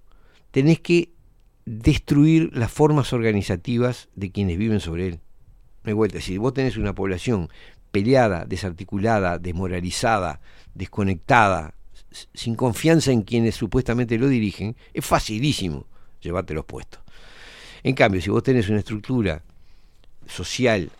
[0.53, 1.11] tenés que
[1.67, 5.21] destruir las formas organizativas de quienes viven sobre él.
[5.83, 6.21] Hay vuelta.
[6.21, 7.49] Si vos tenés una población
[7.91, 10.41] peleada, desarticulada, desmoralizada,
[10.73, 11.75] desconectada,
[12.33, 15.89] sin confianza en quienes supuestamente lo dirigen, es facilísimo
[16.21, 17.03] llevarte los puestos.
[17.83, 19.43] En cambio, si vos tenés una estructura
[20.29, 20.93] social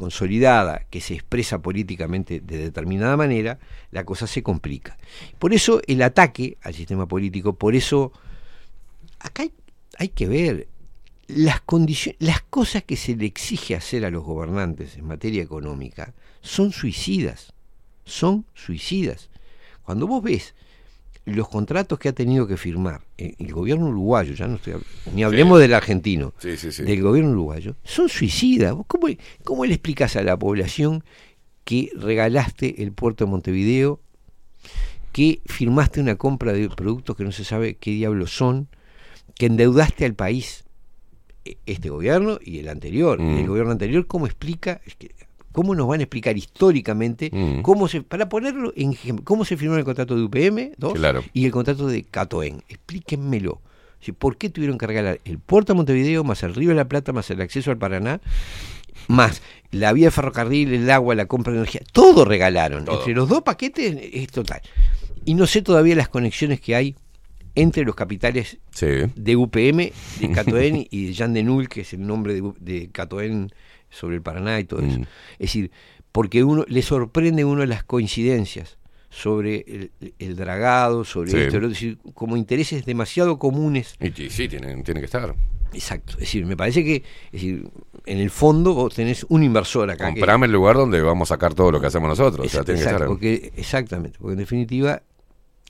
[0.00, 3.58] consolidada que se expresa políticamente de determinada manera,
[3.90, 4.96] la cosa se complica.
[5.38, 8.10] Por eso el ataque al sistema político, por eso
[9.18, 9.44] acá
[9.98, 10.68] hay, que ver
[11.28, 16.14] las condiciones, las cosas que se le exige hacer a los gobernantes en materia económica
[16.40, 17.52] son suicidas,
[18.06, 19.28] son suicidas.
[19.82, 20.54] Cuando vos ves
[21.26, 24.74] los contratos que ha tenido que firmar eh, el gobierno uruguayo, ya no estoy
[25.14, 26.82] ni hablemos del argentino, Sí, sí, sí.
[26.82, 28.72] del gobierno uruguayo, son suicidas.
[28.74, 29.06] ¿Vos ¿Cómo,
[29.44, 31.04] ¿Cómo le explicas a la población
[31.64, 34.00] que regalaste el puerto de Montevideo,
[35.12, 38.68] que firmaste una compra de productos que no se sabe qué diablos son,
[39.34, 40.64] que endeudaste al país,
[41.44, 43.20] e- este gobierno y el anterior?
[43.20, 43.38] Mm.
[43.38, 44.80] El gobierno anterior, ¿cómo explica?
[44.86, 45.14] Es que,
[45.52, 47.62] ¿Cómo nos van a explicar históricamente Mm.
[47.62, 51.24] cómo se, para ponerlo en ejemplo, cómo se firmó el contrato de UPM 2 Claro.
[51.32, 52.62] y el contrato de Catoen?
[52.68, 53.60] Explíquenmelo.
[54.18, 57.12] ¿Por qué tuvieron que regalar el puerto a Montevideo, más el río de la Plata,
[57.12, 58.20] más el acceso al Paraná,
[59.08, 61.82] más la vía de ferrocarril, el agua, la compra de energía?
[61.92, 62.84] Todo regalaron.
[62.86, 62.98] Todo.
[63.00, 64.60] Entre los dos paquetes es total.
[65.24, 66.96] Y no sé todavía las conexiones que hay
[67.54, 68.86] entre los capitales Sí.
[69.14, 72.88] de UPM, de Catoen y de Jean de Null, que es el nombre de, de
[72.90, 73.50] Catoen
[73.90, 74.98] sobre el Paraná y todo eso.
[75.00, 75.02] Mm.
[75.34, 75.70] Es decir,
[76.12, 78.78] porque uno le sorprende a uno las coincidencias
[79.10, 81.36] sobre el, el dragado, sobre Sí.
[81.38, 83.94] esto, es decir, como intereses demasiado comunes.
[84.00, 85.34] Y, y sí, tienen, tienen que estar.
[85.72, 86.12] Exacto.
[86.14, 86.96] Es decir, me parece que
[87.26, 87.68] es decir,
[88.06, 90.06] en el fondo vos tenés un inversor acá.
[90.08, 92.46] que- Comprame el lugar donde vamos a sacar todo lo que hacemos nosotros.
[92.46, 93.06] O sea, tiene que estar.
[93.06, 95.02] porque, exactamente, porque en definitiva...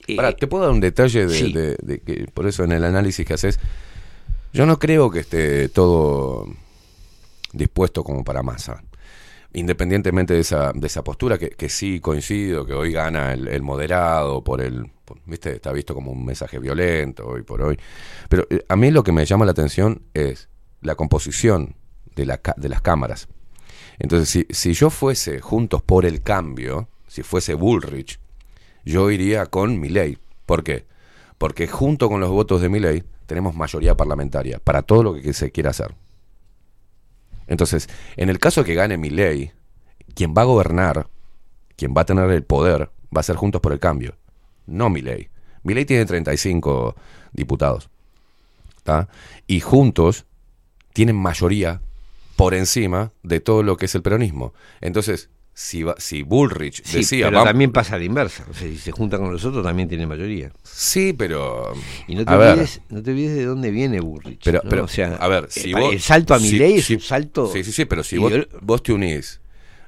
[0.07, 1.53] eh, Pará, ¿te puedo dar un detalle de, sí.
[1.53, 3.59] de- de que por eso en el análisis que haces?
[4.53, 6.47] Yo no creo que esté todo
[7.53, 8.83] dispuesto como para masa.
[9.53, 14.45] Independientemente de esa, de esa postura, que, que sí coincido, que hoy gana el, moderado
[14.45, 14.91] por el.
[15.27, 15.57] ¿Viste?
[15.57, 17.77] Está visto como un mensaje violento hoy por hoy.
[18.29, 20.49] Pero eh, a mí lo que me llama la atención es
[20.83, 21.75] la composición
[22.15, 23.29] de, la, de las cámaras.
[23.99, 28.21] Entonces, si, si yo fuese Juntos por el Cambio, si fuese Bullrich,
[28.85, 30.19] yo iría con Milei.
[30.47, 30.87] ¿Por qué?
[31.39, 35.51] Porque junto con los votos de Milei tenemos mayoría parlamentaria para todo lo que se
[35.51, 35.95] quiera hacer.
[37.51, 39.53] Entonces, en el caso de que gane Milei,
[40.15, 41.09] quien va a gobernar,
[41.77, 44.15] quien va a tener el poder, va a ser Juntos por el Cambio,
[44.67, 45.29] no Milei.
[45.63, 46.97] Milei tiene 35
[47.33, 47.91] diputados.
[48.83, 49.09] ¿tá?
[49.47, 50.25] Y juntos
[50.93, 51.81] tienen mayoría
[52.37, 54.55] por encima de todo lo que es el peronismo.
[54.81, 57.27] Entonces, si, va- si Bullrich sí, decía...
[57.27, 58.47] pero "Vam- también pasa a la inversa.
[58.51, 60.51] O sea, si se junta con los otros también tiene mayoría.
[60.63, 61.73] Sí, pero...
[62.09, 64.41] Y no te, olvides, no te olvides de dónde viene Bullrich.
[64.45, 64.71] Pero, ¿no?
[64.71, 66.95] pero o sea, a ver, si pa- vos, el salto a si- Milei es si-
[66.95, 67.47] un salto.
[67.53, 68.33] Sí, sí, sí, pero si vos,
[68.63, 69.41] vos te unís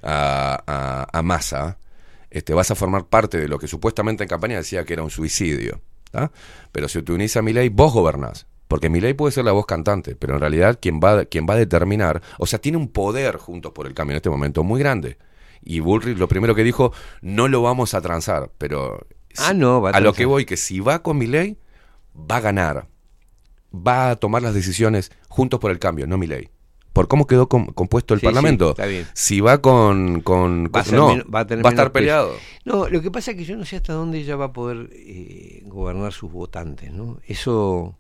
[0.03, 1.79] a, a, a Massa,
[2.31, 5.11] este, vas a formar parte de lo que supuestamente en campaña decía que era un
[5.11, 5.81] suicidio.
[6.11, 6.31] ¿tá?
[6.73, 8.47] Pero si te unís a Milei, vos gobernás.
[8.69, 11.57] Porque Milei puede ser la voz cantante, pero en realidad quien va, quien va a
[11.59, 15.19] determinar, o sea, tiene un poder juntos por el cambio en este momento muy grande.
[15.65, 19.07] Y Bullrich lo primero que dijo, no lo vamos a transar, pero
[19.39, 21.59] Ah, no, va a a lo que voy, que si va con Milei,
[22.15, 22.89] va a ganar
[23.75, 26.51] va a tomar las decisiones juntos por el cambio, no Milei.
[26.93, 28.71] Por cómo quedó com- compuesto el Sí, sí, Parlamento.
[28.71, 29.07] está bien.
[29.15, 30.21] Si va con.
[30.21, 32.35] con Va con- no, va a estar peleado.
[32.67, 34.91] No, lo que pasa es que yo no sé hasta dónde ella va a poder
[34.93, 37.19] eh, gobernar sus votantes, ¿no?
[37.27, 37.97] Eso.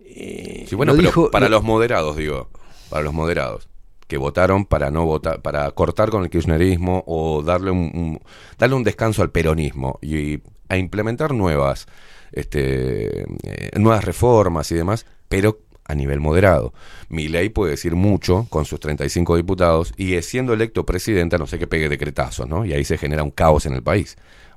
[0.00, 2.48] eh, Sí, bueno, lo pero dijo- para lo- los moderados, digo.
[2.88, 3.68] Para los moderados.
[4.10, 8.20] Que votaron para no votar, para cortar con el kirchnerismo o darle un,
[8.58, 11.86] darle un descanso al peronismo y, a implementar nuevas,
[12.32, 16.74] este, eh, nuevas reformas y demás, pero a nivel moderado.
[17.08, 21.68] ley puede decir mucho con sus 35 diputados y siendo electo presidente, no sé que
[21.68, 22.64] pegue decretazos, ¿no?
[22.64, 24.16] Y ahí se genera un caos en el país.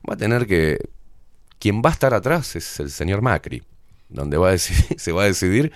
[0.10, 0.80] Va a tener que
[1.60, 3.62] quien va a estar atrás es el señor Macri,
[4.10, 5.72] donde va a decidir- se va a decidir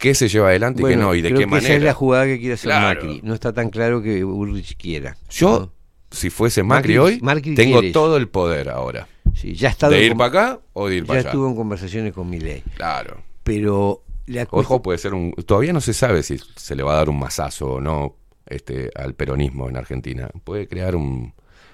[0.00, 1.68] qué se lleva adelante y qué no, y de creo qué que manera.
[1.68, 3.00] Esa es la jugada que quiere hacer Claro.
[3.04, 3.20] Macri.
[3.22, 5.16] No está tan claro que Ulrich quiera.
[5.30, 5.72] Yo, ¿no?
[6.10, 9.06] si fuese Macri, Macri- hoy, Macri tengo todo el poder ahora.
[9.34, 11.28] Sí, ya estado ¿De ir para acá o de ir Ya para allá?
[11.28, 12.62] estuvo en conversaciones con Milei.
[12.74, 13.22] Claro.
[13.44, 15.32] Pero la Ojo, puede ser un.
[15.46, 18.16] Todavía no se sabe si se le va a dar un mazazo o no
[18.46, 20.28] este, al peronismo en Argentina.
[20.42, 21.32] Puede crear un.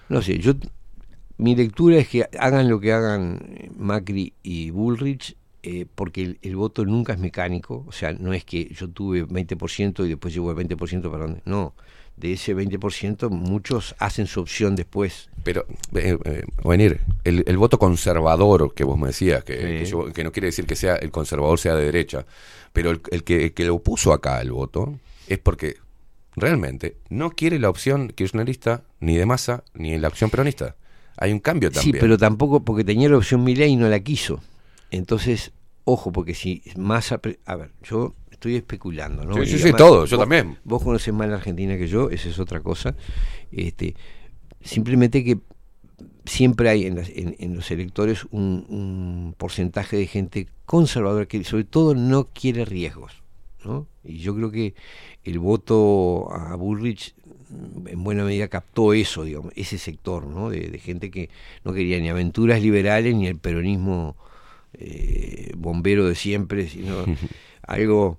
[0.08, 0.52] No sé, yo
[1.38, 3.40] mi lectura es que hagan lo que hagan
[3.76, 5.36] Macri y Bullrich,
[5.68, 9.26] eh, porque el, el voto nunca es mecánico, o sea, no es que yo tuve
[9.26, 11.42] 20% y después llevo el 20% para donde.
[11.44, 11.74] No,
[12.16, 15.28] de ese 20% muchos hacen su opción después.
[15.42, 19.62] Pero, eh, eh, venir, el, el voto conservador que vos me decías, que, Sí.
[19.62, 22.24] que yo- que no quiere decir que sea el conservador sea de derecha,
[22.72, 24.98] pero el, el que, el que lo puso acá el voto
[25.28, 25.76] es porque
[26.36, 30.76] realmente no quiere la opción kirchnerista ni de masa ni la opción peronista.
[31.18, 31.94] Hay un cambio también.
[31.94, 34.40] Sí, pero tampoco, porque tenía la opción Milei y no la quiso.
[34.90, 35.52] Entonces,
[35.86, 37.10] ojo, porque si más...
[37.12, 39.34] A ver, yo estoy especulando, ¿no?
[39.44, 40.58] Sí, sí, todo, yo también.
[40.64, 42.94] Vos conoces más la Argentina que yo, esa es otra cosa.
[43.50, 43.94] Este,
[44.60, 45.38] simplemente que
[46.24, 51.42] siempre hay en, las- en- en los electores un, un porcentaje de gente conservadora que
[51.44, 53.22] sobre todo no quiere riesgos.
[53.64, 53.86] ¿no?
[54.04, 54.74] Y yo creo que
[55.24, 57.14] el voto a Bullrich
[57.48, 60.50] mm, en buena medida captó eso, digamos, ese sector, ¿no?
[60.50, 61.30] De, de gente que
[61.64, 64.14] no quería ni aventuras liberales ni el peronismo
[64.78, 67.04] eh, bombero de siempre, sino
[67.62, 68.18] algo...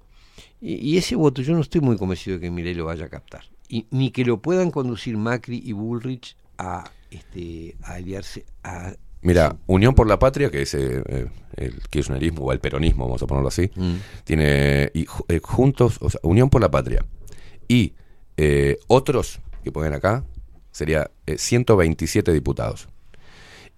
[0.59, 3.09] Y, y ese voto yo no estoy muy convencido de que Milei lo vaya a
[3.09, 3.43] captar.
[3.69, 8.93] Y, ni que lo puedan conducir Macri y Bullrich a, este, a aliarse a...
[9.21, 11.27] Mira, Unión por la Patria, que es eh, eh,
[11.57, 13.95] el kirchnerismo o el peronismo, vamos a ponerlo así, Mm.
[14.23, 17.03] tiene y, eh, juntos, o sea, Unión por la Patria
[17.67, 17.93] y
[18.37, 20.23] eh, otros que ponen acá,
[20.71, 22.87] sería eh, 127 diputados.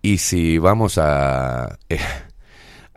[0.01, 1.79] Y si vamos a,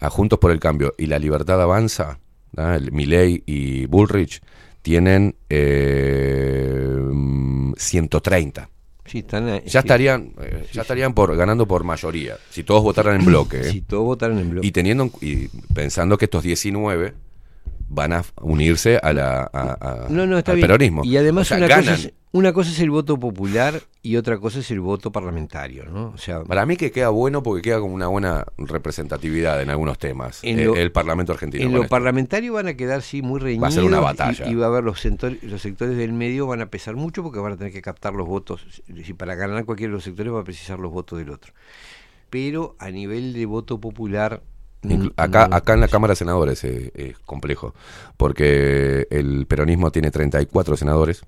[0.03, 2.19] a Juntos por el Cambio y la Libertad Avanza,
[2.57, 4.41] el Milei y Bullrich,
[4.83, 8.69] tienen eh, mm, 130.
[9.05, 9.79] Sí, están, Ya sí.
[9.79, 13.61] estarían, eh, ya estarían por, ganando por mayoría, si todos votaran en bloque.
[13.61, 13.65] ¿eh?
[13.70, 14.66] Si todos votaron en bloque.
[14.66, 17.15] Y teniendo en- y pensando que estos 19
[17.89, 20.66] van a unirse a la, a- a- No, no, está al bien.
[20.69, 21.05] peronismo.
[21.05, 21.95] Y además O sea, una, cosa ganan.
[21.95, 26.13] es, una cosa es el voto popular y otra cosa es el voto parlamentario, ¿no?
[26.15, 29.99] O sea, Para mí que queda bueno porque queda como una buena representatividad en algunos
[29.99, 30.41] temas.
[30.43, 31.65] En eh, lo- el Parlamento argentino.
[31.65, 31.91] en lo esto.
[31.91, 33.65] parlamentario van a quedar sí muy reñidos.
[33.65, 34.49] Va a ser una batalla.
[34.49, 37.39] Y, va a haber los, sectores, los sectores del medio van a pesar mucho porque
[37.39, 38.65] van a tener que captar los votos.
[38.89, 41.53] Decir, para ganar cualquiera de los sectores va a precisar los votos del otro.
[42.31, 44.43] Pero a nivel de voto popular.
[44.83, 47.75] Inclu- mm, Acá, acá en la Cámara de Senadores eh, es complejo,
[48.17, 51.23] porque el peronismo tiene 34 senadores,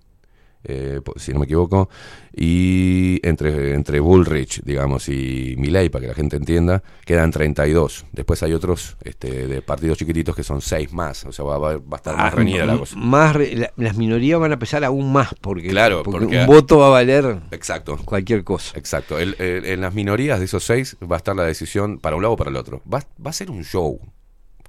[0.65, 1.89] eh, si no me equivoco,
[2.37, 8.07] y entre, entre Bullrich, digamos, y Milei, para que la gente entienda, quedan 32.
[8.13, 11.77] Después hay otros este, de partidos chiquititos que son 6 más, o sea, va, va-
[11.77, 12.97] va a estar más Ah, reñida la cosa.
[12.97, 16.47] Más re- la- las minorías van a pesar aún más porque, Claro, porque porque- un
[16.47, 17.97] voto va a valer Exacto.
[18.05, 18.77] cualquier cosa.
[18.79, 19.19] Exacto.
[19.19, 22.23] El- el- en las minorías de esos seis va a estar la decisión para un
[22.23, 22.83] lado o para el otro.
[22.93, 24.01] Va, va a ser un show.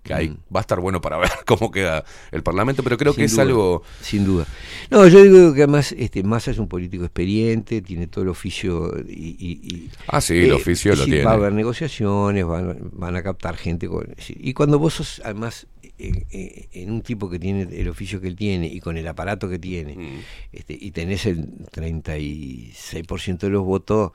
[0.05, 0.37] Que hay, Mm.
[0.55, 3.37] va a estar bueno para ver cómo queda el Parlamento, pero creo Sin que es
[3.39, 3.81] algo.
[4.01, 4.45] Sin duda.
[4.91, 8.93] No, yo digo que además este, Massa es un político experiente, tiene todo el oficio
[9.07, 9.35] y...
[9.39, 11.23] y- y- Ah, sí, el oficio es lo tiene.
[11.25, 13.87] Va a haber negociaciones, van, van a captar gente.
[13.87, 15.65] Con, y cuando vos sos, además,
[15.97, 19.07] eh, eh, en un tipo que tiene el oficio que él tiene y con el
[19.07, 20.19] aparato que tiene, Mm.
[20.51, 24.11] este, y tenés el 36% de los votos,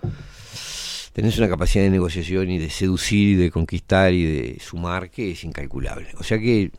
[1.13, 5.33] tenés una capacidad de negociación y de seducir y de conquistar y de sumar que
[5.33, 6.09] es incalculable.
[6.19, 6.71] O sea que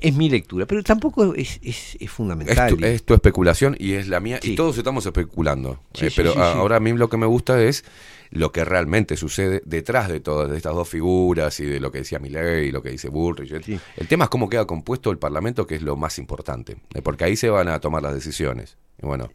[0.00, 2.76] es mi lectura, pero tampoco es, es, es Es fundamental.
[2.76, 4.40] tu, es tu especulación y es la mía.
[4.42, 4.52] Sí.
[4.52, 5.80] Y todos estamos especulando.
[5.94, 7.84] Sí, Eh, sí, pero ahora a mí lo que me gusta es
[8.30, 11.98] lo que realmente sucede detrás de todas de estas dos figuras y de lo que
[11.98, 13.52] decía Milei y lo que dice Bullrich.
[13.52, 16.78] El, tema es cómo queda compuesto el Parlamento, que es lo más importante.
[16.94, 18.78] eh, Porque ahí se van a tomar las decisiones.
[19.02, 19.30] Y bueno,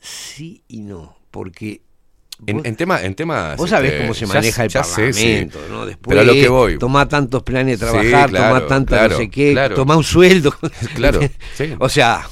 [0.00, 1.82] Sí y no, porque
[2.46, 5.22] en, tema, en temas, vos sabés este, cómo se ya- maneja el sé, sí.
[5.24, 5.86] parlamento, ¿no?
[5.86, 6.78] Después Pero a lo que voy.
[6.78, 9.74] toma tantos planes de Sí, trabajar, claro, toma tanta claro, no sé qué, claro.
[9.74, 10.54] toma un sueldo.
[10.94, 11.20] Claro,
[11.54, 11.74] sí.
[11.78, 12.26] o sea,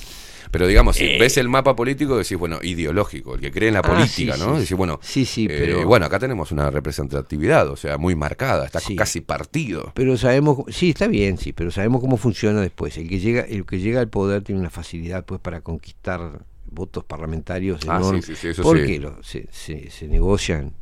[0.50, 1.16] Pero digamos, si Eh.
[1.18, 4.40] ves el mapa político, decís, bueno, ideológico, el que cree en la Ah, política, sí,
[4.40, 4.54] ¿no?
[4.56, 8.14] sí, Decís, bueno, sí, sí, eh, pero- bueno, acá tenemos una representatividad, o sea, muy
[8.14, 8.94] marcada, está Sí.
[8.94, 9.92] casi partido.
[9.94, 12.98] pero sabemos, sí, está bien, sí, pero sabemos cómo funciona después.
[12.98, 16.40] El que llega, el que llega al poder tiene una facilidad pues para conquistar
[16.72, 20.74] votos parlamentarios Ah, enormes, sí, sí, sí, eso porque lo- se, se, se negocian.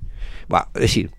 [0.52, 1.10] Va, es decir,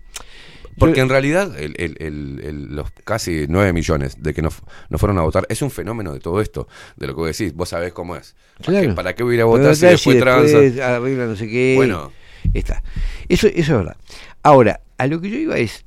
[0.78, 4.48] Porque yo- en realidad el- el- el- el- los casi 9 millones de que no,
[4.88, 6.66] no fueron a votar es un fenómeno de todo esto,
[6.96, 8.34] de lo que vos decís, vos sabés cómo es.
[8.58, 8.88] ¿Para, Claro.
[8.88, 11.74] qué, para qué voy a ir a votar si después después arregla no sé qué.
[11.76, 12.10] Bueno.
[12.54, 12.82] Está.
[13.28, 13.96] Eso, eso es verdad.
[14.42, 15.84] Ahora, a lo que yo iba es.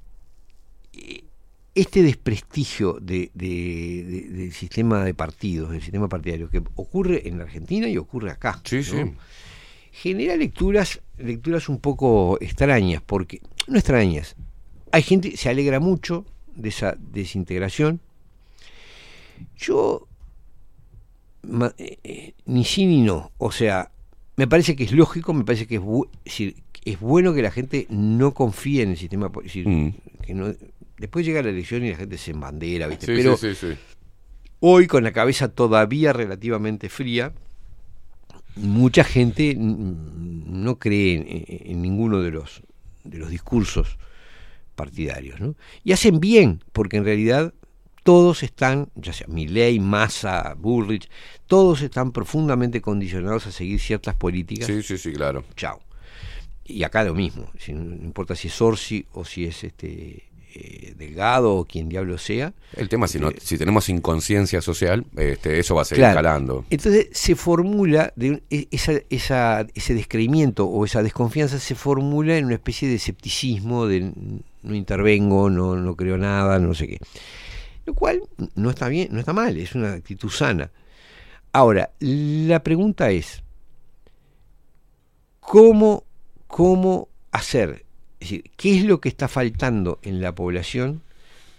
[1.75, 7.37] Este desprestigio de, de- de- del sistema de partidos, del sistema partidario, que ocurre en
[7.37, 8.61] la Argentina y ocurre acá.
[8.63, 8.83] Sí, ¿no?
[8.83, 9.11] sí.
[9.91, 13.41] Genera lecturas, lecturas un poco extrañas, porque.
[13.67, 14.35] No extrañas.
[14.91, 16.25] Hay gente que se alegra mucho
[16.55, 17.99] de esa desintegración.
[19.57, 20.07] Yo
[21.43, 23.31] ma- eh, eh, ni sí ni no.
[23.37, 23.91] O sea,
[24.37, 27.41] me parece que es lógico, me parece que es, bu- es decir, es bueno que
[27.41, 29.29] la gente no confíe en el sistema.
[29.39, 29.93] es decir, Mm.
[30.21, 30.53] que no,
[30.97, 33.05] después llega la elección y la gente se embandera, ¿viste?
[33.05, 33.75] Sí, Pero sí, sí,
[34.59, 37.33] hoy, con la cabeza todavía relativamente fría,
[38.55, 42.63] mucha gente no cree en, ninguno de los,
[43.03, 43.97] de los discursos
[44.75, 45.39] partidarios.
[45.39, 45.55] ¿no?
[45.83, 47.53] Y hacen bien, porque en realidad
[48.03, 51.09] todos están, ya sea Milley, Massa, Bullrich,
[51.47, 54.67] todos están profundamente condicionados a seguir ciertas políticas.
[54.67, 55.43] Sí, sí, sí, claro.
[55.55, 55.81] Chao.
[56.63, 60.23] Y acá lo mismo, no, importa si es Orsi o si es este
[60.95, 62.53] Delgado o quien diablo sea.
[62.75, 66.11] El tema, si, no, Eh, si tenemos inconsciencia social, este, eso va a seguir Claro.
[66.19, 66.65] escalando.
[66.69, 72.45] Entonces se formula, de e- esa, esa- ese descreimiento o esa desconfianza se formula en
[72.45, 74.11] una especie de escepticismo, de
[74.63, 76.99] no intervengo, no, no creo nada, no sé qué.
[77.85, 78.21] Lo cual
[78.55, 80.71] no está bien, no está mal, es una actitud sana.
[81.53, 83.43] Ahora, la pregunta es,
[85.39, 86.03] ¿cómo,
[86.47, 87.84] cómo hacer?
[88.19, 91.01] Es decir, ¿qué es lo que está faltando en la población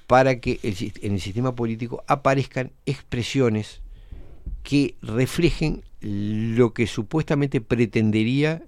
[0.06, 3.80] para que el en el sistema político aparezcan expresiones
[4.62, 8.62] que reflejen lo que supuestamente pretendería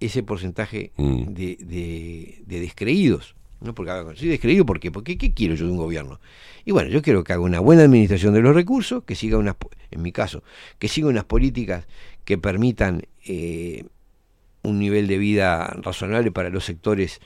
[0.00, 1.22] ese porcentaje Mm.
[1.34, 3.34] de, de- de descreídos.
[3.60, 3.74] ¿no?
[3.74, 4.92] Porque ah, soy descreído ¿por qué?
[4.92, 6.20] porque ¿qué quiero yo de un gobierno?
[6.64, 9.56] Y bueno, yo quiero que haga una buena administración de los recursos, que siga unas,
[9.90, 10.42] en mi caso,
[10.78, 11.86] que siga unas políticas
[12.24, 13.84] que permitan eh,
[14.62, 17.20] un nivel de vida razonable para los sectores,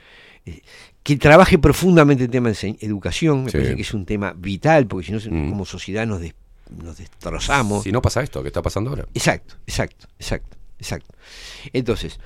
[0.47, 0.61] eh,
[1.03, 3.57] que trabaje profundamente el tema de educación, me Sí.
[3.59, 5.49] parece que es un tema vital, porque si no, Mm.
[5.51, 6.35] como sociedad nos, des-
[6.71, 7.83] nos destrozamos.
[7.85, 9.07] Si no pasa esto, ¿qué está pasando ahora?
[9.15, 11.15] Exacto, exacto, exacto, exacto.
[11.73, 12.19] Entonces,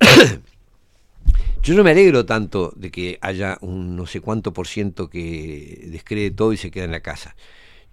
[1.62, 5.86] yo no me alegro tanto de que haya un no sé cuánto por ciento que
[5.88, 7.36] descree todo y se queda en la casa.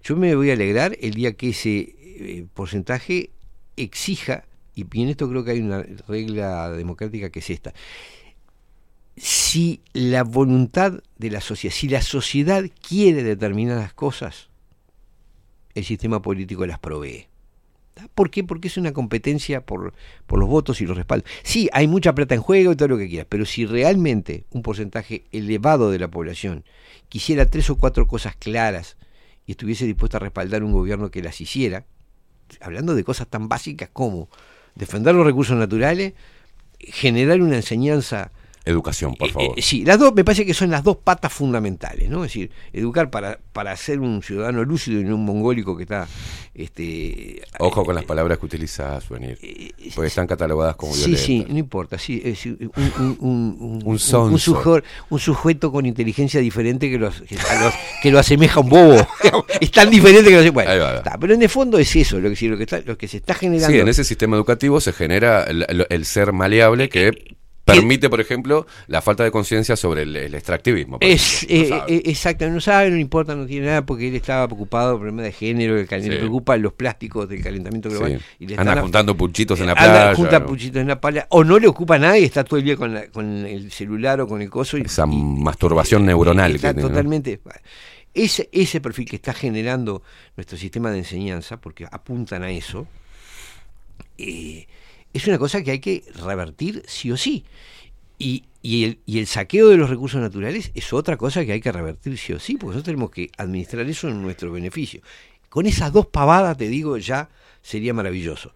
[0.02, 3.30] Yo me voy a alegrar el día que ese eh, porcentaje
[3.76, 4.44] exija,
[4.78, 7.72] y en esto creo que hay una regla democrática que es esta,
[9.16, 14.48] si la voluntad de la sociedad, si la sociedad quiere determinadas cosas,
[15.74, 17.26] el sistema político las provee.
[18.14, 18.44] ¿Por qué?
[18.44, 19.92] Porque es una competencia por,
[20.26, 21.28] por los votos y los respaldos.
[21.42, 24.62] Sí, hay mucha plata en juego y todo lo que quieras, pero si realmente un
[24.62, 26.64] porcentaje elevado de la población
[27.08, 28.96] quisiera tres o cuatro cosas claras
[29.46, 31.86] y estuviese dispuesta a respaldar un gobierno que las hiciera,
[32.60, 34.28] hablando de cosas tan básicas como
[34.78, 36.14] defender los recursos naturales,
[36.78, 38.30] generar una enseñanza
[38.68, 39.54] Educación, por favor.
[39.58, 42.24] eh, sí, las dos, me parece que son las dos patas fundamentales, ¿no?
[42.24, 46.06] Es decir, educar para, para ser un ciudadano lúcido y no un mongólico que está
[46.54, 49.38] este Ojo con las palabras que utilizas, venir.
[49.94, 51.24] Porque están catalogadas como Eh, Sí, violentas.
[51.26, 52.70] sí, no importa, sí, es un,
[53.20, 53.98] un, un,
[54.38, 58.62] sujeto, un sujeto con inteligencia diferente que, los, que, a los- que lo asemeja a
[58.62, 58.96] un bobo.
[59.60, 60.50] es tan diferente que lo hace.
[60.50, 62.98] Bueno, está, pero en el fondo es eso, lo que, sí, lo que, está, lo
[62.98, 63.72] que se está generando.
[63.74, 67.36] Sí, en ese sistema educativo se genera el ser maleable que
[67.74, 70.98] permite, por ejemplo, la falta de conciencia sobre el, el extractivismo.
[71.00, 71.94] Es, eh, No sabe.
[71.94, 75.24] eh, exacto, no sabe, no importa, no tiene nada porque él estaba preocupado por problemas
[75.24, 76.08] de género, el Sí.
[76.08, 78.18] le preocupan los plásticos del calentamiento global.
[78.18, 78.24] Sí.
[78.44, 80.14] Y le Anda están- juntando puchitos en la anda, playa.
[80.14, 80.46] junta ¿no?
[80.46, 82.94] puchitos en la playa, o no le ocupa nada y está todo el día con,
[82.94, 84.78] la- con el celular o con el coso.
[84.78, 86.88] Y, Esa masturbación neuronal está que tiene, ¿no?
[86.88, 87.40] totalmente.
[88.14, 90.02] Ese, ese perfil que está generando
[90.36, 92.86] nuestro sistema de enseñanza, porque apuntan a eso,
[94.16, 94.66] eh,
[95.18, 97.44] es una cosa que hay que revertir sí o sí.
[98.18, 101.60] Y, y el, y el saqueo de los recursos naturales es otra cosa que hay
[101.60, 105.00] que revertir sí o sí, porque nosotros tenemos que administrar eso en nuestro beneficio.
[105.48, 107.28] Con esas dos pavadas, te digo, ya
[107.62, 108.52] sería maravilloso.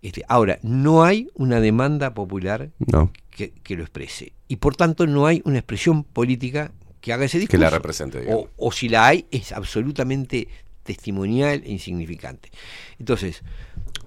[0.00, 4.32] Este, ahora, no hay una demanda popular No, que, que lo exprese.
[4.48, 7.60] Y por tanto no hay una expresión política que haga ese que discurso.
[7.62, 8.26] la represente.
[8.32, 10.48] O, o si la hay, es absolutamente
[10.82, 12.50] testimonial e insignificante.
[12.98, 13.42] Entonces,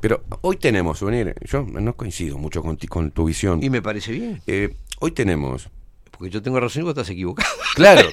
[0.05, 3.63] Pero hoy tenemos, venir, yo no coincido mucho con, ti- con tu visión.
[3.63, 5.67] y me parece bien, Eh, hoy tenemos,
[6.11, 7.49] porque yo tengo razón y vos estás equivocado.
[7.73, 8.07] claro,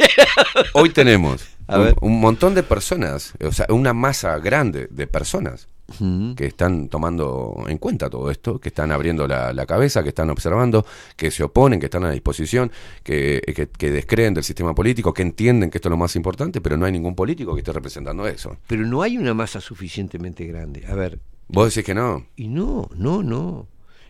[0.72, 1.94] hoy tenemos A un, ver.
[2.00, 5.68] un montón de personas, o sea, una masa grande de personas
[6.38, 10.30] que están tomando en cuenta todo esto, que están abriendo la, la cabeza, que están
[10.30, 10.86] observando,
[11.18, 15.20] que se oponen, que están a disposición, que, que, que descreen del sistema político, que
[15.20, 18.26] entienden que esto es lo más importante, pero no hay ningún político que esté representando
[18.26, 18.56] eso.
[18.66, 20.86] Pero no hay una masa suficientemente grande.
[20.86, 22.26] A ver, Vos decís que no.
[22.36, 23.68] y no, no, no.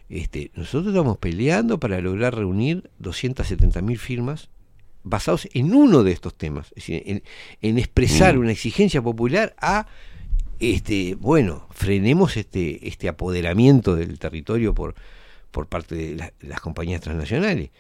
[0.09, 4.49] Este, nosotros estamos peleando para lograr reunir 270.000 firmas
[5.05, 7.23] basados en uno de estos temas, es decir, en,
[7.63, 8.41] en expresar Mm.
[8.41, 9.87] una exigencia popular a
[10.61, 14.95] este, bueno, frenemos este, este apoderamiento del territorio por,
[15.51, 17.71] por parte de la- las compañías transnacionales.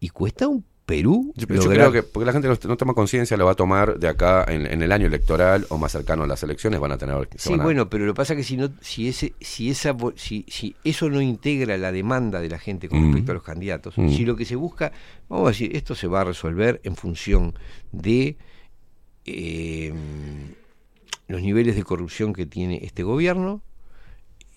[0.00, 1.32] Y cuesta un Perú.
[1.36, 4.08] Yo, creo que, porque la gente no, no toma conciencia, lo va a tomar de
[4.08, 7.28] acá en, en el año electoral o más cercano a las elecciones, van a tener
[7.36, 9.96] Sí, a- bueno, pero lo que pasa es que si no, si ese, si esa,
[10.16, 13.06] si, si eso no integra la demanda de la gente con Mm.
[13.12, 14.08] respecto a los candidatos, Mm.
[14.10, 14.90] si lo que se busca,
[15.28, 17.54] vamos a decir, esto se va a resolver en función
[17.92, 18.36] de
[19.24, 19.94] eh,
[21.28, 23.62] los niveles de corrupción que tiene este gobierno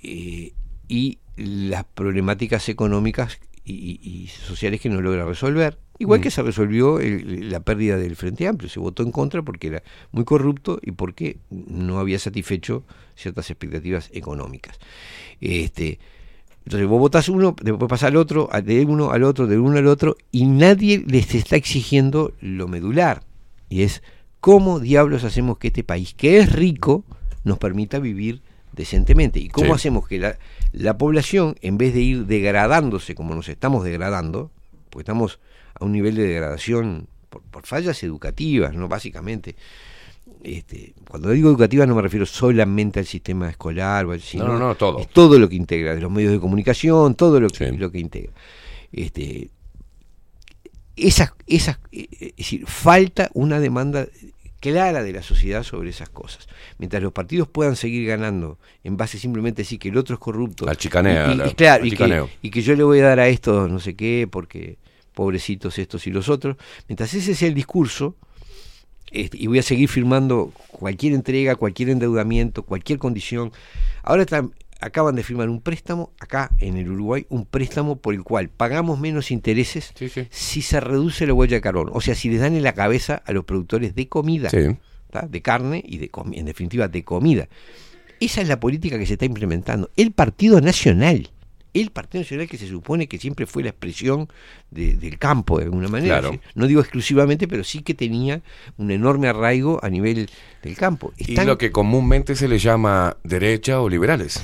[0.01, 0.53] eh,
[0.87, 5.77] y las problemáticas económicas y, sociales que no logra resolver.
[5.97, 6.23] Igual Mm.
[6.23, 9.83] que se resolvió el- la pérdida del Frente Amplio, se votó en contra porque era
[10.11, 12.83] muy corrupto y porque no había satisfecho
[13.15, 14.77] ciertas expectativas económicas.
[15.41, 15.99] Este,
[16.65, 19.87] entonces vos votás uno, después pasa al otro, de uno al otro, de uno al
[19.87, 23.23] otro, y nadie les está exigiendo lo medular.
[23.69, 24.03] Y es
[24.41, 27.03] cómo diablos hacemos que este país, que es rico,
[27.43, 28.41] nos permita vivir
[28.75, 29.39] decentemente.
[29.39, 29.73] Y cómo Sí.
[29.73, 30.37] hacemos que la,
[30.73, 34.51] la población, en vez de ir degradándose como nos estamos degradando,
[34.89, 35.39] porque estamos
[35.79, 38.87] a un nivel de degradación por, por fallas educativas, ¿no?
[38.87, 39.55] Básicamente.
[40.43, 44.59] Este, cuando digo educativas no me refiero solamente al sistema escolar, o al- sino no,
[44.59, 44.99] no, todo.
[44.99, 47.77] es todo lo que integra, de los medios de comunicación, todo lo que, Sí.
[47.77, 48.31] lo que integra.
[48.91, 49.49] Este,
[50.95, 54.07] esas, esas, es decir, falta una demanda
[54.59, 56.47] clara de la sociedad sobre esas cosas.
[56.79, 60.19] Mientras los partidos puedan seguir ganando en base simplemente a decir que el otro es
[60.19, 60.67] corrupto.
[60.67, 62.29] Al chicaneo, y, y- la- y claro, y que, chicaneo.
[62.41, 64.77] y que yo le voy a dar a estos no sé qué, porque
[65.13, 66.57] pobrecitos estos y los otros.
[66.87, 68.15] Mientras ese sea el discurso,
[69.11, 73.51] este, y voy a seguir firmando cualquier entrega, cualquier endeudamiento, cualquier condición.
[74.03, 78.23] Ahora están, acaban de firmar un préstamo, acá en el Uruguay, un préstamo por el
[78.23, 80.27] cual pagamos menos intereses Sí, sí.
[80.29, 81.89] si se reduce la huella de carbón.
[81.93, 84.49] O sea, si les dan en la cabeza a los productores de comida,
[85.29, 87.47] de carne y de en definitiva de comida.
[88.19, 89.89] Esa es la política que se está implementando.
[89.95, 91.29] El Partido Nacional,
[91.73, 94.27] el Partido Nacional que se supone que siempre fue la expresión
[94.71, 96.21] de- del campo de alguna manera.
[96.53, 98.41] No digo exclusivamente, pero sí que tenía
[98.77, 100.29] un enorme arraigo a nivel
[100.63, 101.13] del campo.
[101.17, 104.41] Y lo que comúnmente se le llama derecha o liberales.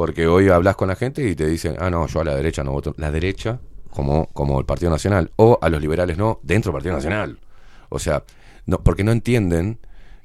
[0.00, 2.64] Porque hoy hablas con la gente y te dicen, ah, no, yo a la derecha
[2.64, 2.94] no voto.
[2.96, 3.60] La derecha,
[3.90, 7.38] como, como el Partido Nacional, o a los liberales no, dentro del Partido Nacional.
[7.90, 8.24] O sea,
[8.64, 9.78] no, porque no entienden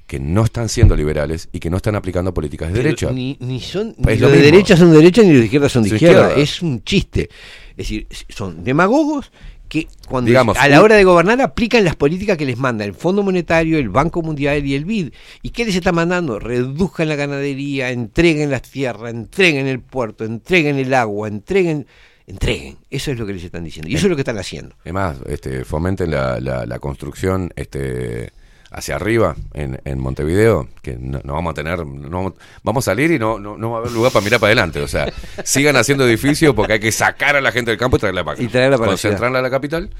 [0.06, 3.10] que no están siendo liberales y que no están aplicando políticas de Pero derecha.
[3.12, 5.68] Ni, ni son ni lo los de derecha son de derecha ni los de izquierda
[5.68, 6.32] son de izquierda.
[6.32, 7.28] Es un chiste.
[7.72, 9.30] Es decir, son demagogos
[9.68, 12.94] que cuando Digamos, a la hora de gobernar aplican las políticas que les manda el
[12.94, 15.12] Fondo Monetario, el Banco Mundial y el BID.
[15.42, 16.38] ¿Y qué les está mandando?
[16.38, 21.86] Reduzcan la ganadería, entreguen las tierras, entreguen el puerto, entreguen el agua, entreguen
[22.26, 22.76] entreguen.
[22.90, 23.88] Eso es lo que les están diciendo.
[23.88, 24.74] Y eso es lo que están haciendo.
[24.82, 28.32] Además, este, fomenten la, la, la construcción este,
[28.76, 33.10] hacia arriba en, en Montevideo, que no, no vamos a tener, no vamos, a salir
[33.10, 34.80] y no, no, no va a haber lugar para mirar para adelante.
[34.80, 35.10] O sea,
[35.44, 38.34] sigan haciendo edificios porque hay que sacar a la gente del campo y traerla para
[38.34, 38.42] acá.
[38.42, 39.90] Y traerla para la Concentrarla a la capital.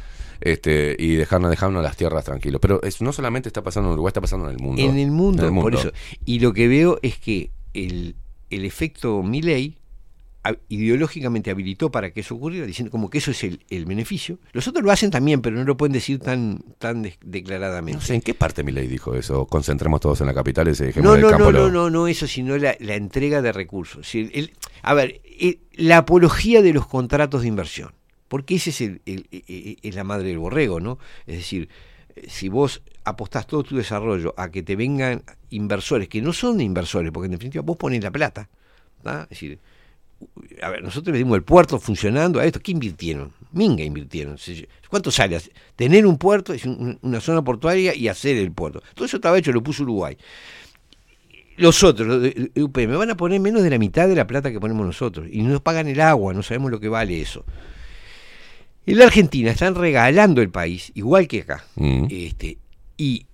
[0.42, 2.60] Este, y dejarnos, dejarnos las tierras tranquilos.
[2.60, 4.82] Pero no solamente está pasando en Uruguay, está pasando en el mundo.
[4.82, 5.78] En el mundo, En el por mundo.
[5.78, 5.92] eso.
[6.26, 8.14] Y lo que veo es que el,
[8.50, 9.78] el efecto Milley
[10.68, 14.38] ideológicamente habilitó para que eso ocurriera, diciendo como que eso es el, el beneficio.
[14.52, 17.98] Los otros lo hacen también, pero no lo pueden decir tan, tan declaradamente.
[18.00, 19.46] No sé en qué parte mi ley dijo eso.
[19.46, 21.52] Concentremos todos en la capital y se dejemos No, del no, campo.
[21.52, 24.06] no, no, no, no eso, sino la, la entrega de recursos.
[24.08, 24.52] Si el- el-
[24.82, 27.92] a ver, el- la apología de los contratos de inversión,
[28.28, 30.98] porque ese es, el, el- e- e- es la madre del borrego, ¿no?
[31.26, 31.68] Es decir,
[32.14, 36.60] eh, si vos apostás todo tu desarrollo a que te vengan inversores, que no son
[36.60, 38.48] inversores, porque en definitiva vos pones la plata,
[39.02, 39.22] ¿tá?
[39.24, 39.58] es decir,
[40.62, 42.60] a ver, nosotros le dimos el puerto funcionando a esto.
[42.60, 43.32] ¿Qué invirtieron?
[43.52, 44.36] Minga invirtieron.
[44.88, 45.38] ¿Cuánto sale?
[45.76, 48.82] Tener un puerto, es un- una zona portuaria y hacer el puerto.
[48.94, 50.16] Todo eso estaba hecho, lo puso Uruguay.
[51.58, 54.84] Los otros, UPM, van a poner menos de la mitad de la plata que ponemos
[54.86, 55.26] nosotros.
[55.30, 57.44] Y no nos pagan el agua, no sabemos lo que vale eso.
[58.84, 61.64] En la Argentina están regalando el país, igual que acá.
[61.76, 62.06] Mm.
[62.10, 62.58] Este,
[62.96, 63.26] y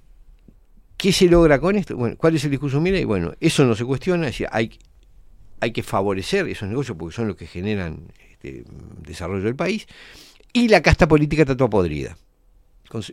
[0.96, 1.96] ¿qué se logra con esto?
[1.96, 2.80] Bueno, ¿cuál es el discurso?
[2.80, 4.70] Mira, y bueno, eso no se cuestiona, es decir, hay,
[5.62, 8.64] hay que favorecer esos negocios porque son los que generan este,
[9.06, 9.86] desarrollo del país.
[10.52, 12.16] Y la casta política está toda podrida.
[12.88, 13.04] Con-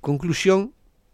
[0.00, 0.72] conclusión,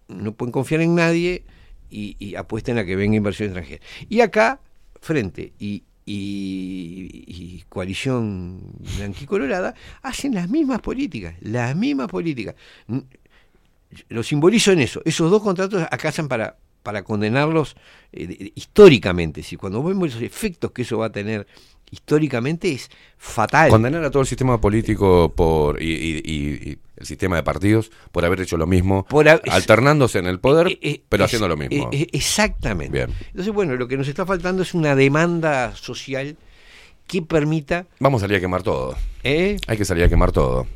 [0.09, 1.45] no pueden confiar en nadie
[1.91, 3.85] y, y apuesten a que venga inversión extranjera.
[4.09, 4.61] Y acá,
[5.03, 8.63] frente y, y- y coalición
[8.97, 12.55] blanquicolorada, hacen las mismas políticas, las mismas políticas.
[14.09, 15.03] Lo simbolizo en eso.
[15.05, 16.57] Esos dos contratos acá hacen para,
[16.89, 17.77] para condenarlos
[18.15, 19.43] eh, históricamente.
[19.43, 21.47] Si cuando vemos los efectos que eso va a tener
[21.91, 23.69] históricamente es fatal.
[23.69, 27.91] Condenar a todo el sistema político por y, y- y- y el sistema de partidos
[28.11, 31.47] por haber hecho lo mismo, Por alternándose en el poder, Eh, eh, pero es- haciendo
[31.47, 31.91] lo mismo.
[31.93, 32.91] eh, exactamente.
[33.05, 33.11] Bien.
[33.33, 36.39] Entonces, bueno, lo que nos está faltando es una demanda social
[37.07, 37.85] que permita.
[38.01, 38.97] Vamos a salir a quemar todo.
[39.25, 39.59] ¿eh?
[39.67, 40.67] Hay que salir a quemar todo.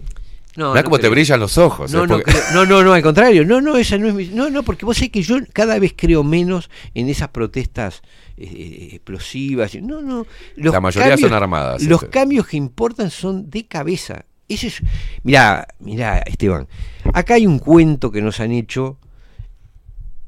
[0.57, 1.93] No, Mirá no cómo te brillan los ojos.
[1.93, 2.07] No, ¿eh?
[2.07, 3.45] no, Porque- no, no, no, al contrario.
[3.47, 5.95] No, no, esa no es mi- No, no, porque vos sabés que yo cada vez
[5.97, 8.03] creo menos en esas protestas
[8.37, 9.75] eh, explosivas.
[9.77, 10.27] No, no.
[10.57, 12.11] Los La mayoría son armadas, Los este.
[12.13, 14.25] cambios que importan son de cabeza.
[14.49, 14.83] Ese es.
[15.23, 16.69] Mirá, mirá, Esteban.
[17.15, 18.99] Acá hay un cuento que nos han hecho.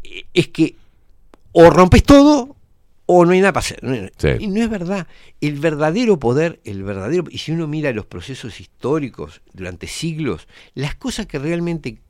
[0.02, 0.76] eh, Es que
[1.52, 2.53] o rompes todo
[3.06, 4.12] o no hay nada para hacer.
[4.16, 4.28] Sí.
[4.40, 5.06] Y no es verdad.
[5.40, 7.24] El verdadero poder, el verdadero.
[7.31, 12.01] Y si uno mira los procesos históricos durante siglos, las cosas que realmente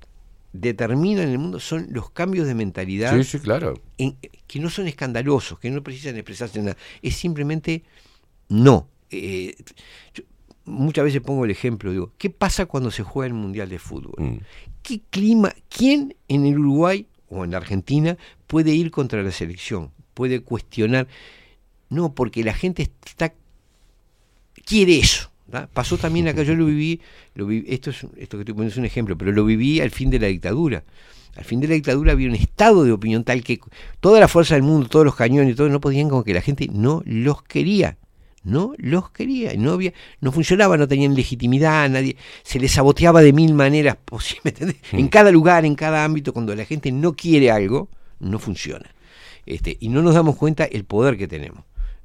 [0.53, 3.75] determinan el mundo son los cambios de mentalidad Sí, sí, claro.
[3.99, 4.16] en-
[4.47, 6.77] que no son escandalosos, que no precisan expresarse en nada.
[7.03, 7.83] Es simplemente
[8.49, 8.89] no.
[9.11, 9.57] Eh,
[10.15, 10.23] yo
[10.65, 14.15] muchas veces pongo el ejemplo, digo, ¿qué pasa cuando se juega el Mundial de Fútbol?
[14.16, 14.37] Mm.
[14.83, 18.16] ¿Qué clima, quién en el Uruguay o en la Argentina
[18.47, 19.91] puede ir contra la selección?
[20.15, 21.07] Puede cuestionar.
[21.91, 23.32] No, porque la gente está
[24.65, 25.31] quiere eso.
[25.73, 27.01] Pasó también acá, yo lo viví,
[27.35, 29.91] lo vi- esto, es, esto que estoy poniendo es un ejemplo, pero lo viví al
[29.91, 30.82] fin de la dictadura.
[31.36, 33.61] Al fin de la dictadura había un estado de opinión tal que
[34.01, 36.69] toda la fuerza del mundo, todos los cañones, todo no podían como que la gente
[36.73, 37.99] no los quería.
[38.43, 43.32] No los quería, no había, no funcionaba, no tenían legitimidad, nadie, se les saboteaba de
[43.32, 44.77] mil maneras posibles, ¿me entendés?
[44.93, 47.89] En cada lugar, en cada ámbito, cuando la gente no quiere algo,
[48.20, 48.91] no funciona.
[49.47, 51.65] Este, y no nos damos cuenta el poder que tenemos.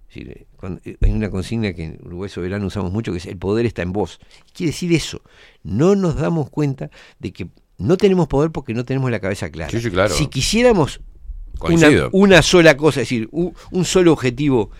[0.10, 3.20] Es decir, eh, cuando- eh, hay una consigna que en Uruguay Soberano usamos mucho que
[3.20, 4.20] es el poder está en vos.
[4.53, 5.22] Quiere decir eso.
[5.64, 6.90] No nos damos cuenta
[7.20, 7.48] de que
[7.78, 9.70] no tenemos poder porque no tenemos la cabeza clara.
[9.72, 10.14] Sí, sí, claro.
[10.14, 10.99] Si quisiéramos
[12.11, 14.72] una, sola cosa, es decir, un, un solo objetivo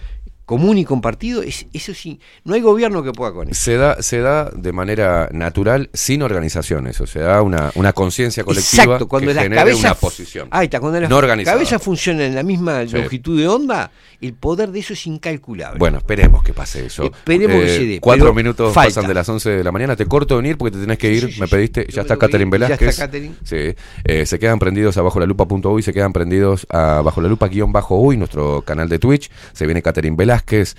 [0.50, 3.62] común y compartido, es, eso sí, no hay gobierno que pueda con eso.
[3.62, 8.44] Se da, se da de manera natural, sin organizaciones, o se da una, una conciencia
[8.44, 10.48] colectiva Exacto, cuando que las cabezas una posición.
[10.50, 12.96] Ahí está, cuando las no cabezas funcionan en la misma Sí.
[12.96, 13.92] longitud de onda,
[14.22, 15.80] el poder de eso es incalculable.
[15.80, 17.04] Bueno, esperemos que pase eso.
[17.04, 18.90] Eh, Esperemos que se dé, Cuatro minutos falta.
[18.96, 19.96] pasan de las 11 de la mañana.
[19.96, 21.26] Te corto venir porque te tenés que ir.
[21.28, 21.88] sí, sí, me pediste.
[21.90, 22.18] Ya está.
[22.18, 22.98] Catherine Ya está Velázquez.
[23.00, 23.36] Catherine.
[23.44, 23.76] Sí.
[24.04, 25.82] Eh, se quedan prendidos a Bajo la Lupa.uy.
[25.84, 29.30] Se quedan prendidos a Bajo la Lupa guion bajo uy, nuestro canal de Twitch.
[29.54, 30.76] Se viene Catherine Velázquez.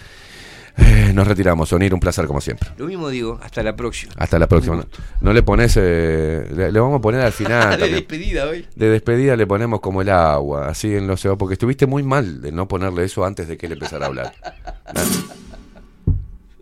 [0.81, 1.93] Eh, nos retiramos, Onir.
[1.95, 2.71] Un placer como siempre.
[2.79, 4.13] Lo mismo digo, hasta la próxima.
[4.17, 4.77] Hasta la próxima.
[4.77, 4.85] No,
[5.21, 5.77] no le pones.
[5.77, 7.71] eh, le, le vamos a poner al final.
[7.71, 7.95] de también.
[7.95, 8.67] despedida hoy.
[8.75, 12.51] De despedida le ponemos como el agua, así en los porque estuviste muy mal de
[12.53, 14.33] no ponerle eso antes de que él empezara a hablar.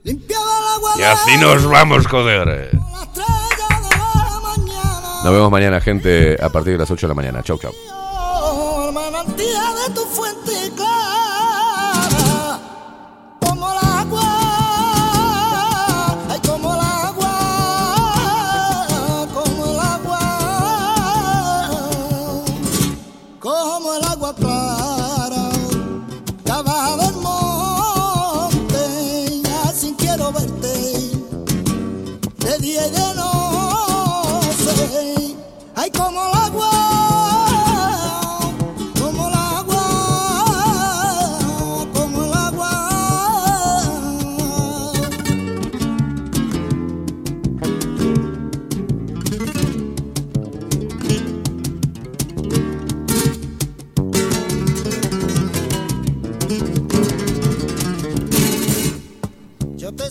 [0.05, 2.71] Y así nos vamos, joder.
[5.23, 7.43] Nos vemos mañana, gente, a partir de las 8 de la mañana.
[7.43, 7.73] Chau, chau.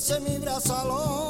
[0.08, 1.27] Yo te sé mi brazo al hombro